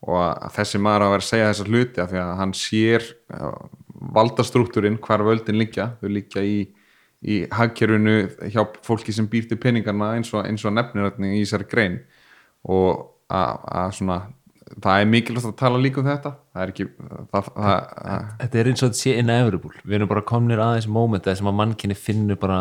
[0.07, 2.55] Og að þessi maður á að vera að segja þessa hluti af því að hann
[2.55, 3.61] sér uh,
[4.15, 5.89] valdastruktúrin hvar völdin liggja.
[5.99, 6.57] Þau liggja í,
[7.27, 8.17] í hagkerfinu
[8.53, 12.01] hjá fólki sem býr til peningarna eins og, og nefnir í þessari grein.
[12.71, 14.21] Og að svona
[14.75, 16.33] það er mikilvægt að tala líka um þetta.
[16.53, 20.27] Það er ekki það, það, þetta er eins og þetta sé inevitable við erum bara
[20.27, 22.61] komnir aðeins moment sem að mannkinni finnur bara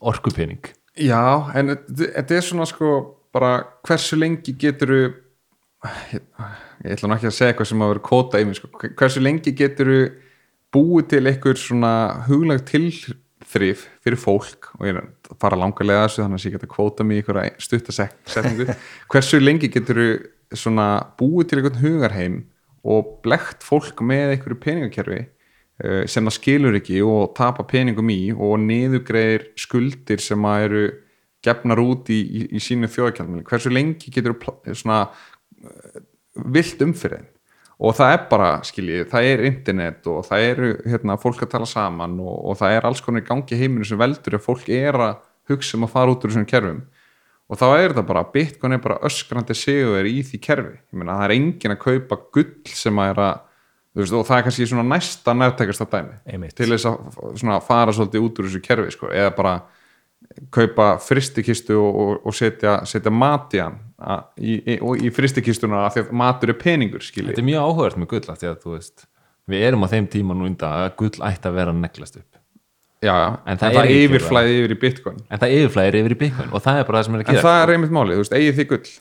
[0.00, 0.72] orkupening.
[0.96, 2.92] Já, en þetta er svona sko
[3.36, 6.22] bara hversu lengi getur ég,
[6.84, 8.70] ég ætla nú ekki að segja eitthvað sem að vera kóta í mig sko.
[8.96, 9.92] hversu lengi getur
[10.74, 11.92] búið til einhver svona
[12.26, 14.70] huglag tilþrif fyrir fólk?
[14.80, 17.22] Og ég að fara langarlega að þessu þannig að ég get að kvóta mig í
[17.22, 18.68] einhverja stuttasetningu
[19.12, 20.02] hversu lengi getur
[20.54, 22.36] svona búið til einhvern hugarheim
[22.86, 28.20] og blekt fólk með einhverju peningakerfi eh, sem það skilur ekki og tapa peningum í
[28.32, 30.84] og niðugreir skuldir sem að eru
[31.46, 34.36] gefnar út í, í, í sínu þjóðakjálminu hversu lengi getur
[34.72, 35.06] svona
[35.62, 36.04] eh,
[36.46, 37.26] vilt umfyrir
[37.76, 41.68] og það er bara, skiljið, það er internet og það eru hérna, fólk að tala
[41.68, 45.18] saman og, og það er alls konar gangi heiminu sem veldur ef fólk er að
[45.50, 46.80] hugsa um að fara út úr þessum kerfum
[47.46, 51.18] og þá er það bara, bitcoin er bara öskrandi sigur í því kerfi, ég meina
[51.20, 53.42] það er engin að kaupa gull sem að er að
[53.96, 56.56] veist, og það er kannski svona næsta nærtækast að dæmi, Einmitt.
[56.58, 59.56] til þess að svona, fara svolítið út úr þessu kerfi, sko, eða bara
[60.52, 65.12] kaupa fristikistu og, og, og setja, setja mat í hann að, í, í, og í
[65.14, 68.40] fristikistuna af því að matur er peningur, skiljið þetta er mjög áhugavert með gull af
[68.40, 69.06] því að þú veist
[69.46, 72.35] við erum á þeim tíma nú undan að gull ætti að vera neglast upp
[73.06, 75.20] já, já, En en það það, er ekki yfirflæði yfir í bitcoin.
[75.30, 77.36] En það yfirflæðir yfir í bitcoin og það er bara það sem er að en
[77.36, 78.94] gera það er einmitt málið, þú veist, eigið þið gull?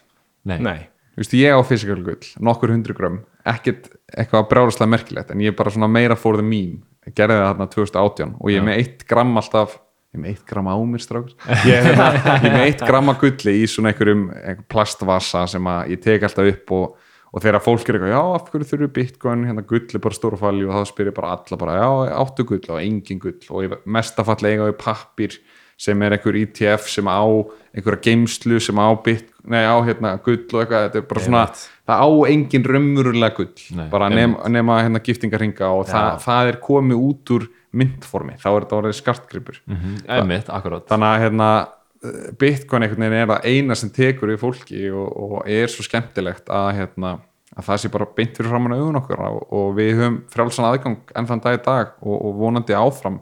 [0.46, 0.60] Nei.
[0.66, 0.78] Nei,
[1.16, 5.54] þú veist, ég á fysikal gull, nokkur hundru grömm ekkert eitthvað brjálaslega merkilegt en ég
[5.54, 6.82] er bara svona meira for the meme.
[7.06, 9.76] Ég gerði það þarna 2018 og ég er með eitt gramm alltaf,
[10.10, 11.36] ég er með eitt gramm á mér strákar,
[11.70, 12.00] ég er,
[12.48, 16.50] með eitt gramm að gulli í svona einhverjum einhver plastvasa sem að ég tek alltaf
[16.56, 20.04] upp og, og þegar fólk er eitthvað, já, af hverju þurfu bitcoin, hérna gull er
[20.04, 21.90] bara stóra falli og þá spyr ég bara alla bara, já,
[22.22, 23.40] áttu gull og engin gull.
[23.52, 25.40] Og ég mestafall eiga við pappir
[25.76, 27.20] sem er einhver ETF sem á
[27.76, 31.42] einhverja geimslu sem á bit, nei, á hérna gull og eitthvað, þetta er bara svona
[31.86, 36.60] það á engin raunverulega gull Nei, bara nema, nema hérna giftingarhinga og það, það er
[36.64, 39.60] komið út úr myndformi, þá er þetta orðið skartgripur.
[39.68, 41.50] Mhm, einmitt, akkurát þannig að hérna
[42.40, 46.52] bitcoin einhvern veginn er það eina sem tekur í fólki og, og er svo skemmtilegt
[46.54, 47.16] að hérna
[47.56, 51.14] að það sé bara beint fyrir framann augun okkur og, og við höfum frjálsan aðgang
[51.16, 53.22] enn þann dag í dag og, og vonandi áfram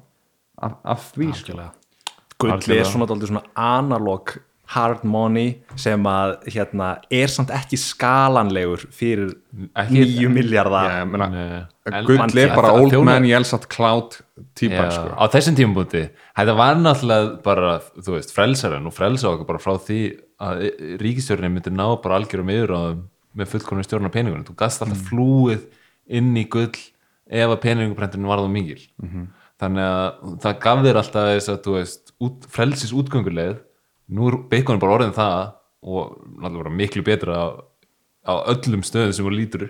[0.57, 1.69] af, af því sko.
[2.41, 4.35] Gull er svona, svona analog
[4.73, 9.35] hard money sem að hérna, er samt ekki skalanlegur fyrir
[9.75, 14.15] 9 miljardar Gull er bara old þjónar- man yells at cloud
[14.55, 15.09] típan Já, sko.
[15.19, 16.03] á þessum tímabúti
[16.37, 19.99] þetta var náttúrulega bara þú veist, frelsarinn og frelsa okkur bara frá því
[20.39, 20.61] að
[21.01, 22.71] ríkistjórnin myndi ná bara algjörum yfir
[23.35, 25.65] með fullkonum stjórn á peningunum þú gast alltaf flúið
[26.07, 26.71] inn í gull
[27.27, 29.27] ef að peninguprentinu var það mikil Mhm.
[29.59, 33.59] þannig að það gaf þér alltaf þess að þú veist, út, frelsis útgönguleið
[34.09, 35.53] nú er beikonum bara orðin það
[35.83, 37.47] og náttúrulega miklu betra á,
[38.23, 39.69] á öllum stöðum sem voru lítur.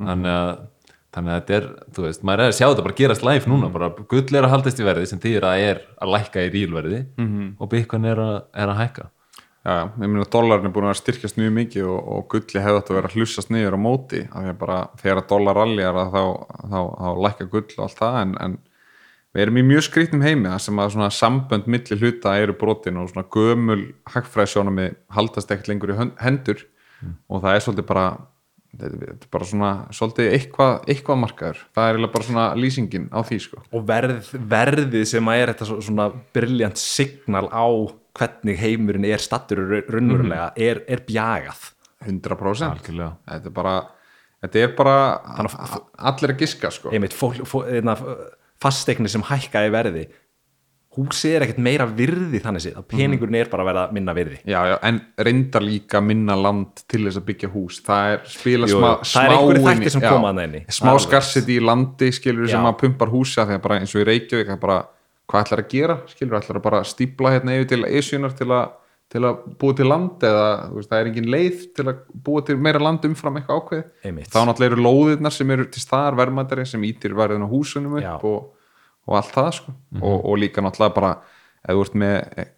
[0.00, 0.66] Þannig að
[1.12, 1.64] þannig að þetta er,
[1.96, 4.52] þú veist, maður er að sjá þetta bara gerast live núna, bara gull er að
[4.54, 7.50] haldast í verði sem þýðir að er að lækka í rílverði -hmm.
[7.60, 9.10] og byggun er, að- er að hækka
[9.62, 12.78] Já, já, ég meina dólarin er búin að styrkjast mjög mikið og, og gulli hefði
[12.80, 15.54] átt að vera að hlussast niður á móti af því að bara þegar að dólar
[15.60, 16.22] ralljar að þá,
[16.72, 18.56] þá, þá lækka gull og allt það en, en
[19.32, 22.96] við erum í mjög skrýtnum heimi þar sem að svona sambönd milli hluta eru brotin
[22.98, 26.66] og svona gömul hagfræðsjónami haldast ekkert lengur í hendur
[27.30, 28.06] og það er svolítið bara
[28.72, 33.38] þetta er bara svona svolítið eitthvað, eitthvað markaður, það er bara svona lýsingin á því
[33.44, 33.62] sko.
[33.72, 37.66] Og verð, verðið sem að er þetta svo- svona briljant signal á
[38.16, 41.70] hvernig heimurinn er stattur raunverulega er, er bjagað.
[42.02, 43.12] 100% algjörlega.
[43.30, 43.74] Þetta er bara
[44.42, 44.96] þetta er bara
[45.98, 46.90] allir að giska sko.
[46.90, 47.94] Einmitt fól, fól, einna,
[48.62, 50.08] fastegnir sem hækka í verði
[50.92, 54.58] húsið er ekkert meira virði þannig að peningurinn er bara að vera minna virði já,
[54.68, 58.76] já, en reyndar líka minna land til þess að byggja hús það er spila Jú,
[58.76, 60.62] smá, það er í- þættir sem já, koma þarna inn í.
[60.68, 61.06] smá Alveg.
[61.06, 62.68] skarsiti í landi skilur sem Já.
[62.72, 64.78] að pumpar húsa þegar bara eins og í Reykjavík bara,
[65.32, 68.52] hvað ætlar að gera skilur, ætlar að bara stípla hérna yfir til esjunar til
[69.12, 72.56] til að búa til land eða veist, það er engin leið til að búa til
[72.56, 74.30] meira land umfram eitthvað ákveð Einmitt.
[74.32, 78.24] þá náttúrulega eru lóðirnar sem eru til staðar verðmættari sem ítir verðin á húsunum upp
[78.24, 78.46] og,
[79.06, 79.72] og allt það sko.
[80.00, 81.12] og, og líka náttúrulega bara
[81.62, 82.16] ef þú ert með,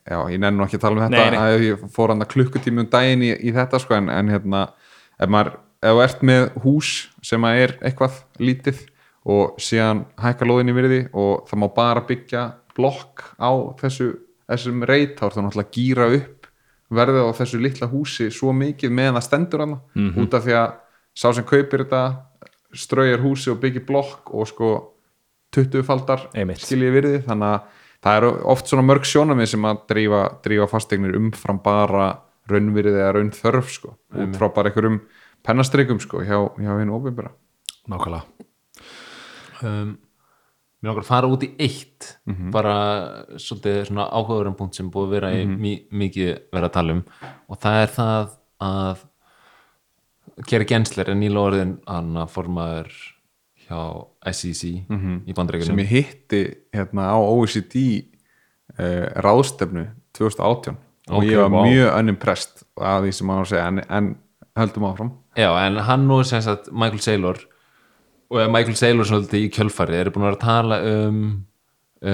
[0.08, 1.38] já ég nenni nú ekki að tala um þetta Nei, nei.
[1.44, 4.62] að ég fór hann að klukkutími um daginn í, í þetta sko en, en hérna
[5.20, 5.50] ef maður,
[5.84, 6.92] ef þú ert með hús
[7.22, 8.80] sem að er eitthvað lítið
[9.24, 12.44] og síðan hækka lóðin í virði og það má bara byggja
[12.76, 13.50] blokk á
[13.80, 14.08] þessu,
[14.50, 16.48] þessum reit þá er það náttúrulega að gýra upp
[16.94, 20.18] verðið á þessu litla húsi svo mikið meðan það stendur hann Mhm.
[20.24, 20.74] út af því að
[21.14, 22.02] sá sem kaupir þetta
[22.74, 24.70] straujar húsi og byggir blokk og sko
[25.54, 26.62] 20 faldar Einmitt.
[26.64, 27.22] skiljið virði.
[27.28, 32.08] Þannig að það eru oft svona mörg sjónamið sem að drífa, drífa fasteignir umfram bara
[32.50, 34.98] raunvirði eða raun þörf sko, út frá bara einhverjum
[35.44, 37.32] pennastrikum sko hjá, hjá hinn óbyrra
[37.88, 38.24] nákvæmlega.
[39.64, 39.94] Um,
[40.82, 42.10] mér langar að fara út í eitt
[42.52, 42.76] bara
[43.40, 47.02] svolítið svona áhugaverðan punkt sem búið að vera í mi mikið vera að tala um.
[47.48, 48.30] Og það er það
[48.68, 49.04] að
[50.48, 52.94] Kerry Gensler er nýla orðin hann að formaður
[53.64, 53.80] hjá
[54.32, 56.42] SEC í sem bandreikunum ég hitti
[56.74, 57.76] hérna á OECD
[58.78, 60.76] uh, ráðstefnu 2018
[61.10, 61.62] og Ok, ég var vá.
[61.68, 63.64] mjög unimpressed að því sem maður segja.
[63.68, 64.06] En, en
[64.56, 65.10] höldum áfram.
[65.36, 67.40] Já, en hann og sem sagt Michael Saylor.
[68.32, 71.20] Og eh, Michael Saylor svolítið í kjölfari eru búin að vera að tala um,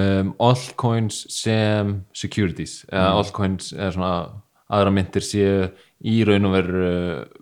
[0.01, 2.81] um altcoins sem securities.
[2.91, 4.13] Eða altcoins eða svona
[4.71, 5.69] aðra myndir séu
[6.01, 6.83] í raun og veru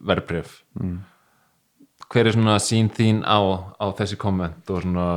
[0.06, 0.98] verbref mm.
[2.10, 3.40] Hver er svona sín þín á,
[3.77, 5.10] á þessi komment og svona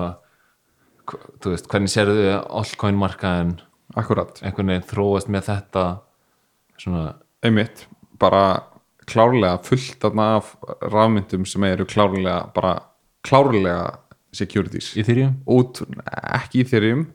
[1.44, 3.56] veist, hvernig sérðu altcoin markaðin
[3.98, 5.86] akkurat, einhvern veginn þróast með þetta
[6.80, 7.06] svona?
[7.42, 7.86] Einmitt
[8.22, 8.62] bara
[9.10, 10.52] klárlega fullt af
[10.84, 12.76] rafmyndum sem eru klárlega bara
[13.26, 13.98] klárlega
[14.32, 14.92] securities.
[14.96, 15.34] Í þyrjum
[16.36, 17.06] ekki í þeirrium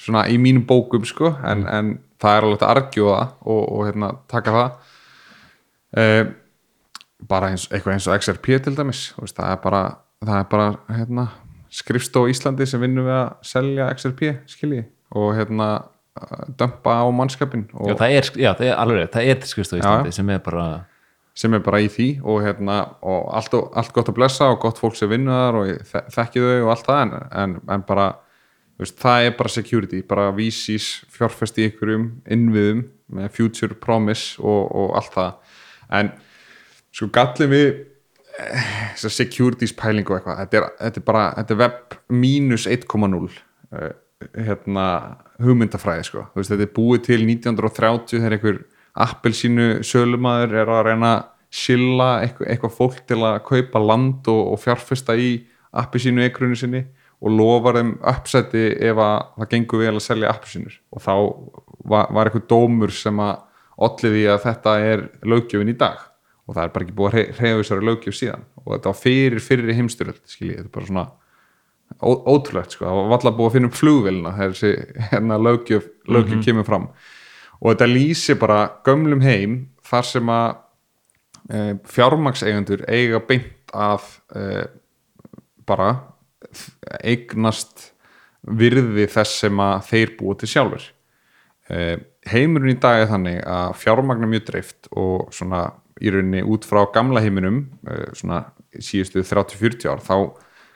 [0.00, 4.10] svona í mínum bókum sko en, en það er alveg að argjóða og, og hérna,
[4.30, 4.92] taka það.
[5.94, 6.22] Uh,
[7.28, 9.82] bara eins, eitthvað eins og XRP til dæmis veist, það er bara,
[10.24, 10.68] það er bara
[10.98, 11.26] hérna,
[11.74, 14.84] skrifstó Íslandi sem vinnur við að selja XRP skilji
[15.14, 15.68] og hérna
[16.58, 19.78] dömpa á mannskapin og Já, það er, já, það er alveg, það er skrifst á
[19.80, 20.66] Íslandi sem er bara
[21.34, 24.78] sem er bara í því og, hérna, og allt, allt gott að blessa og gott
[24.78, 27.82] fólk sem vinnur þar og ég þe- þekki þau og allt það en, en, en
[27.88, 28.04] bara
[28.78, 32.84] veist, það er bara security, bara vísís fjárfest í ykkurum innviðum
[33.18, 35.58] með future promise og, og allt það.
[35.98, 36.12] En
[36.94, 37.66] sko gallið við
[38.38, 40.40] eh, þessa securities pæling og eitthvað.
[40.44, 43.92] Þetta er, þetta er bara, þetta er web mínus 1.0 uh,
[44.34, 44.88] hérna
[45.42, 46.26] hugmyndafræði sko.
[46.36, 48.60] Veist, þetta er búið til 1930 þegar einhver
[49.04, 54.54] appelsínu sölumæður er að reyna að silla eitthvað, eitthvað fólk til að kaupa land og,
[54.54, 55.32] og fjárfesta í
[55.74, 56.84] appelsínu ekrunu sinni
[57.24, 60.78] og lofar þeim uppsætti ef að það gengur vel að selja appelsínur.
[60.94, 61.14] Og þá
[61.90, 63.36] var, var eitthvað dómur sem að
[63.84, 66.02] olliði að þetta er löggjöfin í dag
[66.44, 68.46] og það er bara ekki búið að reyða þessari löggjöf síðan.
[68.64, 71.04] Og þetta var fyrir fyrir heimstyröld skiljið, þetta er bara svona
[72.00, 75.88] ó, ótrúlegt sko, það var alltaf búið að finna upp flugvelina þegar þessi hérna löggjöf,
[76.16, 76.88] löggjöf kemur fram.
[77.60, 79.58] Og þetta lýsi bara gömlum heim
[79.88, 80.48] þar sem að
[81.48, 81.60] e,
[81.96, 84.66] fjármakseigendur eiga beint að e,
[85.64, 85.92] bara
[87.00, 87.90] eignast
[88.44, 90.84] virði þess sem að þeir búið til sjálfur
[91.72, 91.78] e,
[92.28, 95.66] heimurinn í dag er þannig að fjármagn er mjög dreift og svona
[96.02, 98.40] í rauninni út frá gamla heiminum e, svona
[98.74, 100.16] síðustu 30-40 ár þá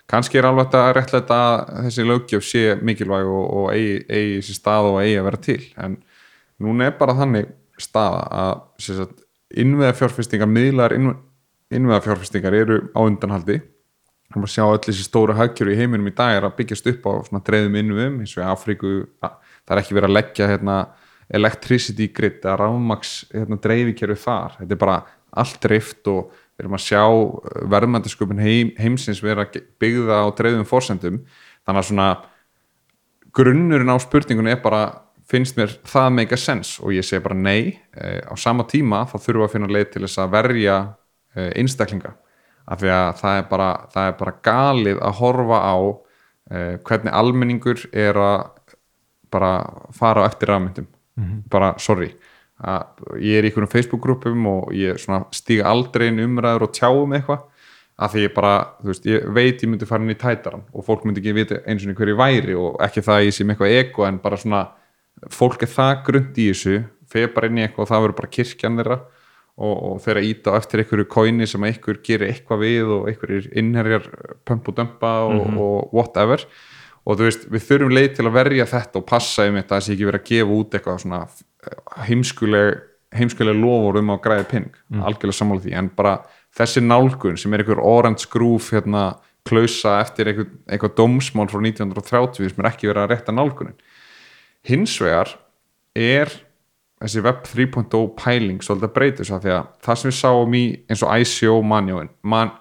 [0.09, 4.57] kannski er alveg að réttlega að þessi lögjöf sé mikilvæg og, og eigi, eigi þessi
[4.57, 5.61] stað og eigi að vera til.
[5.85, 5.97] En
[6.65, 9.03] núna er bara þannig staða að
[9.59, 13.61] innveða fjárfestingar, miðlar innveða fjárfestingar eru á undanhaldi.
[14.29, 17.07] Þannig að sjá öll þessi stóru hagkjöru í heiminum í dag er að byggjast upp
[17.09, 17.13] á
[17.45, 18.91] dreifum innviðum eins og í Afríku
[19.21, 20.77] það er ekki verið að leggja hérna,
[21.35, 24.99] electricity grid að ráðmaks hérna, dreifikjöru þar, þetta er bara
[25.39, 27.43] allt drift og við erum að sjá uh,
[27.75, 31.21] verðmændasköpun heim, heimsins vera byggða á dreifum fórsendum
[31.67, 32.09] þannig að svona
[33.37, 34.83] grunnurinn á spurningunni er bara
[35.29, 36.79] finnst mér það make a sense?
[36.83, 37.79] Og ég segi bara nei.
[37.97, 40.77] Eh, á sama tíma þá þurfum við að finna leið til þess að verja
[41.37, 42.15] eh, einstaklinga.
[42.69, 45.77] Af því að það er bara, það er bara galið að horfa á
[46.53, 48.39] eh, hvernig almenningur er að
[49.29, 49.53] bara
[49.93, 50.89] fara á eftir rafmyndum
[51.19, 51.43] mm -hmm.
[51.51, 52.15] bara sorry
[52.59, 54.99] að ég er í einhvern Facebook-grúpum og ég
[55.31, 57.45] stíga aldrei inn umræður og tjáum eitthvað
[57.99, 60.85] að því ég bara, þú veist, ég veit ég myndi fara inn í tætaran og
[60.87, 63.79] fólk myndi ekki vita eins og hverju væri og ekki það ég sé með eitthvað
[63.79, 64.65] ego en bara svona,
[65.35, 68.35] fólk er það grund í þessu, fegur bara inn í eitthvað og það verður bara
[68.37, 68.99] kirkjan þeirra
[69.59, 74.11] og, og þeirra íta eftir einhverju kóini sem einhver gerir eitthvað við og einhverjir innherjar
[74.47, 75.59] pump og dömpa og, mm -hmm.
[75.59, 76.47] og whatever
[77.09, 79.79] og þú veist, við þurfum leið til að verja þetta og passa um þetta að
[79.79, 81.21] það sé ekki verið að gefa út eitthvað svona
[82.09, 82.85] heimskuleg
[83.17, 85.05] heimskuleg lofur um að græða ping mm.
[85.09, 86.19] algjörlega sammála því, en bara
[86.59, 89.05] þessi nálgun sem er einhver orange groove hérna,
[89.49, 93.79] klausa eftir einhver, einhver dómsmál frá 1930 sem er ekki verið að rétta nálgunin.
[94.69, 95.33] Hins vegar
[95.97, 96.33] er
[97.01, 100.59] þessi web 3.0 pæling svolítið að breyta þess að því að það sem við sáum
[100.59, 102.53] í eins og ICO manjunni man,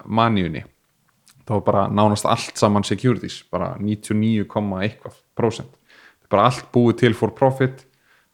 [1.48, 4.44] þá er bara nánast allt saman securities, bara 99,
[4.82, 5.70] eitthvað prosent,
[6.28, 7.86] bara allt búið til for profit.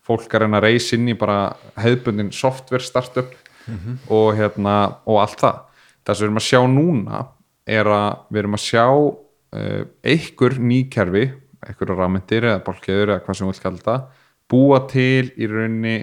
[0.04, 3.30] Fólk er að reysa inn í bara hefðbundin software startup
[3.66, 3.96] mm -hmm.
[4.10, 5.62] og, hérna, og allt það.
[6.04, 7.26] Það sem við erum að sjá núna
[7.66, 11.24] er að við erum að sjá uh, einhver nýkerfi
[11.64, 14.02] einhverja rafmyndir eða bálkeður eða hvað sem við viljum kalla það
[14.50, 15.96] búa til í rauninni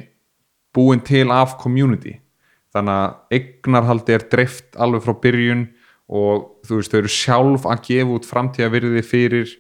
[0.73, 2.15] búin til af community.
[2.71, 5.65] Þannig að eignarhaldi er dreift alveg frá byrjun
[6.11, 9.53] og þú veist þau eru sjálf að gefa út framtíðavirði fyrir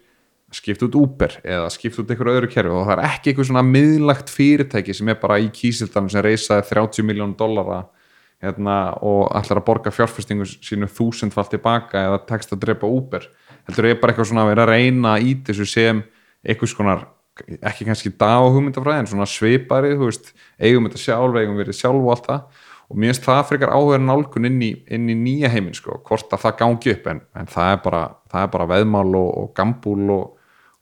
[0.51, 2.73] skipt út Uber eða skipt út einhverju öðru kerfi.
[2.75, 6.67] Og það er ekki eitthvað svona miðlagt fyrirtæki sem er bara í kísildanum sem reysaði
[6.73, 7.85] 30 miljón dollara
[8.41, 13.27] hérna, og ætlar að borga fjárfestingu sínu þúsundfall tilbaka eða tekst að drepa Uber.
[13.69, 16.01] Heldur ég bara eitthvað svona að vera að reyna í þessu sem
[16.41, 16.97] eitthvað svona
[17.63, 21.77] ekki kannski dag og hugmyndafræði en svona svipari, þú veist, eigum þetta sjálf eigum verið
[21.77, 25.15] sjálf og allt það og mér finnst það frekar áhugaður nálgun inn í, inn í
[25.15, 28.01] nýja heiminn sko, hvort að það gangi upp en, en það er bara,
[28.33, 30.25] það er bara veðmál og, og gambúl og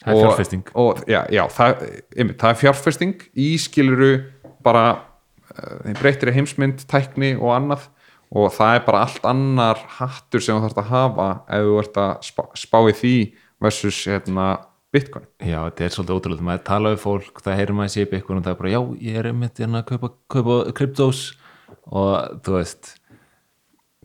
[0.02, 0.72] það er fjárfesting.
[0.74, 4.12] og, já, já, það, einmitt, það er fjárfesting ískiluru
[4.66, 4.86] bara
[5.54, 7.88] uh, breytir í heimsmynd, tækni og annað.
[8.30, 11.96] Og það er bara allt annar hattur sem þú þarfst að hafa ef þú ert
[11.98, 13.14] að spá, spá í því
[13.64, 14.50] versus hérna,
[14.94, 15.26] bitcoin.
[15.42, 18.46] Já, þetta er svolítið ótrúlega, maður tala við fólk það heyrir maður sér bitcoin og
[18.46, 21.24] það er bara já, ég er einmitt hérna að kaupa, kaupa kryptós
[21.90, 22.94] og þú veist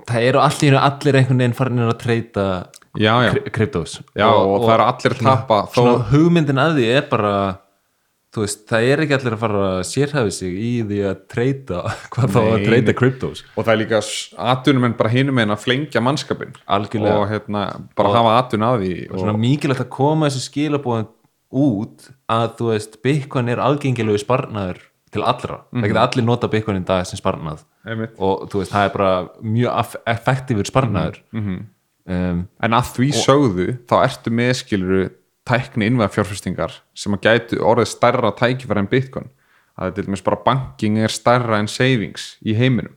[0.08, 2.46] það eru allir, allir einhvern veginn farin að treyta
[3.54, 5.84] kryptós og, og, og það eru allir að tapa þó...
[6.12, 7.34] hugmyndin að því er bara
[8.34, 11.82] veist, það er ekki allir að fara að sérhæfi sig í því að treyta
[12.14, 14.00] hvað þá að treyta kryptós og það er líka
[14.52, 17.20] aðtunum en bara hinum en að flengja mannskapin Algjörlega.
[17.20, 21.12] og hérna, bara og, hafa aðtun að því og svona mikilvægt að koma þessu skilabóðan
[21.54, 24.82] út að þú veist, Bitcoin er algengilegu sparnaður
[25.14, 25.80] til allra, mm -hmm.
[25.80, 26.08] það getur mhm.
[26.08, 28.14] allir nota Bitcoin í dag sem sparnað Einmitt.
[28.18, 31.60] og þú veist, það er bara mjög effektífur sparnaður mm -hmm.
[32.14, 35.10] um, en að því sögðu þá ertu meðskiluru
[35.44, 39.28] tækni innvæða fjárfestingar sem að gætu orðið stærra tækifæra en bitcoin
[39.78, 42.94] að til dæmis bara banking er stærra en savings í heiminum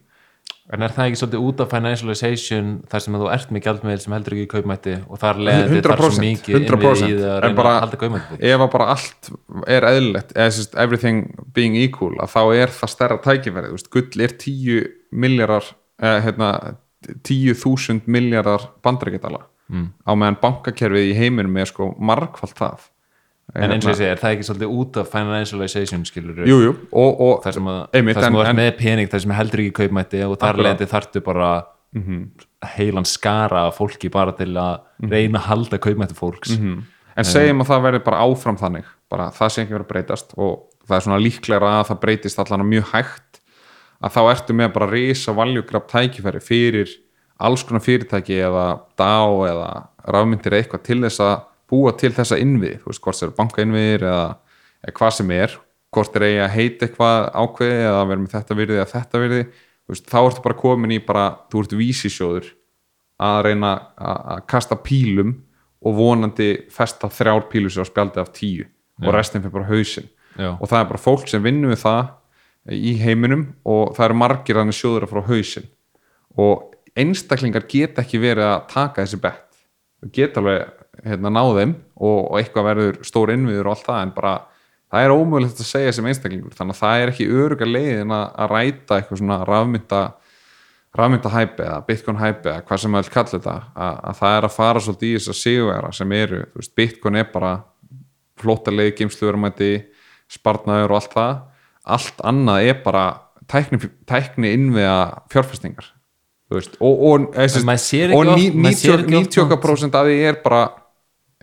[0.67, 4.15] En er það ekki svolítið út af financialization þar sem þú ert með gældmiðl sem
[4.17, 7.37] heldur ekki í kaupmætti og þar leðandi þar svo mikið inn við í það að
[7.45, 9.29] reyna bara, að halda kaupmætti Ef bara allt
[9.77, 10.35] er eðlilegt
[10.83, 11.21] everything
[11.55, 14.91] being equal að þá er það stærra tækifæri gull er 10
[15.23, 15.71] miljardar
[16.03, 16.51] eh, hérna,
[17.23, 19.87] 10.000 miljardar bandarækjadala mm.
[20.03, 22.91] á meðan bankakerfið í heiminum er sko margfald það
[23.55, 26.73] En eins og ég segi, er það ekki svolítið út af financialization, skilur Jú, jú,
[26.91, 30.59] og, og þar sem, þú ert með pening, þar sem heldur ekki kaupmætti og þar
[30.59, 31.51] leðandi þartu bara
[31.95, 32.45] mm -hmm.
[32.75, 35.11] heilan skara fólki bara til að mm -hmm.
[35.11, 36.59] reyna að halda kaupmætti fólks.
[36.59, 36.83] Mm -hmm.
[37.17, 38.85] En segjum að það verður bara áfram þannig.
[39.09, 42.39] Bara það sé ekki verið að breytast og það er svona líklega að það breytist
[42.39, 43.41] allan mjög hægt
[44.03, 46.89] að þá ertu með bara reysa valjugraf tækifæri fyrir
[47.39, 49.69] alls konar fyrirtæki eða dá eða
[50.05, 51.35] rafmyndir eitthvað til þess að
[51.67, 54.27] búa til þessa innvið, þú veist, hvort það eru bankainviðir eða,
[54.83, 55.57] eða hvað sem er
[55.93, 59.41] hvort er eigi að heita eitthvað ákveði eða vera með þetta virði eða þetta virði
[59.87, 62.49] veist, þá ertu bara komin í bara, þú ert vísisjóður
[63.27, 65.33] að reyna að kasta pílum
[65.87, 68.67] og vonandi festa þrjár pílusir á spjaldi af tíu
[69.03, 70.09] og restin fyrir bara hausinn.
[70.37, 70.51] Já.
[70.53, 74.59] og það er bara fólk sem vinnur við það í heiminum og það eru margir
[74.59, 75.69] þannig sjóður að frá hausinn.
[76.37, 79.47] Og einstaklingar geta ekki verið að taka þessi bett
[80.13, 84.13] geta alveg hérna, náð þeim og, og eitthvað verður stór innviður og allt það en
[84.15, 84.35] bara
[84.87, 86.55] það er ómögulegt að segja sem einstaklingur.
[86.55, 90.01] Þannig að það er ekki öruga leiðin að, að ræta eitthvað svona rafmynda
[90.97, 94.45] rafmynda hæpi eða bitcoin hæpi eða hvað sem maður kalla þetta að, að það er
[94.47, 97.51] að fara svolítið í þess að sigurvera sem eru, veist, bitcoin er bara
[98.41, 99.69] flóttalegi, geimsluverumæti
[100.31, 101.37] spartnaður og allt það.
[101.97, 103.03] Allt annað er bara
[103.49, 103.79] tækni,
[104.09, 104.97] tækni innviða
[105.31, 105.91] fjárfestingar.
[106.51, 109.37] Veist, og, og, og oft- ní- maður sér 90 ekki oft-
[109.91, 110.61] 90% af því er bara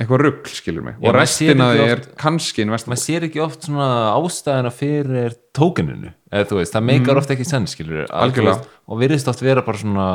[0.01, 0.97] eitthvað rugl, skilur mig.
[0.99, 3.67] Já, og maður sér restin af því ekki er oft- kannski maður sér ekki oft
[3.69, 3.89] svona
[4.19, 8.65] ástæðina fyrir tókeninu, eða þú veist, það meikar oft ekki senn, skilur Algjörlega.
[8.89, 10.09] og virðist oft vera bara svona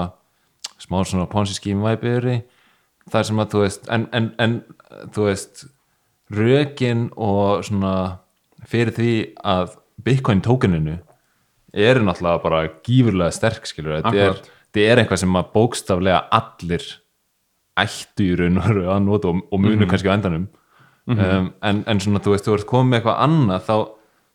[0.80, 1.28] smá svona
[1.84, 2.44] væpiri
[3.10, 4.64] þar sem að þú veist en, en, en
[5.16, 5.66] þú veist
[6.32, 8.20] rökin og svona
[8.70, 9.76] fyrir því að
[10.06, 11.00] bitcoin tókeninu
[11.74, 14.42] eru náttúrulega bara gífurlega sterk skilur, þetta er,
[14.86, 16.86] er eitthvað sem að bókstaflega allir
[17.86, 19.90] ættu í raun og veru að nota og, og munu Mhm.
[19.92, 20.48] kannski á endanum.
[21.10, 23.74] Um, en, en svona þú veist, þú ert komið með eitthvað annað þá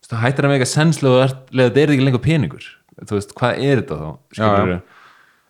[0.03, 2.65] þú það hættir að með eitthvað senslega þetta er ekki lengur peningur.
[3.05, 4.81] Þú veist, hvað er þetta þá skilur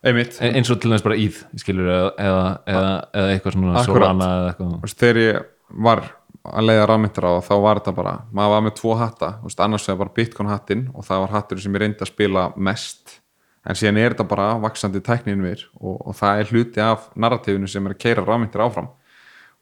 [0.04, 3.84] einmitt, En- eins og til dæmis bara íð skilur eða, eða, eða, eða eitthvað svona
[3.86, 4.76] solana eða eitthvað.
[4.84, 5.44] Þú þegar ég
[5.88, 6.02] var
[6.44, 9.30] að leiða rafmyndir á þá var þetta bara, maður var með tvo hatta.
[9.40, 12.52] Þú annars vegar bara bitcoin hattin og það var hattur sem ég reyndi að spila
[12.56, 13.20] mest
[13.64, 17.70] en síðan er þetta bara vaksandi tæknin við og, og það er hluti af narratífinu
[17.70, 18.90] sem er að keira rafmyndir áfram.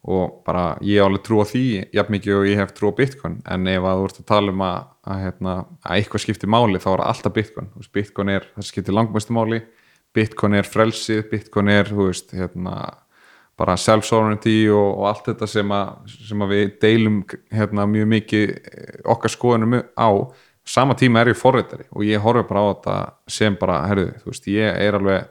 [0.02, 2.98] Og bara ég á alveg trú á því jafn mikið og ég hef trú á
[2.98, 3.36] bitcoin.
[3.46, 5.54] En ef að þú ert að tala um að, að, hérna,
[5.86, 7.70] að eitthvað skiptir máli þá er alltaf bitcoin.
[7.76, 9.62] Veist, bitcoin er, það skiptir langmestu máli.
[10.12, 12.74] Bitcoin er frelsið, bitcoin er þú veist, hérna
[13.62, 17.18] bara self-sovereignty og, og allt þetta sem að, sem að við deilum
[17.52, 20.10] hérna, mjög mikið eh, okkar skoðunum á
[20.64, 22.97] sama tíma er ég forritari og ég horfi bara á þetta
[23.30, 25.24] sem bara, herðu, þú veist, ég er alveg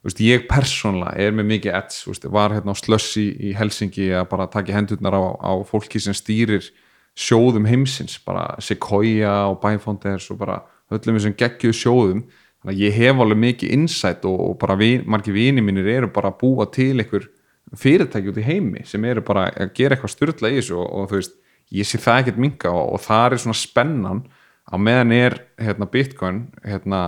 [0.00, 3.54] þú veist, ég persónlega er með mikið edds, þú veist, var hérna á slössi í
[3.58, 6.66] Helsingi að bara taka hendurnar á, á fólki sem stýrir
[7.16, 10.60] sjóðum heimsins, bara Sequoia og Byfonders og bara
[10.92, 12.20] öllum þessum geggjuð sjóðum.
[12.60, 16.10] Þannig að ég hef alveg mikið insight og, og bara vi, margir vini mínir eru
[16.12, 17.26] bara að búa til einhver
[17.76, 21.08] fyrirtæki út í heimi sem eru bara að gera eitthvað styrla í þessu og, og
[21.10, 21.36] þú veist,
[21.74, 24.22] ég sé það ekkert minga og, og það er svona spennan
[24.66, 27.02] á meðan er hérna, bitcoin hérna,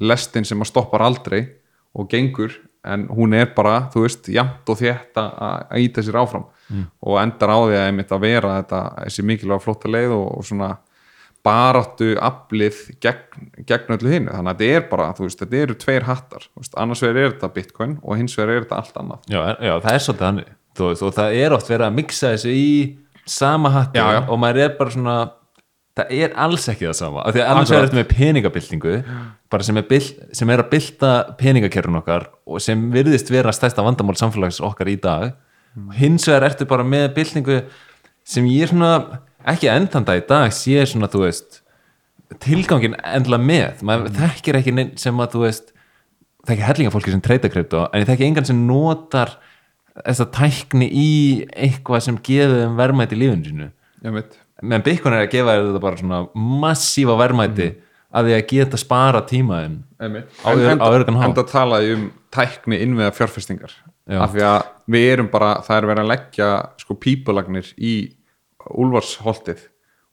[0.00, 1.44] lestin sem að stoppar aldrei
[1.96, 2.54] og gengur
[2.86, 6.46] en hún er bara, þú veist, jamt og þétt að íta sér áfram.
[6.66, 6.88] Mm.
[7.06, 10.46] og endar á því að einmitt að vera þetta, þessi mikilvæga flotta leið og, og
[10.48, 10.70] svona
[11.46, 16.06] baráttu aflið gegn, gegn öllu hinu, þannig að þetta er bara veist, þetta eru tveir
[16.08, 19.28] hattar, veist, annars er þetta bitcoin og hins er þetta allt annað.
[19.30, 20.42] Já, já, það er svolítið hann
[20.76, 22.70] og það er oft verið að mixa þessu í
[23.26, 24.04] sama já.
[24.26, 25.16] og maður er bara svona
[25.96, 28.94] það er alls ekki það sama af því að annars er þetta með peningabildingu
[29.50, 31.10] bara sem er, byll, sem er að bylta
[31.40, 35.32] peningakerfun okkar og sem virðist vera stærsta vandamál samfélags okkar í dag
[35.76, 35.90] Mm.
[35.92, 37.56] hins vegar ertu bara með byltingu
[38.24, 41.58] sem ég er svona ekki endanda í dag sé svona þú veist
[42.40, 44.16] tilgangin endla með maður Mm.
[44.22, 45.72] þekkir ekki sem að þú veist
[46.48, 49.34] þekki hellinga fólki sem treyta krypto en ég þekki engan sem notar
[50.00, 51.10] þessa tækni í
[51.52, 53.68] eitthvað sem geður þeim verðmæti í lífinu sínu
[54.04, 54.32] einmitt,
[54.62, 56.20] meðan Bitcoin er að gefa þér þetta bara svona
[56.64, 57.68] massífa verðmæti
[58.16, 59.80] að því að geta spara tímaðin.
[60.00, 63.72] Á en, ör- en, það talaði um tækni innviða fjárfestingar
[64.06, 64.20] Já.
[64.22, 66.50] af því að við erum bara, það er verið að leggja
[66.80, 67.94] sko pípulagnir í
[68.76, 69.64] úlfarsholtið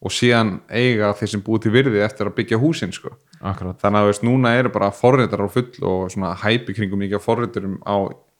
[0.03, 3.13] og síðan eiga þeir sem búið til virði eftir að byggja húsin sko
[3.43, 3.77] Akkurat.
[3.81, 7.25] þannig að veist, núna eru bara forritar á full og svona hæpi kringum mikið af
[7.27, 7.95] forriturum á,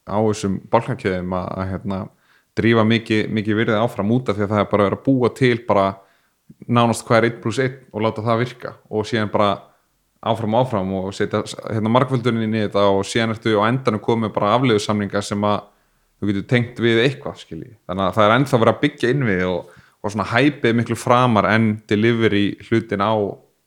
[0.07, 1.99] á þessum balkankjöðum að hérna,
[2.57, 5.29] drífa mikið, mikið virðið áfram út af því að það er bara verið að búa
[5.37, 5.85] til bara
[6.67, 9.51] nánast hvað er 1 plus 1 og láta það virka og síðan bara
[10.23, 14.53] áfram áfram og setja hérna, markvöldunin í þetta og síðan ertu á endanum komið bara
[14.57, 15.65] afleiðusamninga sem að
[16.19, 17.73] þú getur tengt við eitthvað skilji.
[17.87, 20.99] þannig að það er ennþá verið að byggja inn við og, og svona hæpið miklu
[20.99, 23.13] framar en delivery hlutin á,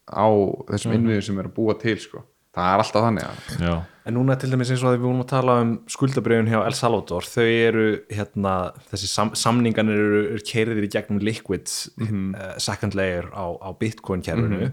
[0.09, 0.27] á
[0.71, 2.25] þessum innviðum sem er að búa til sko.
[2.57, 3.77] Það er alltaf þannig að Já.
[4.07, 6.75] En núna til dæmis eins og að við vorum að tala um skuldabriðun hjá El
[6.79, 8.53] Salvador, þau eru hérna,
[8.93, 14.23] þessi sam samninganir eru, eru keiriðir í gegnum liquid uh, second layer á, á bitcoin
[14.23, 14.71] kerfinu.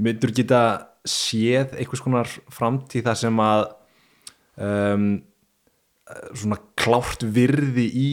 [0.00, 0.62] Myndur geta
[1.04, 3.66] séð einhvers konar framtíð þar sem að
[4.56, 5.06] um,
[6.32, 8.12] svona klárt virði í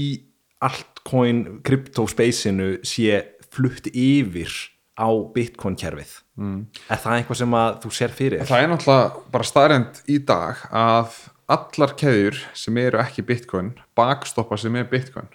[0.59, 4.51] altcoin kryptospacinu sé flutt yfir
[4.99, 6.61] á bitcoin kerfið mm.
[6.89, 8.45] er það eitthvað sem að þú sér fyrir?
[8.49, 14.57] Það er náttúrulega bara staðrend í dag að allar keðjur sem eru ekki bitcoin bakstoppa
[14.59, 15.29] sem er bitcoin.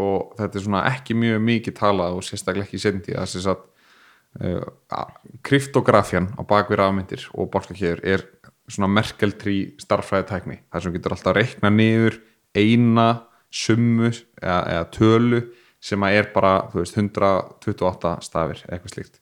[0.00, 3.64] Og þetta er svona ekki mjög mikið talað og sérstaklega ekki sendi að þess að
[4.38, 5.06] uh,
[5.46, 8.26] kryptografjan á bakvið rafmyndir og bálkakjöður er
[8.70, 12.20] svona merkeltrí starffræðitækni þar sem getur alltaf að reikna niður
[12.54, 13.08] eina
[13.50, 15.40] summu eða, eða tölu
[15.82, 19.19] sem að er bara veist, 128 stafir eitthvað slíkt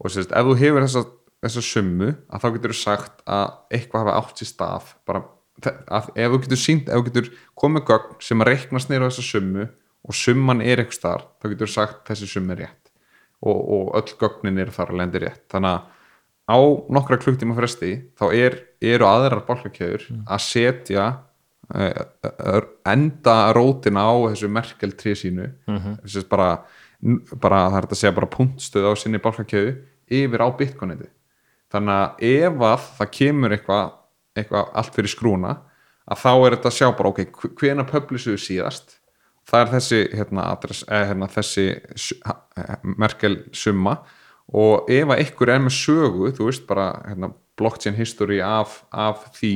[0.00, 1.04] og sérst, ef þú hefur þessa,
[1.44, 3.46] þessa summu að þá getur þú sagt að
[3.76, 5.22] eitthvað hafa átt sér staf bara,
[5.60, 7.30] að, ef þú getur sínt, ef þú getur
[7.62, 9.68] komið gögn sem að reiknast neyru þessa summu
[10.00, 12.92] og summan er eitthvað starf, þá getur þú sagt þessi summi er rétt
[13.40, 15.88] og, og öll gögnin eru þar að lendi rétt þannig að
[16.50, 16.58] á
[16.90, 20.22] nokkra klukktíma fresti þá er, eru aðrar bálkakjöður mm.
[20.26, 21.06] að setja
[21.70, 26.26] uh, enda rótina á þessu merkel trí sínu mm -hmm.
[26.28, 26.50] bara,
[27.40, 29.76] bara það er að segja bara punktstöð á sinni bálkakjöðu
[30.10, 31.08] yfir á bitcoiniti
[31.70, 33.90] þannig að ef að það kemur eitthvað
[34.38, 35.56] eitthva allt fyrir skrúna
[36.10, 37.20] að þá er þetta að sjá bara ok,
[37.58, 38.96] hvena publisuðu síðast?
[39.50, 41.66] Það er þessi, hérna, adress, eh, hérna, þessi
[43.00, 44.00] merkel summa.
[44.50, 49.28] Og ef að ykkur er með sögu, þú veist bara hérna, blockchain history af, af
[49.36, 49.54] því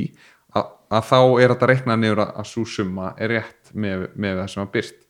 [0.55, 4.51] að, að þá er þetta reiknað að, að svo summa er rétt með, með það
[4.53, 5.01] sem að byrst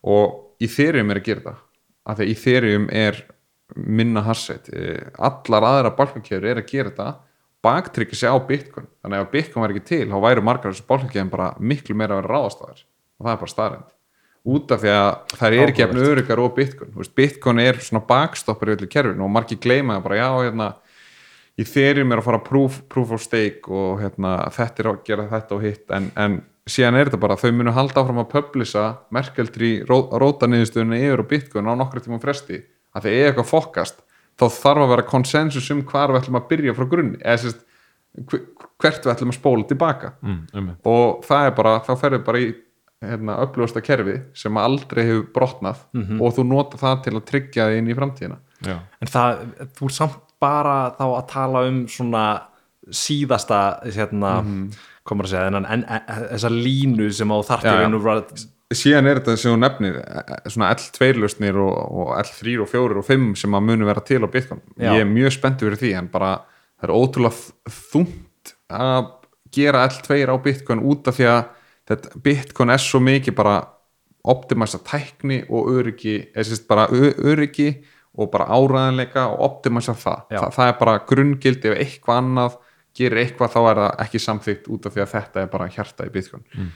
[0.00, 1.60] og í þeirrium er að gera það
[2.10, 3.20] af því að í þeirrium er
[3.76, 4.70] minna harsveit,
[5.18, 7.08] allar aðra balkankjöður er að gera þetta.
[7.60, 10.86] Baktryggja sig á bitcoin, þannig að ef bitcoin var ekki til þá væru margar þessu
[10.88, 13.90] balkankjöðum bara miklu meira að vera ráðastafar og það er bara staðrind
[14.48, 18.06] út af því að það er ekki eftir öryggar og bitcoin, veist, bitcoin er svona
[18.08, 20.68] bakstoppar í öllu kerfinu og margir gleymaði bara já hérna
[21.60, 25.28] í þeirrim er að fara proof, proof of stake og hérna þetta er að gera
[25.28, 25.84] þetta og hitt.
[25.92, 26.38] En, en
[26.70, 31.30] síðan er þetta bara þau munu halda áfram að publisa merkeldri róta niðurstöðunni yfir og
[31.34, 32.62] bitcoin á nokkru tíma fresti
[32.94, 34.00] að þegar er eitthvað fokast
[34.40, 37.66] þá þarf að vera konsensus um hvar við ætlum að byrja frá grunni eða sérst
[38.80, 40.70] hvert við ætlum að spóla tilbaka mm, um.
[40.90, 42.48] og það er bara, þá ferður bara í
[43.00, 46.22] hérna, upplöfasta kerfi sem aldrei hefur brotnað mm -hmm.
[46.22, 48.76] og þú nota það til að tryggja það inn í framtíðina Já.
[49.00, 49.42] En það,
[49.78, 52.24] þú er samt bara þá að tala um svona
[52.90, 54.78] síðasta hérna, mm -hmm.
[55.04, 56.02] komur að segja en, en, en,
[56.32, 57.84] þessa línu sem á þartir
[58.70, 62.70] síðan er þetta sem þú nefnir e, e, svona L2 lausnir og, og L3 og
[62.70, 64.92] 4 og 5 sem að munu vera til á Bitcoin Já.
[64.94, 66.32] ég er mjög spenntið fyrir því en bara
[66.80, 69.10] það er ótrúlega þungt að
[69.54, 71.40] gera L2 á Bitcoin út af því að
[71.90, 73.56] þetta Bitcoin er svo mikið bara
[74.30, 77.70] optimæsa tækni og öryggi eða bara öryggi
[78.18, 80.26] og bara áræðanleika og optimæsa það.
[80.30, 82.58] það það er bara grunngildi ef eitthvað annað
[82.96, 86.06] gerir eitthvað þá er það ekki samþýtt út af því að þetta er bara hjarta
[86.06, 86.70] í Bitcoin mm.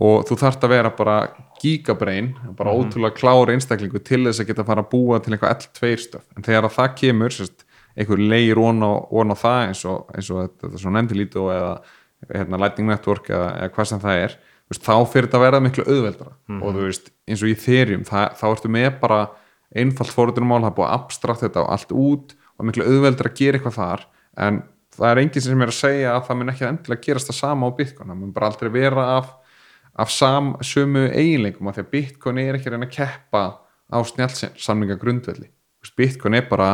[0.00, 1.16] Og þú þarfst að vera bara
[1.60, 2.78] gigabrein, bara mm.
[2.80, 6.46] ótrúlega klári einstaklingu til þess að geta fara að búa til eitthvað L2 stöf, en
[6.46, 7.66] þegar það kemur sérst,
[7.98, 11.74] einhver leir ón á, á það eins og, eins og þetta, svona endilítu eða
[12.30, 14.36] hérna, lightning network eða, eða hvað sem það er
[14.70, 16.62] veist, þá fyrir þetta að vera miklu auðveldra mm -hmm.
[16.62, 19.20] og þú veist, eins og í þerjum þá ertu með bara
[19.70, 23.38] einfallt fórhundunumál, það er búið að abstrakt þetta og allt út og miklu auðveldra að
[23.40, 24.06] gera eitthvað þar
[24.36, 24.62] en
[24.96, 27.70] það er enginn sem er að segja að það mun ekki endilega gerast það sama
[27.70, 29.30] á Bitcoin það mun bara aldrei vera af,
[29.98, 33.44] af sam, sömu eiginleikum af því að Bitcoin er ekki reyna að keppa
[33.90, 35.50] á snjálfsamlinga grundvelli
[35.96, 36.70] Bitcoin er bara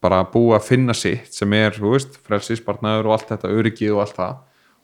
[0.00, 4.38] bara búið að finna sitt sem er frelsíspartnaður og allt þetta, öryggið og allt það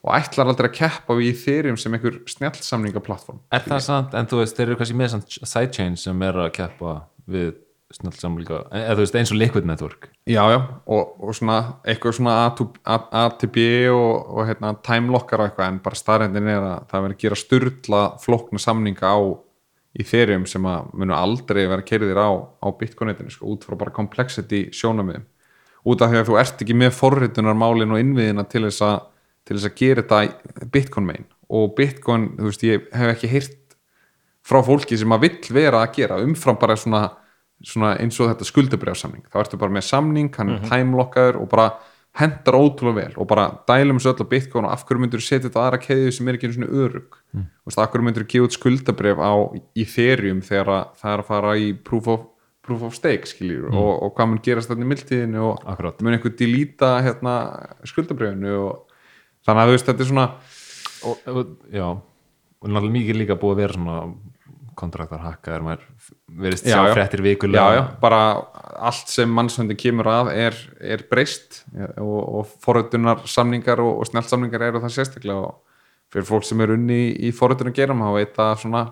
[0.07, 4.29] og ætlar aldrei að keppa við í þeirrim sem einhver snjálfsamlingaplattform Er það sant, en
[4.31, 6.97] þú veist, þeir eru kannski með sidechain sem er að keppa
[7.31, 7.55] við
[7.95, 10.09] snjálfsamlinga, eða þú veist eins og liquid network.
[10.27, 10.59] Já, já,
[10.91, 13.59] og, og svona eitthvað svona ATB
[13.93, 17.41] og, og hérna, timelockar og eitthvað en bara starrendin er að það verður að gera
[17.43, 19.19] styrla flokna samninga á
[19.97, 23.95] í þeirrim sem að munu aldrei vera kerðir á, á bitcoinetinu, sko, út frá bara
[23.95, 25.25] complexity sjónamiðum
[25.87, 28.97] út af því að þú ert ekki með forritunarmálin og innviðina til þess að
[29.47, 33.77] til þess að gera þetta bitcoin megin og bitcoin, þú veist, ég hef ekki heyrt
[34.47, 37.05] frá fólki sem að vill vera að gera umfram bara svona,
[37.65, 40.73] svona eins og þetta skuldabrjáðsamning þá ertu bara með samning, hann er mm -hmm.
[40.73, 41.69] timelockaður og bara
[42.17, 45.27] hendar ótrúlega vel og bara dælum þessu öll á bitcoin og af hverju myndur þú
[45.27, 47.45] setja þetta aðra keðið sem er ekki svona örug mm.
[47.67, 49.35] og af hverju myndur þú gefa út skuldabrjáð á
[49.77, 52.25] í þerjum þegar það er að fara í proof of,
[52.65, 53.77] proof of stake skiljur mm.
[53.77, 56.01] og, og hvað mun gerast þetta í mildtíðinu og Akkurat.
[56.01, 57.35] mun einhver delita hérna,
[57.85, 59.03] skuldabrjáðinu og
[59.45, 60.29] þannig að þú veist þetta er svona
[61.05, 63.99] og, og, já, og náttúrulega mikið líka búið að vera svona
[64.79, 65.87] kontraktarhakka er maður
[66.43, 67.65] verist sjá fréttir vikulega.
[67.65, 68.21] Já, já, bara
[68.91, 71.63] allt sem mannsvöndi kemur að er, er breyst.
[72.03, 75.51] Og, og forrötunar samningar og, og sneltsamningar eru það sérstaklega.
[75.51, 78.87] Og fyrir fólk sem er unni í, í forrötunar gerum þá veit að svona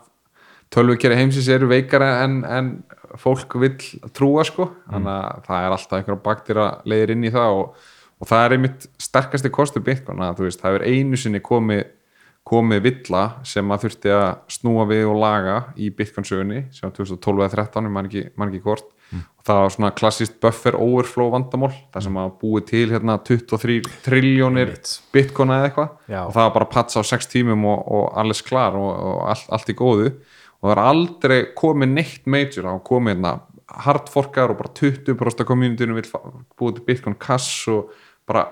[0.74, 2.70] tölvukeri heimsins eru veikara en, en
[3.20, 3.76] fólk vil
[4.16, 4.70] trúa sko.
[4.72, 4.94] Mm.
[4.96, 7.84] þannig að það er alltaf einhverja baktýra leiðir inn í það og
[8.24, 11.84] og það er einmitt sterkasti kostur veist, það er einu sinni komið
[12.54, 16.94] komið villa sem að þurfti að snúa við og laga í Bitcoin sögunni sem var
[16.96, 18.90] 2012 eða 13, mann ekki, ekki hvort.
[19.14, 23.76] Og það var svona klassist buffer overflow vandamál, það sem að búið til hérna 23
[24.06, 24.72] triljónir
[25.14, 25.90] Bitcoin eða eitthvað.
[26.24, 29.50] Og það var bara patsa á 6 tímum og, og alles klar og, og allt,
[29.54, 30.08] allt í góðu.
[30.58, 33.34] Og það var aldrei komið neitt major, var komið hérna
[33.84, 36.10] hardforkar og bara 20% af communityinu vil
[36.58, 37.92] búið til Bitcoin kass og
[38.28, 38.46] bara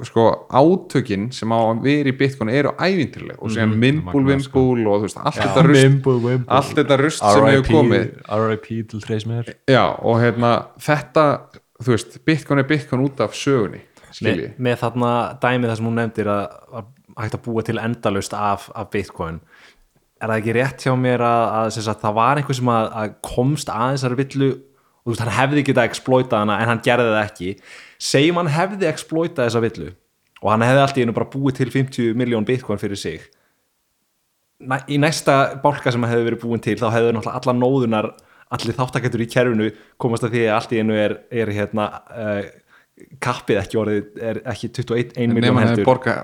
[0.00, 4.62] sko átökin sem á að vera í Bitcoin eru ævintirleg og magnað, sko.
[4.62, 8.06] vimbúl og þú veist, allt þetta rust allt þetta rust sem hefur komið.
[8.24, 8.78] R.I.P.
[8.88, 11.26] til þér já og hérna þetta
[11.82, 15.12] þú veist, Bitcoin er Bitcoin út af sögunni með, skilji, með þarna
[15.44, 16.90] dæmi það sem hún nefndir að, að
[17.20, 19.40] hægt að búa til endalust af, af Bitcoin.
[20.22, 22.90] Er það ekki rétt hjá mér að, að, sem sagt, það var einhver sem að,
[23.02, 24.52] að komst aðeins þar villu
[25.02, 27.54] og þú veist, hann hefði getað exploitað hana en hann gerði það ekki
[28.02, 29.92] segjum hann hefði exploitað þessa villu
[30.42, 33.28] og hann hefði alltaf einu bara búið til 50 miljón Bitcoin fyrir sig.
[34.62, 38.10] Næ, í næsta bálka sem hefði verið búin til þá hefði náttúrulega alla nóðunar
[38.52, 39.68] allir þáttakættur í kerfinu
[40.02, 42.42] komast að því að allt í einu er, er hérna uh,
[43.22, 45.88] kappið ekki orðið er ekki 21 nema miljón hann hefur heldur.
[45.88, 46.16] borga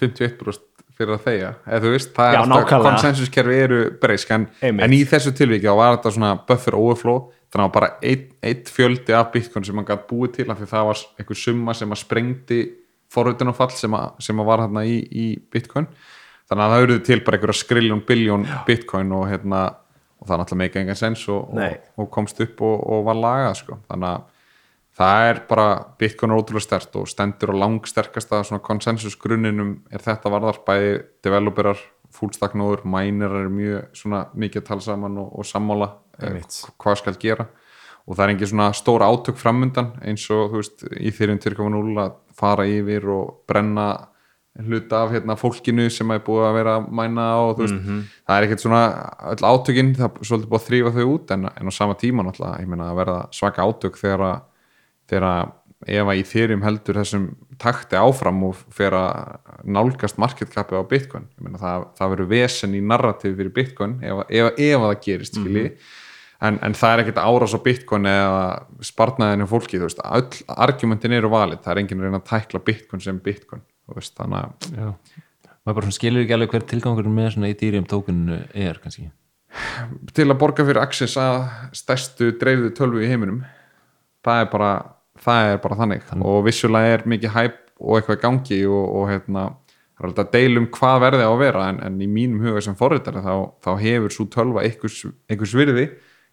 [0.00, 0.64] 51%
[0.96, 5.02] fyrir að þeia eða þú veist, það Já, er konsensuskerfi eru breysk en, en í
[5.08, 7.20] þessu tilvíki þá var þetta svona buffer overflow
[7.56, 10.68] þannig að bara einn ein fjöldi af bitcoin sem hann gæti búið til af því
[10.74, 12.60] það var einhver summa sem að sprengdi
[13.12, 15.88] forrutunafall sem, að, sem að var hérna í, í bitcoin
[16.50, 19.64] þannig að það eruðu til bara einhverja skriljón biljón bitcoin og hérna
[20.16, 23.58] og það náttúrulega meika engan sens og, og, og komst upp og, og var lagað
[23.62, 23.80] sko.
[23.88, 24.24] þannig að
[24.96, 25.66] það er bara
[26.00, 30.94] bitcoin er ótrúlega stert og stendur og langsterkasta svona konsensus grunninum er þetta varðar bæði
[31.24, 31.80] developerar,
[32.16, 35.90] fúlstaknóður mænirar er mjög svona mikið að tala saman og, og sammála.
[36.80, 37.48] Hvað skal gera?
[38.06, 41.96] Og það er engin svona stór átök framundan eins og þú veist í þyrjum 2.0
[42.04, 43.88] að fara yfir og brenna
[44.56, 47.80] hluta af hérna fólkinu sem er búið að vera að mæna og þú veist,
[48.24, 48.82] það er ekkert svona
[49.32, 52.24] öll átökin, það er svolítið búið að þrýfa þau út en, en á sama tíma
[52.24, 54.38] náttúrulega, ég meina að verða svaka átök þegar að
[55.10, 55.54] þegar að
[55.86, 57.26] ef að í þyrjum heldur þessum
[57.60, 61.28] takti áfram og fer að nálgast marketkapi á Bitcoin.
[61.36, 65.02] Ég meina það, það verður vesen í narrativ fyrir Bitcoin ef, ef, ef að það
[65.04, 65.66] gerist skilji
[66.44, 68.42] en, en það er ekkert árás á Bitcoin eða
[68.84, 72.64] spartnaðinu fólki þú veist, öll argumentin eru valið það er enginn að reyna að tækla
[72.66, 74.98] Bitcoin sem Bitcoin þú veist, þannig að
[75.66, 79.08] maður bara skilur ekki alveg hver tilgangur með svona Ethereum tókuninu er kannski.
[80.14, 83.40] Til að borga fyrir access að stærstu dreifðu tölvu í heiminum
[84.26, 84.72] það er bara,
[85.22, 86.10] það er bara þannig.
[86.22, 89.46] Og vissulega er mikið hæp og eitthvað í gangi og, og hérna
[89.96, 91.68] það er alltaf að deilum hvað verði á að vera.
[91.72, 93.34] En, en í mínum huga sem forritari þá,
[93.64, 95.88] þá hefur svo tölva einhvers virði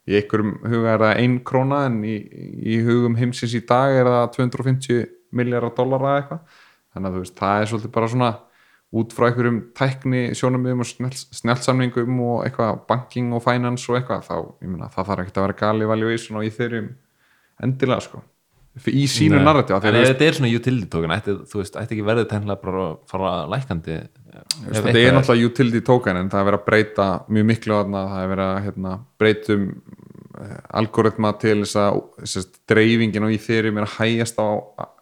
[0.10, 2.16] í einhverjum huga er það ein króna en í,
[2.74, 6.58] í hugum heimsins í dag er það 250 miljardar dollara eitthvað.
[6.94, 8.34] Þannig að þú veist, það er svolítið bara svona
[8.94, 14.28] út frá einhverjum tækni sjónumöðum og snell, snellsamningum og eitthvað banking og finance og eitthvað
[14.28, 16.92] þá, ég meina, það þarf ekkert að vera gali valuation og í þeirrum
[17.64, 18.22] endilega sko
[18.90, 22.08] í sínu narratíu en ef þetta er svona utility token ætti, þú veist, ætti ekki
[22.08, 26.50] verðið tennilega bara að fara lækandi ef þetta er náttúrulega utility token en það er
[26.50, 29.68] verið að breyta mjög miklu þarna, það er verið að hérna, breytum
[30.74, 31.78] algoritma til þess
[32.42, 34.50] að dreifingin og í þeirrim er að hægjast á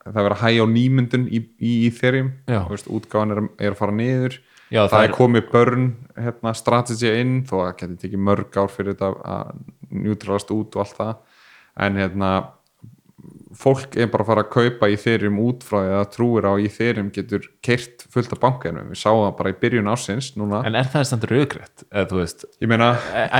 [0.06, 2.62] það er verið að hægja á nýmyndun í, í, í þeirrim, Já.
[2.68, 4.40] útgáðan er, er að fara niður.
[4.72, 8.96] Já, það, er komið börn hérna, strategy inn þó að geti tekið mörg ár fyrir
[8.96, 9.50] þetta að
[9.92, 11.42] njútralast út og allt það.
[11.86, 12.30] En hérna
[13.58, 16.54] fólk er bara að fara að kaupa í þeirrim út frá því að trúir á
[16.62, 20.62] í þeirrim getur keirt fullt af bankaðinu við sáum það bara í byrjun ásins núna.
[20.68, 21.86] En er það samt raugrætt
[22.62, 22.92] ég meina,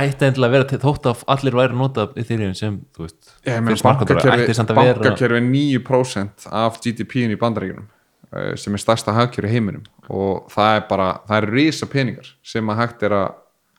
[0.02, 4.58] ætti að vera þótt að allir væri að nota Ethereum sem, þú veist ætti bankakerfi,
[4.72, 7.88] bankakerfi er 9% af GDP-in í bandaríkunum
[8.34, 9.88] eh, sem er stærsta hagkerfi í heiminum.
[10.12, 13.28] Og það er bara, það er risa peningar sem að hægt er að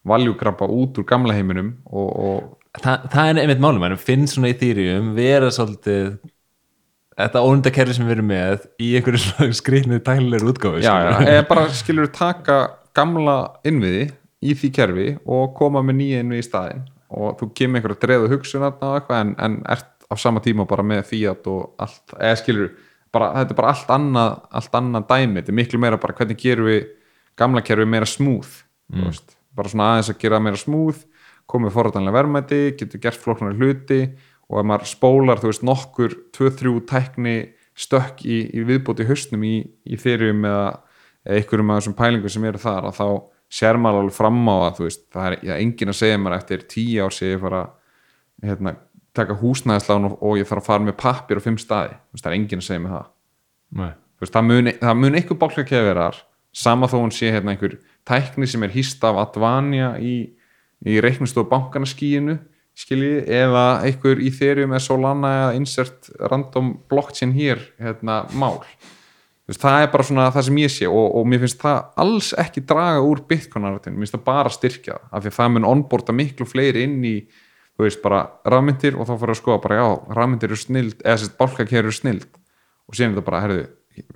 [0.08, 4.50] valjúgrappa út úr gamla heiminum og, og Þa, það er einmitt málum, en finnst svona
[4.50, 6.16] Ethereum vera svolítið
[7.14, 11.44] þetta ónundakerfi sem við erum með í einhverju svona skrýtnið tælilegur útgáfi já, já, eða
[11.52, 12.58] bara skilur taka
[12.98, 13.38] gamla
[13.68, 14.08] innviði
[14.44, 16.82] í því kerfi og koma með nýja innviði í staðinn.
[17.14, 21.46] Og þú kemur einhverja dreðu hugsun en, en ert á sama tíma bara með Fiat
[21.50, 22.74] og allt, eða skilur
[23.14, 25.38] bara, þetta er bara allt annað, allt annað dæmi.
[25.40, 26.82] Þetta er miklu meira bara hvernig gerum við
[27.40, 28.50] gamla kerfi meira smúð
[28.94, 29.22] mm.
[29.58, 31.04] bara svona aðeins að gera það meira smúð
[31.50, 34.02] komið forrætanlega verðmæti, getur gert flokknar hluti
[34.50, 37.38] og ef maður spólar þú veist nokkur 2-3 tækni
[37.80, 40.66] stökk í, í viðbóti hausnum í, í þeirrium eða,
[41.24, 43.08] einhverjum af þessum pælingum sem eru þar að þá
[43.54, 46.36] sér maður alveg fram á að þú veist, það er já, engin að segja mér
[46.38, 47.64] eftir 10 ár sé ég fara
[48.44, 48.76] hérna,
[49.16, 52.26] taka húsnæðislán og, og ég þarf að fara með pappir á fimm staði, þú veist,
[52.26, 53.10] það er engin að segja mér það
[53.74, 53.92] Nei.
[54.14, 56.22] Þú veist, það mun, það mun eitthvað bálkakefi vera þar
[56.54, 60.16] sama þó hún sé hérna einhver tækni sem er hýst af Advania í,
[60.88, 62.40] í reiknustofu bankanaskíinu
[62.78, 68.60] skilji, eða einhver í Ethereum eða Solana eða insert random blockchain hér hérna, mál.
[69.44, 72.30] Veist, það er bara svona það sem ég sé og, og mér finnst það alls
[72.40, 76.16] ekki draga úr Bitcoin-narratin, mér finnst það bara styrkja af því að það mun onboarda
[76.16, 77.18] miklu fleiri inn í,
[77.76, 81.18] þú veist, bara rafmyndir og þá fyrir að skoða bara, já, rafmyndir eru snild eða
[81.20, 82.40] sérst, bálkakerur eru snild.
[82.88, 83.66] Og síðan er þetta bara, herðu,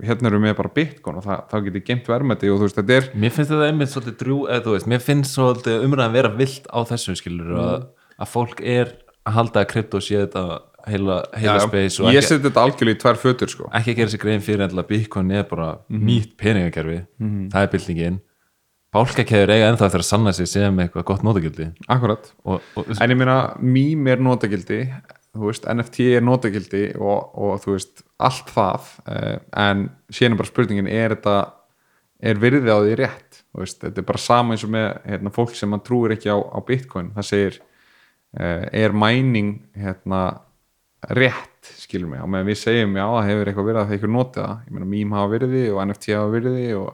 [0.03, 2.95] hérna eru með bara Bitcoin og það, þá getur gemt verðmætti og þú veist, þetta
[2.97, 6.31] er Mér finnst þetta einmitt svolítið drjú eða þú veist, mér finnst svolítið umræðan vera
[6.37, 7.85] vilt á þessu skilur að,
[8.17, 8.95] að fólk er
[9.27, 10.45] að halda að krypto sé þetta
[10.87, 13.67] heila, heila space og ég seti þetta algjörlega í tvær fötur sko.
[13.75, 17.01] ekki að gera sér grein fyrir endilega Bitcoin er bara nýtt peningakerfi.
[17.51, 18.19] Það er byltingin.
[18.95, 23.13] Bálkakeður eiga ennþá eftir að sanna sig sem eitthvað gott nótagildi akkurat, og, og en
[23.13, 24.79] ég meina mím er notagildi,
[25.45, 30.51] veist NFT er notagildi og, og þú veist allt það, eh, en síðan er bara
[30.51, 31.37] spurningin, er þetta
[32.17, 35.55] er virðið á því rétt, veist þetta er bara sama eins og með hérna, fólk
[35.57, 37.59] sem mann trúir ekki á, á Bitcoin, það segir
[38.39, 40.23] eh, er mæning hérna
[41.13, 42.23] rétt, skilur mig?
[42.23, 44.75] Og meðan við segjum já, það hefur eitthvað verið að það eitthvað notið það, ég
[44.75, 46.89] meina mím hafa virði og NFT hafa virði og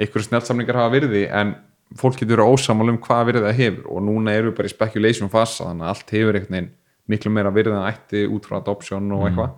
[0.00, 1.54] einhverju snjálfsamlingar hafa virði en
[1.98, 3.88] fólk getur verið ósamal um hvað virði það hefur.
[3.90, 6.70] Og núna erum við bara í speculation fasa þannig að allt hefur einhvern veginn
[7.10, 9.54] miklu meira virði en ætti út frá adoption og eitthvað.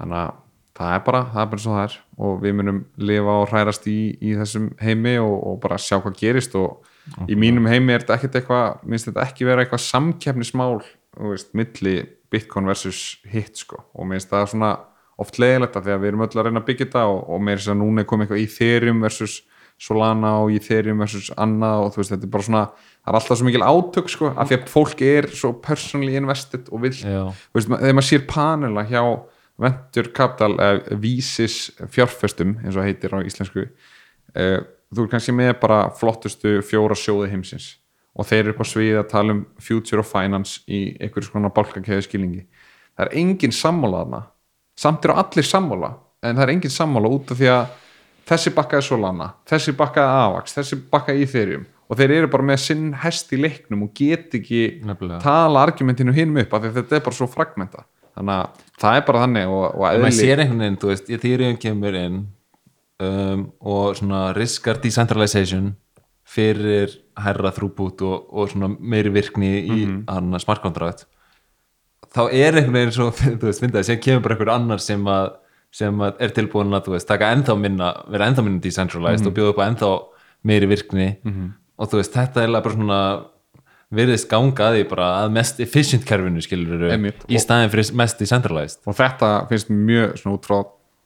[0.00, 0.32] Þannig að
[0.78, 1.98] það er bara, það er bara svo það er.
[2.26, 2.80] Og við munum
[3.10, 6.56] lifa og hrærast í, í þessum heimi og, og bara sjá hvað gerist.
[6.58, 11.34] Og í mínum heimi er þetta ekkert eitthvað minnst þetta ekki vera eitthvað samkeppnismál þú
[11.34, 11.96] veist, milli
[12.32, 13.82] Bitcoin versus hit sko.
[13.92, 14.72] Og minnst það svona
[15.20, 17.42] oft leiðilegt af því að við erum öll að reyna að byggja þetta og, og
[17.44, 19.34] með þess að núna er komið eitthvað Ethereum versus
[19.82, 23.38] Solana og Ethereum versus annað og þú veist, þetta er bara svona það er alltaf
[23.40, 27.24] svo mikil átök sko af því að fólk er svo personally invested og vill Já.
[27.50, 29.02] Þú veist, þegar maður sér panela hjá
[29.62, 31.58] Venture Capital eða Vísis
[31.92, 34.60] fjárfestum eins og heitir á íslensku eh,
[34.92, 37.72] þú er kannski með bara flottustu fjóra sjóði heimsins
[38.12, 41.52] og þeir eru upp á svið að tala um future of finance í einhverjum svona
[41.54, 44.22] bálkakeðu skilningi það er engin sammála þarna
[44.78, 47.78] samt eru allir sammála en það er engin sammála út af því að
[48.28, 51.64] þessi bakkaði Solana, þessi bakkaði Avax þessi bakkaði Ethereum.
[51.92, 55.18] Og þeir eru bara með sinn hest í leiknum og get ekki Nefnilega.
[55.20, 57.84] tala argumentinu hinum upp af því þetta er bara svo fragmenta
[58.16, 61.58] þannig að það er bara þannig og, og maður sér einhvern veginn, þú veist, Ethereum
[61.60, 62.18] kemur inn
[63.02, 65.72] um, og svona riskar decentralization
[66.32, 71.06] fyrir herra þrúbút og, og svona meiri virkni í mm smart contract
[72.12, 75.08] þá er einhvern veginn svo, þú veist, fyndið að sem kemur bara einhver annar sem
[75.08, 75.32] að
[75.72, 79.60] sem er tilbúin að, veist, taka ennþá minna vera ennþá minna decentralized og bjóða upp
[79.62, 79.92] á ennþá
[80.48, 81.08] meiri virkni.
[81.80, 82.98] Og þú veist, þetta er bara svona
[83.92, 87.26] virðist ganga að því bara að mest efficient kerfinu skilur Einmitt.
[87.28, 88.80] í staðin fyrir mest decentralized.
[88.88, 90.56] Og þetta finnst mjög svona út frá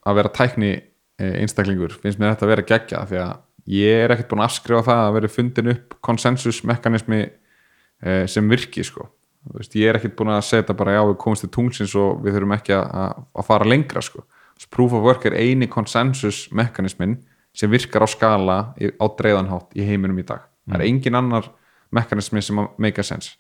[0.07, 3.35] að vera tækni eh, einstaklingur finnst mér þetta að vera geggja því að
[3.77, 8.87] ég er ekkert búin að afskrifa það að vera fundin upp konsensusmekanismi eh, sem virki
[8.87, 9.09] sko.
[9.57, 12.39] Veist, ég er ekkert búin að setja bara já við komumst til tungsins og við
[12.39, 12.87] þurfum ekki að,
[13.35, 14.23] að, fara lengra sko.
[14.23, 14.36] Svo
[14.71, 17.19] proof of work er eini konsensusmekanismin
[17.57, 20.45] sem virkar á skala á dreiðanhátt í heiminum í dag.
[20.67, 21.51] Það er engin annar
[21.95, 23.37] mekanismi sem make a sense.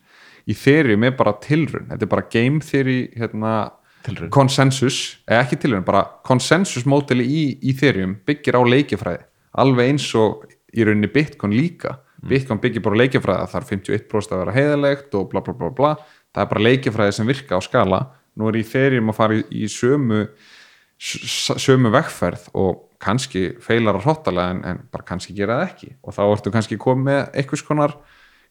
[0.46, 3.72] Í þeirri með bara tilrun þetta er bara game theory hérna,
[4.30, 9.24] konsensus, eða ekki tilrun bara konsensusmódeli í, í Ethereum byggir á leikjafræði,
[9.58, 10.44] alveg eins og
[10.76, 11.96] í rauninni Bitcoin líka.
[12.26, 15.56] Bitcoin byggir bara á leikjafræði að það er 51% að vera heiðalegt og bla bla
[15.56, 15.94] bla bla.
[16.34, 18.00] Það er bara leikjafræði sem virka á skala.
[18.36, 20.26] Nú er í Ethereum að fara í, í sömu
[20.98, 25.90] sömu vegferð og kannski feilar að hróttalega en, en bara kannski gera það ekki.
[26.02, 27.96] Og þá ertu kannski komið með einhvers konar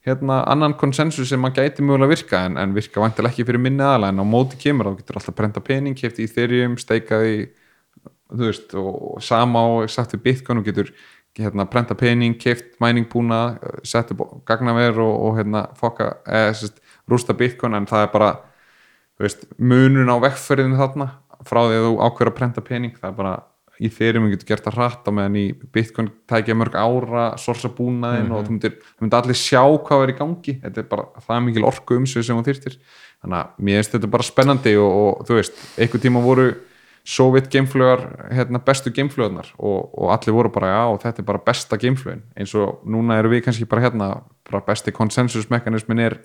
[0.05, 3.81] hérna, annan konsensus sem maður gæti mögulega virka en, en virka vantilega ekki fyrir minni
[3.81, 7.39] aðalega en á móti kemur þá getur alltaf brenda pening kefti í Ethereum, steikaði
[8.29, 10.91] þú veist, og, og sama á sagt við Bitcoin og getur
[11.35, 16.79] hérna, prenta pening, keft mæningbúna sett upp gagnaver og, og hérna, fokka, eða sérst,
[17.11, 17.75] rústa Bitcoin.
[17.75, 18.29] En það er bara
[19.21, 21.09] veist, munun á vegferðinu þarna
[21.45, 23.35] frá því að þú ákveður að prenta pening það er bara
[23.75, 25.45] í þeirrum getur gert það hratt á meðan í
[25.75, 30.15] Bitcoin tækja mörg ára sorsa búnaðin og þú myndir, myndir allir sjá hvað er í
[30.19, 30.53] gangi.
[30.61, 32.77] Þetta er bara, það er mikil orku umsvið sem þú þyrtir
[33.25, 36.47] þannig að mér finnst þetta bara spennandi og, og þú veist, einhver tíma voru
[37.05, 38.01] Sovjet gameflugar
[38.33, 42.55] hérna, bestu gameflugarnar og, og allir voru bara já, þetta er bara besta gameflugin eins
[42.57, 44.07] og núna eru við kannski bara hérna
[44.49, 46.15] bara besti konsensusmekanismin er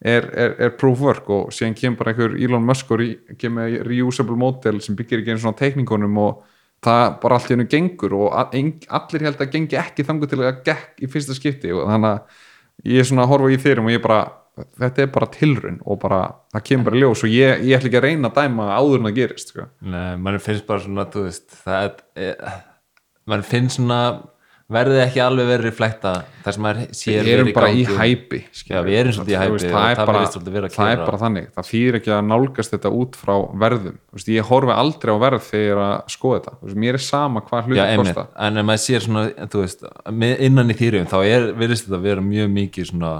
[0.00, 3.02] er, er, er proof work og síðan kemur bara einhver Elon Musk og
[3.38, 6.44] kemur reusable model sem byggir ekki einu svona teikningunum og
[6.84, 10.60] það bara allt í hennu gengur og allir held að gengi ekki þangu til að
[10.68, 13.96] gekk í fyrsta skipti og þannig að ég er svona að horfa í þeirrum og
[13.96, 14.20] ég bara
[14.78, 16.20] þetta er bara tilrun og bara
[16.54, 19.08] það kemur bara ljós og ég, ég ætla ekki að reyna að dæma áður en
[19.08, 19.66] það gerist sko.
[19.86, 22.58] Nei, mann finnst bara svona, þú veist það er,
[23.30, 24.00] mann finnst svona
[24.68, 26.10] verði ekki alveg verið reflekta
[26.44, 27.98] þar sem maður sér við erum verið bara í gangi.
[27.98, 30.68] hæpi Já, við erum svolítið í hæpi veist, það, er það bara, virðist svolítið vera
[30.68, 31.46] að það er bara þannig.
[31.54, 33.34] Það þýðir ekki að nálgast þetta út frá
[33.64, 33.96] verðum.
[34.12, 36.54] Veist, ég horfi aldrei á verð þegar ég er að skoða þetta.
[36.66, 40.78] Veist, mér er sama hvað hluti einmitt, kosta en ef maður sér svona innan í
[40.78, 43.14] þýrjum þá er, virðist þetta vera mjög mikið svona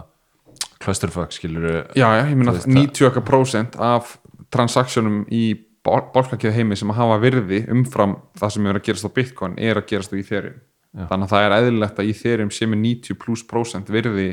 [0.83, 4.16] clusterfuck skilur já, já, ég veist 90% af
[4.55, 5.45] transaktionum í
[5.89, 9.89] bálkakjöð heimi sem hafa virði umfram það sem er að gerast á Bitcoin er að
[9.91, 10.59] gerast á Ethereum
[11.07, 14.29] þannig að það er eðlilegt að Ethereum sem er 90 plus prósent virði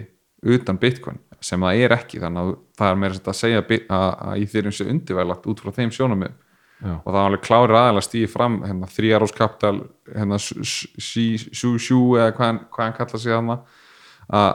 [0.46, 2.22] utan Bitcoin sem það er ekki.
[2.24, 5.74] Þannig að það er meira að segja að að að Ethereum sé undirvælagt út frá
[5.76, 6.34] þeim sjónumið
[6.84, 6.94] Já.
[6.98, 9.76] og það var alveg klári aðeins stíði fram hérna, þrýjarós kapital
[10.12, 13.60] hérna, sjú sjú eða hvað hvað hann kalla sig þarna.
[14.26, 14.50] Að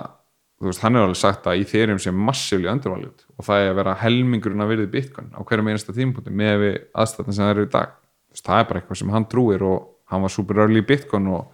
[0.60, 3.78] þú veist, hann er alveg sagt að Ethereum sé massífli undervalued og það er að
[3.80, 7.72] vera helmingurinn að virði Bitcoin á hverjum einasta tímapunkti með aðstæðan sem það eru í
[7.72, 7.96] dag.
[8.40, 11.48] Það er bara eitthvað sem hann trúir og hann var super early í Bitcoin og,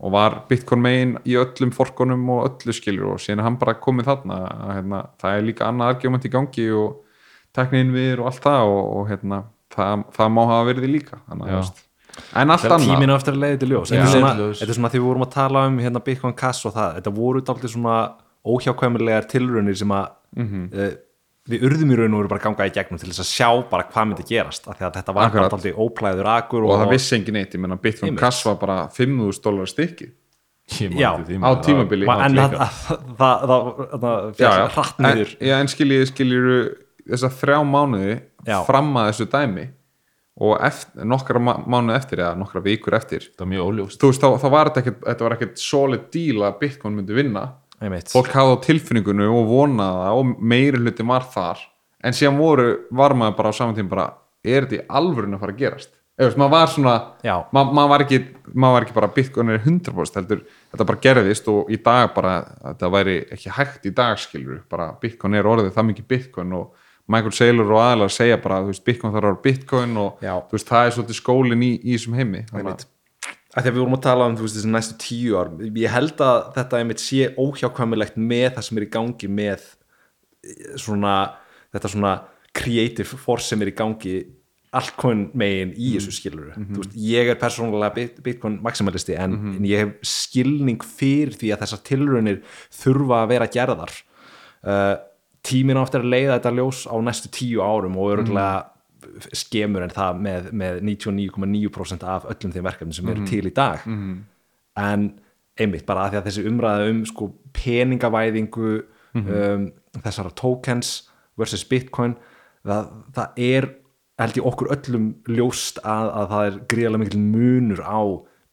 [0.00, 3.74] og var Bitcoin megin í öllum forkonum og öllu skilur og síðan er hann bara
[3.80, 6.96] komið þarna að, hérna, það er líka annað argument í gangi og
[7.54, 9.42] teknin við og allt það og, og hérna,
[9.74, 11.84] það, það má hafa verið líka þannig, að,
[12.42, 12.88] en allt Það annað.
[12.90, 13.88] tíminu eftir að leiði til ljós.
[13.90, 14.58] Þetta er, svona, Leiðir til ljós.
[14.60, 17.14] þetta er svona því við vorum að tala um hérna Bitcoin Cash og það, þetta
[17.16, 17.96] voru dálítið svona
[18.44, 20.62] óhjákvæmulegar tilraunir sem að Mhm.
[20.74, 20.92] uh,
[21.50, 23.48] við urðum í raun og veru bara að ganga í gegnum til þess að sjá
[23.70, 25.42] bara hvað myndi gerast af því að þetta var Akkurat.
[25.44, 28.16] bara dálítið óplæður akur og það vissi engin eitt, ég menna Bitcoin.
[28.16, 30.08] Cash var bara 5.000 dólar stykki
[30.64, 34.68] Já, á tímabili en það, það, það, það, það já, já.
[34.72, 36.54] hratt En, niður já, en skiljið skiljiru
[37.04, 38.14] þess að þrjá mánuði
[38.48, 38.56] Já.
[38.64, 39.66] fram að þessu dæmi
[40.44, 44.24] og eftir, nokkra mánuði eftir eða nokkra vikur eftir það er mjög óljóst þú veist,
[44.24, 47.44] þá, þá var þetta ekkert, þetta var ekkert solid deal að Bitcoin myndi vinna
[47.82, 48.12] einmitt.
[48.12, 51.66] fólk hafði á tilfinningunni og vonaði það og meiri hluti var þar
[52.04, 54.08] en síðan voru, var maður bara á saman tíma bara,
[54.44, 56.94] er þetta í alvörun að fara að gerast eða maður var svona
[57.50, 58.20] ma maður, var ekki,
[58.54, 62.36] maður var ekki bara Bitcoin er 100% heldur, þetta bara gerðist og í dag bara,
[62.62, 66.80] þetta væri ekki hægt í dag skilur, bara Bitcoin er orðið það mikið Bitcoin og
[67.10, 70.34] Michael Saylor og aðalega segja bara, þú veist, Bitcoin þarf að vera Bitcoin og Já.
[70.38, 72.86] þú veist, það er svolítið skólin í, í þessum heimi Þannig Einmitt.
[73.54, 75.50] Að því að við vorum að tala um veist, þessi næstu tíu ár.
[75.62, 79.66] Ég held að þetta einmitt sé óhjákvæmilegt með það sem er í gangi með
[80.44, 81.14] eh, svona
[81.74, 82.14] þetta svona
[82.54, 84.16] creative force sem er í gangi
[84.74, 89.66] altcoin megin í þessu skiluru þú veist, ég er persónulega bit, bitcoin maximalisti en, en
[89.68, 92.40] ég hef skilning fyrir því að þessar tilraunir
[92.74, 93.94] þurfa að vera gerðar.
[94.64, 94.96] Uh,
[95.46, 98.73] tíminn á eftir að leiða þetta ljós á næstu tíu árum og örgulega
[99.36, 103.84] skemur en það með, með 99,9% af öllum þeim verkefni sem eru til í dag
[103.84, 105.08] en
[105.60, 108.70] einmitt bara að því að þessi umræða um sko peningavæðingu
[109.20, 109.66] um,
[110.00, 110.94] þessara tokens
[111.38, 112.16] versus bitcoin
[112.66, 113.70] það, það er
[114.20, 118.02] held ég okkur öllum ljóst að, að það er gríðarlega mikil munur á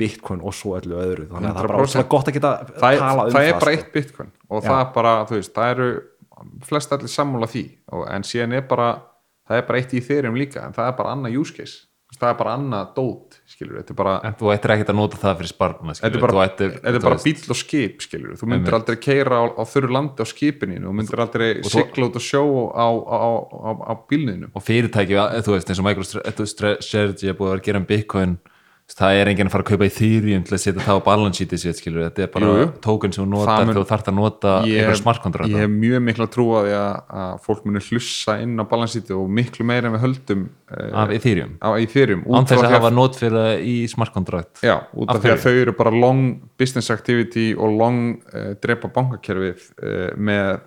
[0.01, 1.89] bitcoin og svo öllu öðru þannig að það er bara 100%.
[1.89, 3.73] óslega gott að geta það, tala um það er bara sko.
[3.75, 4.67] eitt bitcoin og Já.
[4.67, 5.89] það er bara, þú veist, það eru
[6.65, 7.63] flest allir sammála því
[7.93, 8.87] og, en síðan er bara,
[9.47, 11.79] það er bara eitt í þeirrum líka en það er bara annað use case.
[12.11, 13.35] Það er bara annað dót,
[13.95, 16.99] bara, en þú ættir ekkert að nota það fyrir sparna þetta er bara, ættir, þetta
[16.99, 20.27] er bara bíl og skip, skilur þú myndir aldrei keira á, á þurru landi á
[20.27, 22.43] skipinu þú myndir aldrei sigla út og sjó
[22.75, 23.31] á, á,
[23.87, 25.15] á, bílninu og fyrirtæki,
[25.47, 28.35] þú veist, eins og MicroStrategy er búið að vera að gera um Bitcoin
[28.97, 31.61] það er enginn að fara að kaupa Ethereum til að setja það á balance sheetið
[31.61, 34.55] sitt, skilur þetta er bara Jú, token sem þú notar þegar þú þarft að nota
[34.67, 35.53] ég einhver hef, smart contract.
[35.53, 39.15] ég hef mjög mikla trú á því að, að fólk muni hlussa inn á balansíti
[39.15, 42.75] og miklu meira en við höldum uh, af Ethereum, á, í þeirrum án þess að
[42.75, 44.63] hafa not fyrir það í smart contract.
[44.65, 46.27] Já, út af því að þau eru bara long
[46.59, 48.03] business activity og long
[48.33, 50.61] uh, drepa bankakerfið uh, með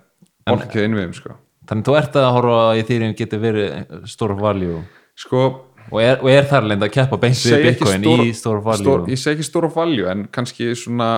[0.48, 1.38] bankakerfið innviðum sko.
[1.68, 4.82] þannig þú ert að horfa að Ethereum getur verið store of value?
[5.14, 5.46] Sko
[5.90, 8.84] og er, og er þar leint að keppa beint við Bitcoin store- í of value
[8.84, 11.10] stór, ég segi ekki of value en kannski svona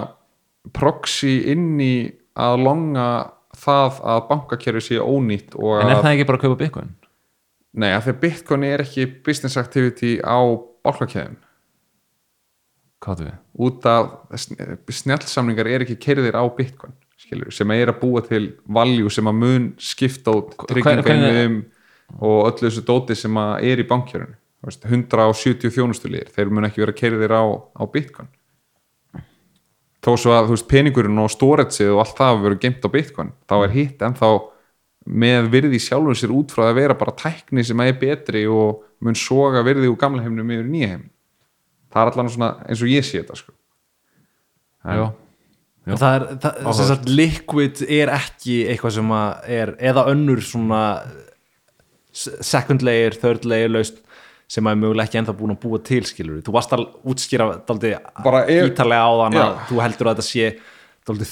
[0.74, 1.94] proxy inn í
[2.36, 3.08] að longa
[3.56, 6.90] það að bankakerfið sé ónýtt en er að, það ekki bara að kaupa Bitcoin?
[7.76, 10.38] nei, að því að Bitcoin er ekki business activity á
[10.84, 11.38] bankakerfin
[13.04, 13.34] hvað við?
[13.66, 18.50] út af sn- snjallsamningar er ekki kerðir á Bitcoin skilur, sem er að búa til
[18.68, 21.62] value sem að mun skipta út tryggingainum
[22.20, 24.36] og öllu þessu dóti sem að er í bankjörinu
[24.66, 28.28] 170 þjónustulíðir, þeir mun ekki vera kerðir á, á Bitcoin
[30.06, 33.32] þó svo að veist, peningurinn og storageið og allt það hafa verið geimt á Bitcoin
[33.50, 34.30] þá er hitt ennþá
[35.06, 39.18] með virði sjálfur sér út frá að vera bara tækni sem er betri og mun
[39.18, 41.04] soga virði úr gamla heimnum yfir í nýja heim
[41.96, 43.54] það er allan svona eins og ég sé þetta sko.
[44.86, 45.06] Já.
[45.86, 50.42] En það er, það, sem sagt, liquid er ekki eitthvað sem að er, eða önnur
[50.42, 50.80] svona
[52.16, 54.00] second layer, third layer laust
[54.48, 57.46] sem að mögulega ekki ennþá búin að búa til skilur þú varst að útskýra
[58.46, 60.56] ef- ítalega á þann að þú heldur að þetta sé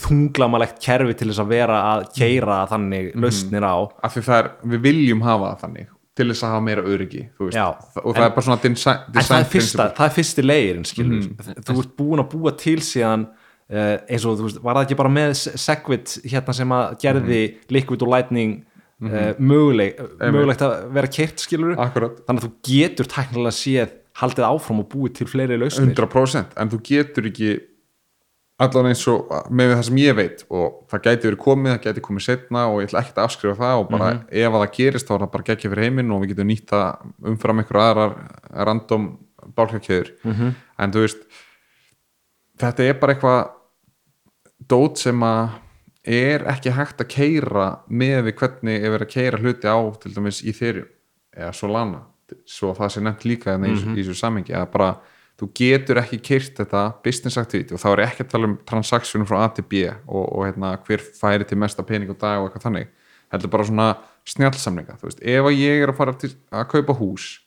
[0.03, 3.21] þunglamalegt kerfi til þess að vera að keira þannig Mhm.
[3.25, 3.77] lausnir á.
[4.03, 5.87] Af því það er, við viljum hafa þannig
[6.17, 7.51] til þess að hafa meira öryggi og
[8.15, 10.85] það En- er bara svona design, en það design er fyrsta, það er fyrsti leirinn
[10.85, 11.55] skilur Mhm.
[11.65, 13.27] þú ert búin að búa til síðan
[13.71, 17.01] uh, eins og þú veist, var það ekki bara með Se- Segwit hérna sem að
[17.01, 17.57] gerði Mhm.
[17.71, 18.65] Liquid og Lightning
[19.03, 24.47] uh, möguleg, mögulegt að vera keirt skilur akkurat þannig að þú getur tæknilega séð haldið
[24.47, 25.95] áfram og búið til fleiri lausnir.
[25.95, 27.55] 100% en þú getur ekki
[28.63, 32.05] allan eins og með það sem ég veit og það gæti verið komið, það gæti
[32.07, 35.09] komið setna og ég ætla ekkert að afskrifa það og bara ef að það gerist
[35.09, 38.15] þá er það bara geggja fyrir heiminn og við getum nýtt það umfram einhverju aðrar
[38.69, 39.09] random
[39.59, 40.55] bálkakjöður -hmm.
[40.79, 41.27] en þú veist
[42.63, 43.43] þetta er bara eitthvað
[44.71, 45.59] dót sem að
[46.05, 50.13] er ekki hægt að keira með við hvernig er verið að keira hluti á til
[50.15, 50.91] dæmis í þeirjum
[51.35, 52.05] eða Solana,
[52.47, 53.97] svo það sé nefnt líka mm -hmm.
[53.97, 54.91] í þessu samengi, að bara
[55.41, 59.27] þú getur ekki keirt þetta business activity og þá er ekki að tala um transaktsjónum
[59.27, 62.49] frá A til B og, og hérna, hver færi til mesta pening og dag og
[62.49, 62.93] eitthvað þannig
[63.33, 63.89] heldur bara svona
[64.31, 67.41] snjálfsamlinga veist, ef að ég er að fara til að kaupa hús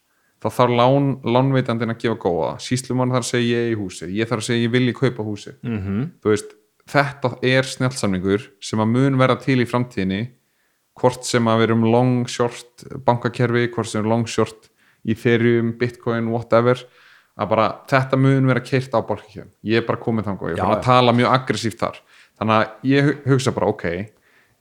[0.43, 4.29] þá þarf lán, lánveitandinn að gefa góða síslumann þarf að segja ég í húsi ég
[4.29, 6.09] þarf að segja ég vilji kaupa húsi mm -hmm.
[6.21, 6.56] þú veist,
[6.87, 10.21] þetta er snjálfsamlingur sem að mun vera til í framtíðinni
[10.97, 14.69] hvort sem að við erum long short bankakerfi, hvort sem við erum long short
[15.07, 16.79] Ethereum, Bitcoin, whatever
[17.37, 20.57] að bara þetta mun vera keirt á bálkakjöfum, ég er bara komið þangað og ég
[20.57, 21.99] er bara að tala mjög aggressíft þar.
[22.39, 23.85] Þannig að ég hu- hugsa bara ok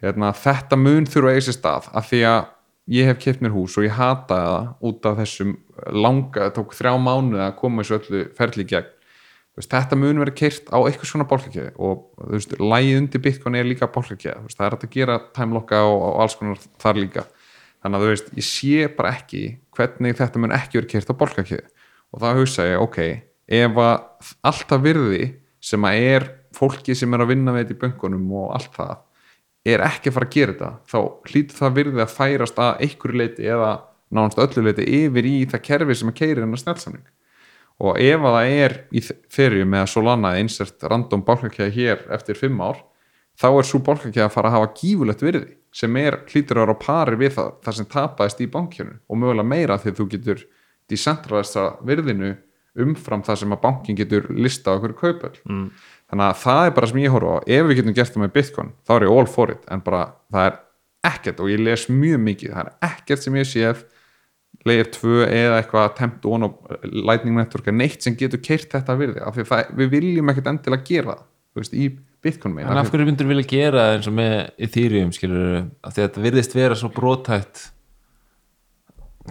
[0.05, 2.43] hérna, þetta mun þurfa að eiga sér stað af því að
[2.99, 5.57] ég hef keipt mér hús og ég hata það út af þessum
[5.97, 8.93] langa, það tók þrjá mánuði að koma þessu öllu ferli gegn
[9.61, 13.59] veist, þetta mun vera keirt á eitthvað svona bálkakjöði og þú veist, lægi undir Bitcoin
[13.59, 17.25] er líka bálkakjöði, það er að gera timelocka og, og alls konar þar líka.
[17.85, 19.43] Þannig að þú veist, ég sé bara ekki
[19.77, 21.67] hvernig þetta mun ekki vera keirt á bálkakjöði
[22.13, 23.01] og þá hugsa ég, ok
[23.47, 25.25] ef að allt það virði
[25.63, 28.95] sem að er fólki sem er að vinna með þetta í böngunum og allt það
[29.67, 30.99] er ekki að fara að gera þetta þá
[31.31, 33.71] hlýtur það virði að færast að einhverju leiti eða
[34.15, 37.07] nánast öllu leiti yfir í það kerfi sem að keiri hennar snjálfsamning
[37.83, 42.39] og ef að það er í ferju með Solana eða insert random bálkakæða hér eftir
[42.39, 42.81] fimm ár
[43.37, 46.77] þá er svo bálkakæða að fara að hafa gífulegt virði sem er hlýtur að vera
[46.77, 50.47] á pari við það, það sem tapaðist í bankjörnu og mögulega meira að þú getur
[50.89, 52.37] decentralized virðinu
[52.83, 55.67] umfram það sem að bankin getur lista okkur kaupöld mm.
[56.11, 57.45] þannig að það er bara sem ég horfa á.
[57.47, 60.03] Ef við getum gert það með Bitcoin þá er ég all for it en bara
[60.33, 60.59] það er
[61.11, 62.53] ekkert og ég les mjög mikið.
[62.57, 63.85] Það er ekkert sem ég séð
[64.67, 66.57] layer 2 eða eitthvað attempt on og
[66.93, 70.33] lightning network er neitt sem getur keirt þetta virði af því að það, við viljum
[70.33, 71.87] ekkert endilega gera það veist, í
[72.27, 74.35] Bitcoin megin En af hverju myndur vilja gera það eins og með
[74.67, 75.47] Ethereum skilur,
[75.87, 77.63] af því að þetta virðist vera svo brotætt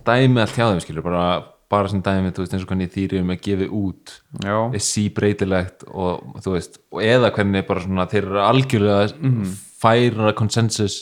[0.06, 1.26] dæmi allt hjá þeim skilur, bara,
[1.72, 5.86] bara sem dæmi þú veist eins og hvernig Ethereum er gefið út Já, er síbreytilegt
[5.92, 9.54] og þú veist, og eða hvernig bara svona þeir eru algjörlega Mhm.
[9.86, 10.96] Færa konsensus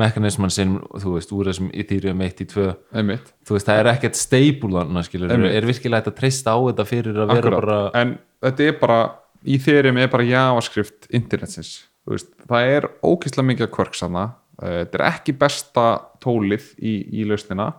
[0.00, 3.32] mekanisman sem, þú veist, úr þessum Ethereum 1 í 2 einmitt.
[3.44, 5.54] Þú veist, það er ekkert stable þarna skilur, Einmitt.
[5.60, 7.60] er virkilega að treysta á þetta fyrir að vera Akkurat.
[7.60, 8.14] bara en
[8.44, 9.00] þetta er bara
[9.44, 11.74] þeirrim er bara javascript internetsins
[12.08, 14.24] veist, það er ókýrslega mikið kvörk sanna
[14.60, 15.86] þetta er ekki besta
[16.22, 17.72] tólið í, í lausnina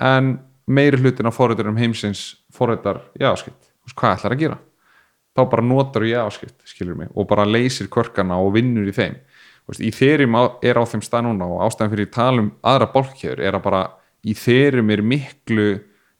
[0.00, 0.38] en
[0.70, 3.70] meiri hlutin af forritarum heimsins forritar javascript.
[3.80, 4.58] Þú veist, hvað ætlar að gera?
[5.34, 9.16] Þá bara notar þú javascript skilur mig og bara leysir kvörkana og vinnur í þeim
[9.68, 12.90] veist, í þeirrim er á þeim stað núna og ástæðan fyrir að tala um aðra
[12.94, 13.82] bólkjöður er að bara
[14.24, 15.68] í þeirrim er miklu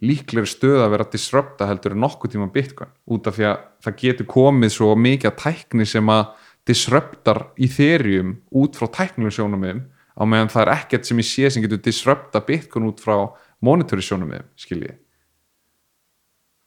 [0.00, 3.98] líklegri stöð að vera að disrupta heldur nokkuð tíma Bitcoin út af því að það
[4.02, 6.22] getur komið svo mikið að tækni sem að
[6.70, 9.84] disruptar í þeirjum út frá tæknilega sjónumum
[10.16, 13.16] á meðan það er ekkert sem ég sé sem getur disrupta Bitcoin út frá
[13.60, 14.96] monetary sjónumum skiljið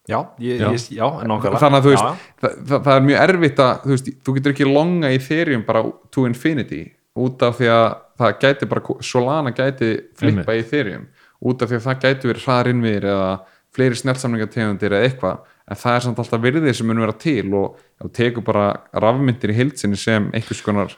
[0.08, 0.68] já, ég, Já.
[0.72, 1.60] Ég, já, nákvæmlega.
[1.62, 4.54] Þannig að þú veist, það, það, það er mjög erfitt að þú, veist, þú getur
[4.54, 5.82] ekki longa í þeirjum bara
[6.14, 6.82] to infinity
[7.24, 7.86] út af því að
[8.20, 11.08] það gæti bara, Solana gæti flippa í þeirjum
[11.44, 13.32] út af því að það gæti verið hraðarinnviðir eða
[13.74, 15.40] fleiri snjálfsamlingategundir eða eitthvað.
[15.64, 18.66] En það er samt alltaf virðið sem mun vera til og ef þú tekur bara
[18.92, 20.92] rafmyndir í heilsinni sem einhvers konar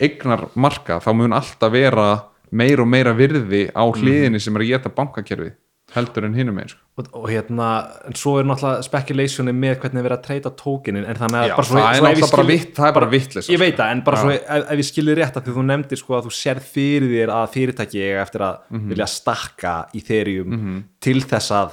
[0.00, 2.08] eignar marka, þá mun alltaf vera
[2.50, 5.52] meira og meira virði á hliðinni sem er að geta bankakerfið
[5.94, 7.66] heldur en hinum eins og, og hérna,
[8.08, 11.48] en svo er náttúrulega speculationi með hvernig við erum að treyta tókinin en þannig að
[11.50, 13.60] Já, bara svo, það er svo náttúrulega bara skil- vitt- það er bara vitleisa, ég
[13.64, 14.22] veit það, en bara Já.
[14.22, 17.32] svo ef, ef ég skilir rétt að þú nefndir sko að þú sérð fyrir þér
[17.40, 18.88] að fyrirtæki eiga eftir að Mhm.
[18.94, 21.70] vilja stakka í þeirjum til þess að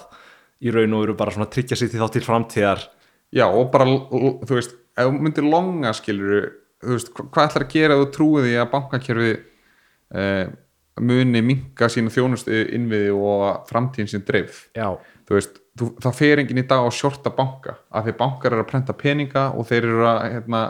[0.65, 2.79] í raun og veru bara svona tryggja sig til þá til framtíðar.
[3.35, 6.47] Já, og bara, þú veist, ef þú myndir longa skilur,
[6.81, 9.37] þú veist, hva- hvað ætlar að gera þú trúið því að bankakerfið
[10.15, 10.47] eh,
[10.99, 14.97] muni minka sína þjónustu innviði og framtíðin sín dreif já,
[15.27, 18.63] þú veist, þú, það fer enginn í dag að shorta banka, af því bankar eru
[18.65, 20.61] að prenta peninga og þeir eru að hérna,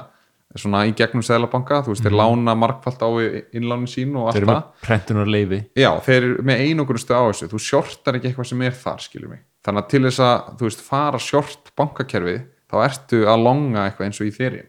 [0.57, 3.09] svona í gegnum seðlabanka, þú veist, þeir lána markfalt á
[3.53, 4.63] innlánin sín og allt þeir eru það.
[4.63, 8.63] með prentunar leifi já, þeir eru með einogunustu á þessu þú shortar ekki eitthvað sem
[8.65, 12.39] er þar, skilur mig þannig að til þess að, þú veist, fara short bankakerfið,
[12.71, 14.63] þá ertu að longa eitthvað eins og í þeirri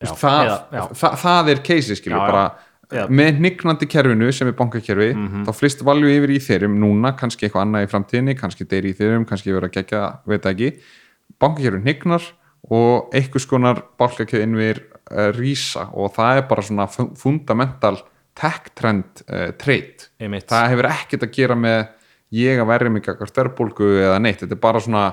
[0.00, 0.82] já, það, eða, já.
[1.00, 2.32] það, það er keisi, skilur, Já, já.
[2.34, 2.44] bara
[2.90, 3.04] Já.
[3.08, 5.44] með hnignandi kerfinu sem er bankakerfi Mhm.
[5.46, 8.96] þá flist valju yfir í þeirrum núna kannski eitthvað annað í framtíðinni, kannski deyri í
[8.98, 10.72] þeirrum kannski yfir að gegja, veit ekki
[11.40, 12.22] bankakerfin hnignar
[12.70, 14.80] og einhvers konar bálkakeið innvir
[15.10, 17.96] uh, rísa og það er bara svona fu- fundamental
[18.34, 20.08] tech trend uh, trait
[20.50, 21.88] það hefur ekkert að gera með
[22.32, 25.06] ég að verja mig eitthvað störbolgu eða neitt, þetta er bara svona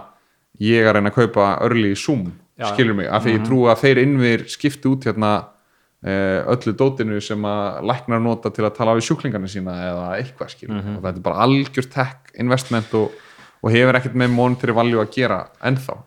[0.59, 2.27] ég að reyna að kaupa early zoom
[2.57, 2.73] Já, já.
[2.73, 5.56] skilur mig, af því ég trú að þeir innvir skipti út hérna eh,
[6.05, 10.83] öllu dótinu sem að læknar nota til að tala við sjúklingarnir sína eða eitthvað skilur.
[10.97, 13.15] Og þetta er bara algjör tech investment og,
[13.63, 15.97] og hefur ekkert með monetary value að gera ennþá.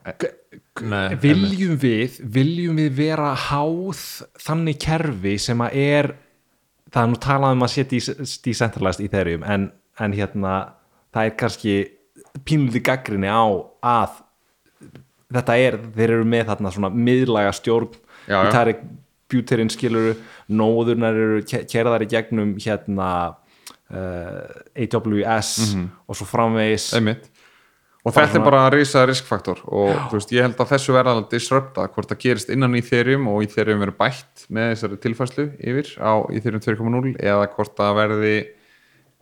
[0.81, 4.05] Nei, viljum við viljum við vera háð
[4.41, 6.13] þannig kerfi sem að er
[6.91, 8.15] það er nú talað um að setja
[8.47, 9.69] decentralized Ethereum en,
[10.01, 10.55] en hérna
[11.13, 11.75] það er kannski
[12.47, 13.45] pínluði gaggrinni á
[13.83, 14.17] að
[15.35, 17.93] þetta er, þeir eru með þarna svona miðlaga stjórn
[18.31, 18.41] Já, já.
[18.41, 18.75] í tæri
[19.31, 20.15] bjúterinn skiluru
[20.53, 23.11] nóðurnar eru kerðar í gegnum hérna
[23.91, 25.53] uh, AWS
[26.07, 26.91] og svo framvegis.
[26.99, 27.31] Einmitt.
[28.01, 31.27] Og þetta er bara að risa riskfaktor og veist, ég held að þessu verða að
[31.35, 35.45] disrupta hvort það gerist innan í þeirjum og í þeirjum verður bætt með þessari tilfærslu
[35.59, 38.33] yfir á í þeirjum 2.0 eða hvort það verði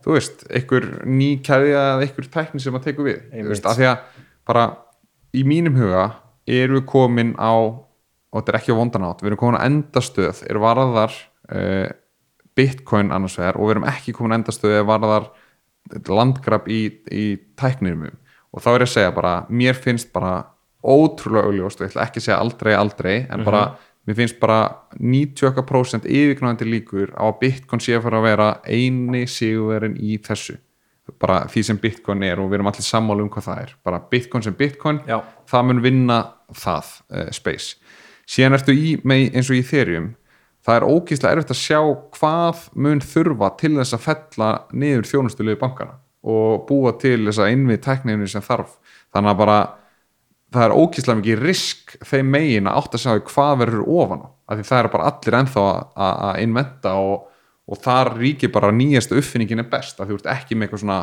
[0.05, 3.19] þú veist, einhver ný kæðja eða einhver tækni sem að teku við.
[3.49, 4.65] Veist, af því að bara
[5.35, 6.05] í mínum huga
[6.47, 7.53] erum við komin á
[8.29, 11.15] og þetta er ekki á vondanátt, við erum komin á endastöð er varðar
[11.49, 11.89] uh,
[12.57, 15.29] bitcoin annars vegar og við erum ekki komin á endastöð er varðar
[16.09, 17.25] landgraf í, í
[17.57, 18.09] tækninum
[18.53, 20.33] og þá er ég að segja bara, mér finnst bara
[20.85, 23.63] ótrúlega augljóst, og ég ætla ekki að segja aldrei aldrei, en bara
[24.07, 24.61] mér finnst bara
[24.97, 30.57] 90% yfirknáðandi líkur á að Bitcoin sé að fara að vera eini sigurverin í þessu.
[31.19, 34.01] Bara því sem Bitcoin er og við erum allir sammála um hvað það er, bara
[34.11, 35.19] Bitcoin sem Bitcoin Já.
[35.49, 36.19] það mun vinna
[36.57, 37.77] það uh, space,
[38.29, 40.11] síðan ertu í með, eins og í Ethereum.
[40.65, 41.79] Það er ógíslega erfitt að sjá
[42.19, 45.95] hvað mun þurfa til þess að fella niður þjónustulegu bankana
[46.29, 48.73] og búa til þess að innvið tækninu sem þarf.
[49.15, 49.59] Þannig að bara
[50.53, 54.57] það er ógíslega mikið risk þeim megin að átt að sjá hvað verður ofan af
[54.57, 55.65] því það er bara allir ennþá
[56.07, 57.29] að- inventa og,
[57.69, 59.99] og þar ríkir bara nýjasta uppfinningin er best.
[60.01, 60.99] Að þú ert ekki með eitthvað svona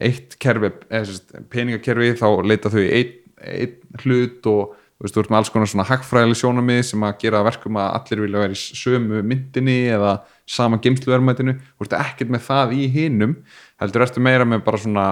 [0.00, 3.14] eitt kerfi, eða peningakerfi þá leita þau í einn
[3.46, 7.14] ein hlut og þú veist, þú ert með alls konar svona hagfræðileg sjónamið sem að
[7.22, 10.12] gera verkum að allir vilja vera í sömu myndinni eða
[10.48, 13.38] sama geimsluvermætinu, þú ert ekkert með það í hinum,
[13.82, 15.06] heldur ertu meira með bara svona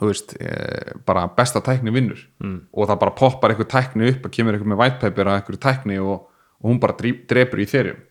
[0.00, 0.52] þú veist, e,
[1.08, 2.20] bara besta tækni vinnur.
[2.40, 2.60] Mm.
[2.72, 5.64] og það bara poppar eitthvað tækni upp og kemur eitthvað með white paper að eitthvað
[5.66, 6.30] tækni og,
[6.60, 8.06] og hún bara drepur í þeirjum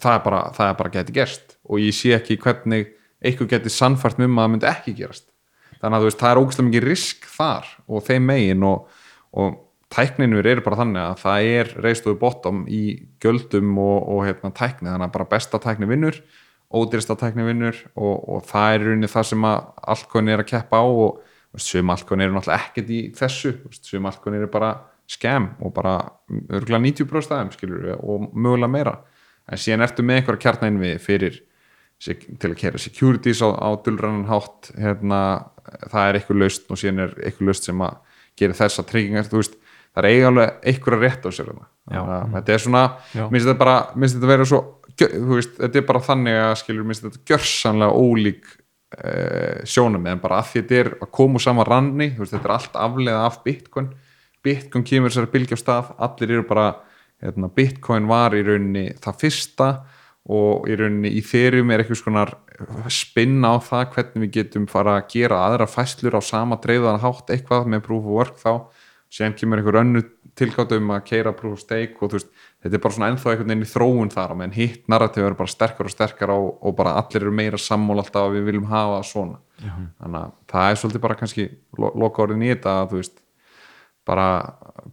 [0.00, 1.56] það er bara, það er bara geti gerst.
[1.68, 5.26] Og ég sé ekki hvernig eitthvað geti sannfært um að það myndi ekki gerast.
[5.80, 6.42] Þannig að þú veist, það er
[9.96, 12.82] tækninur eru bara þannig að það er reistuðu bottom í
[13.24, 16.20] göldum og, og hérna, tækni, þannig að bara besta tækni vinnur
[16.74, 20.86] ódýrsta tækni vinnur og, og það er rauninni það sem allkonni er að keppa á
[20.86, 23.52] og sum allkonni eru náttúrulega ekkert í þessu.
[23.78, 24.72] Sum allkonni eru bara
[25.08, 25.98] skam og bara
[26.28, 28.96] örgulega 90% aðeim skilur við og mögulega meira.
[29.46, 31.38] En síðan ertu með einhverja kjarnæn við fyrir
[32.02, 35.20] til að kera securities á, á dulrannan hátt hérna,
[35.86, 39.40] það er eitthvað laust og síðan er eitthvað laust sem að gera þessa tryggingar, þú
[39.40, 39.54] veist
[39.96, 41.64] það er eiginlega eitthvað rétt á sér að
[42.34, 42.84] þetta er svona,
[43.30, 44.62] minnst þetta bara minnst þetta vera svo,
[45.00, 50.20] þú veist þetta er bara þannig að skilur, minnst þetta gjörsanlega ólík uh, sjónum en
[50.20, 53.40] bara að þetta er að koma úr sama ranni, veist, þetta er allt afleiða af
[53.46, 53.90] Bitcoin,
[54.44, 56.70] Bitcoin kemur þessari bylgja á stað, allir eru bara
[57.24, 59.70] hérna, Bitcoin var í rauninni það fyrsta
[60.26, 62.32] og í rauninni í þeirrum er eitthvað skonar
[62.92, 67.30] spinna á það hvernig við getum fara að gera aðra fæslur á sama dreifðan hátt
[67.30, 68.52] eitthvað með proof of work þá
[69.16, 70.02] síðan kemur einhver önnu
[70.36, 72.32] tilgátt um að keira proof of stake og þú veist,
[72.62, 75.36] þetta er bara svona ennþá einhvern veginn í þróun þar og meðan hitt narrativ er
[75.38, 78.66] bara sterkar og sterkar og, og bara allir eru meira sammál alltaf að við viljum
[78.70, 79.38] hafa svona.
[80.02, 81.46] Þannig að það er svolítið bara kannski
[81.80, 83.22] lo loka orðin í þetta að þú veist
[84.06, 84.26] bara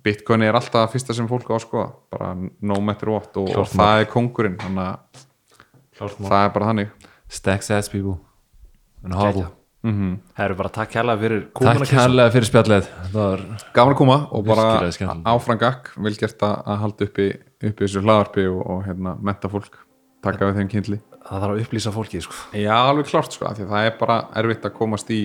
[0.06, 3.52] bitcoin er alltaf það fyrsta sem fólk á að skoða bara no matter what og,
[3.52, 5.26] og það er kongurinn þannig að
[6.00, 6.96] það er bara þannig.
[7.34, 8.22] Stacks ass people.
[9.04, 9.54] And
[9.84, 12.00] hodl Það eru bara takk hérlega fyrir Takk komuna Kristján.
[12.00, 12.92] kærlega fyrir spjallið.
[13.74, 17.30] Gaman að koma og bara gakk vel gert að halda uppi,
[17.64, 19.82] uppi þessu hlaðarpi og, og hérna, menta fólk.
[20.24, 22.36] Taka við þeim kynnli það þarf að upplýsa fólki sko.
[22.58, 25.22] Já, alveg klart sko, af því að það er bara erfitt að komast í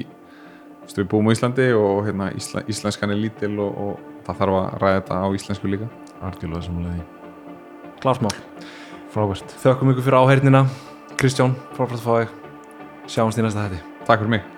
[0.88, 4.78] við búum á Íslandi og hérna, Ísla, íslenskan er lítil og, og það þarf að
[4.82, 5.90] ræða þetta á íslensku líka.
[6.24, 7.04] Argjörlega samanlega
[7.98, 8.34] klásmál,
[9.12, 9.54] Frábært.
[9.62, 10.64] Þökkum ykkur fyrir áheyrnina.
[11.18, 12.34] Kristján, frábært að fá þig.
[13.08, 14.57] Sjáumst í næsta hætti Takk fyrir mig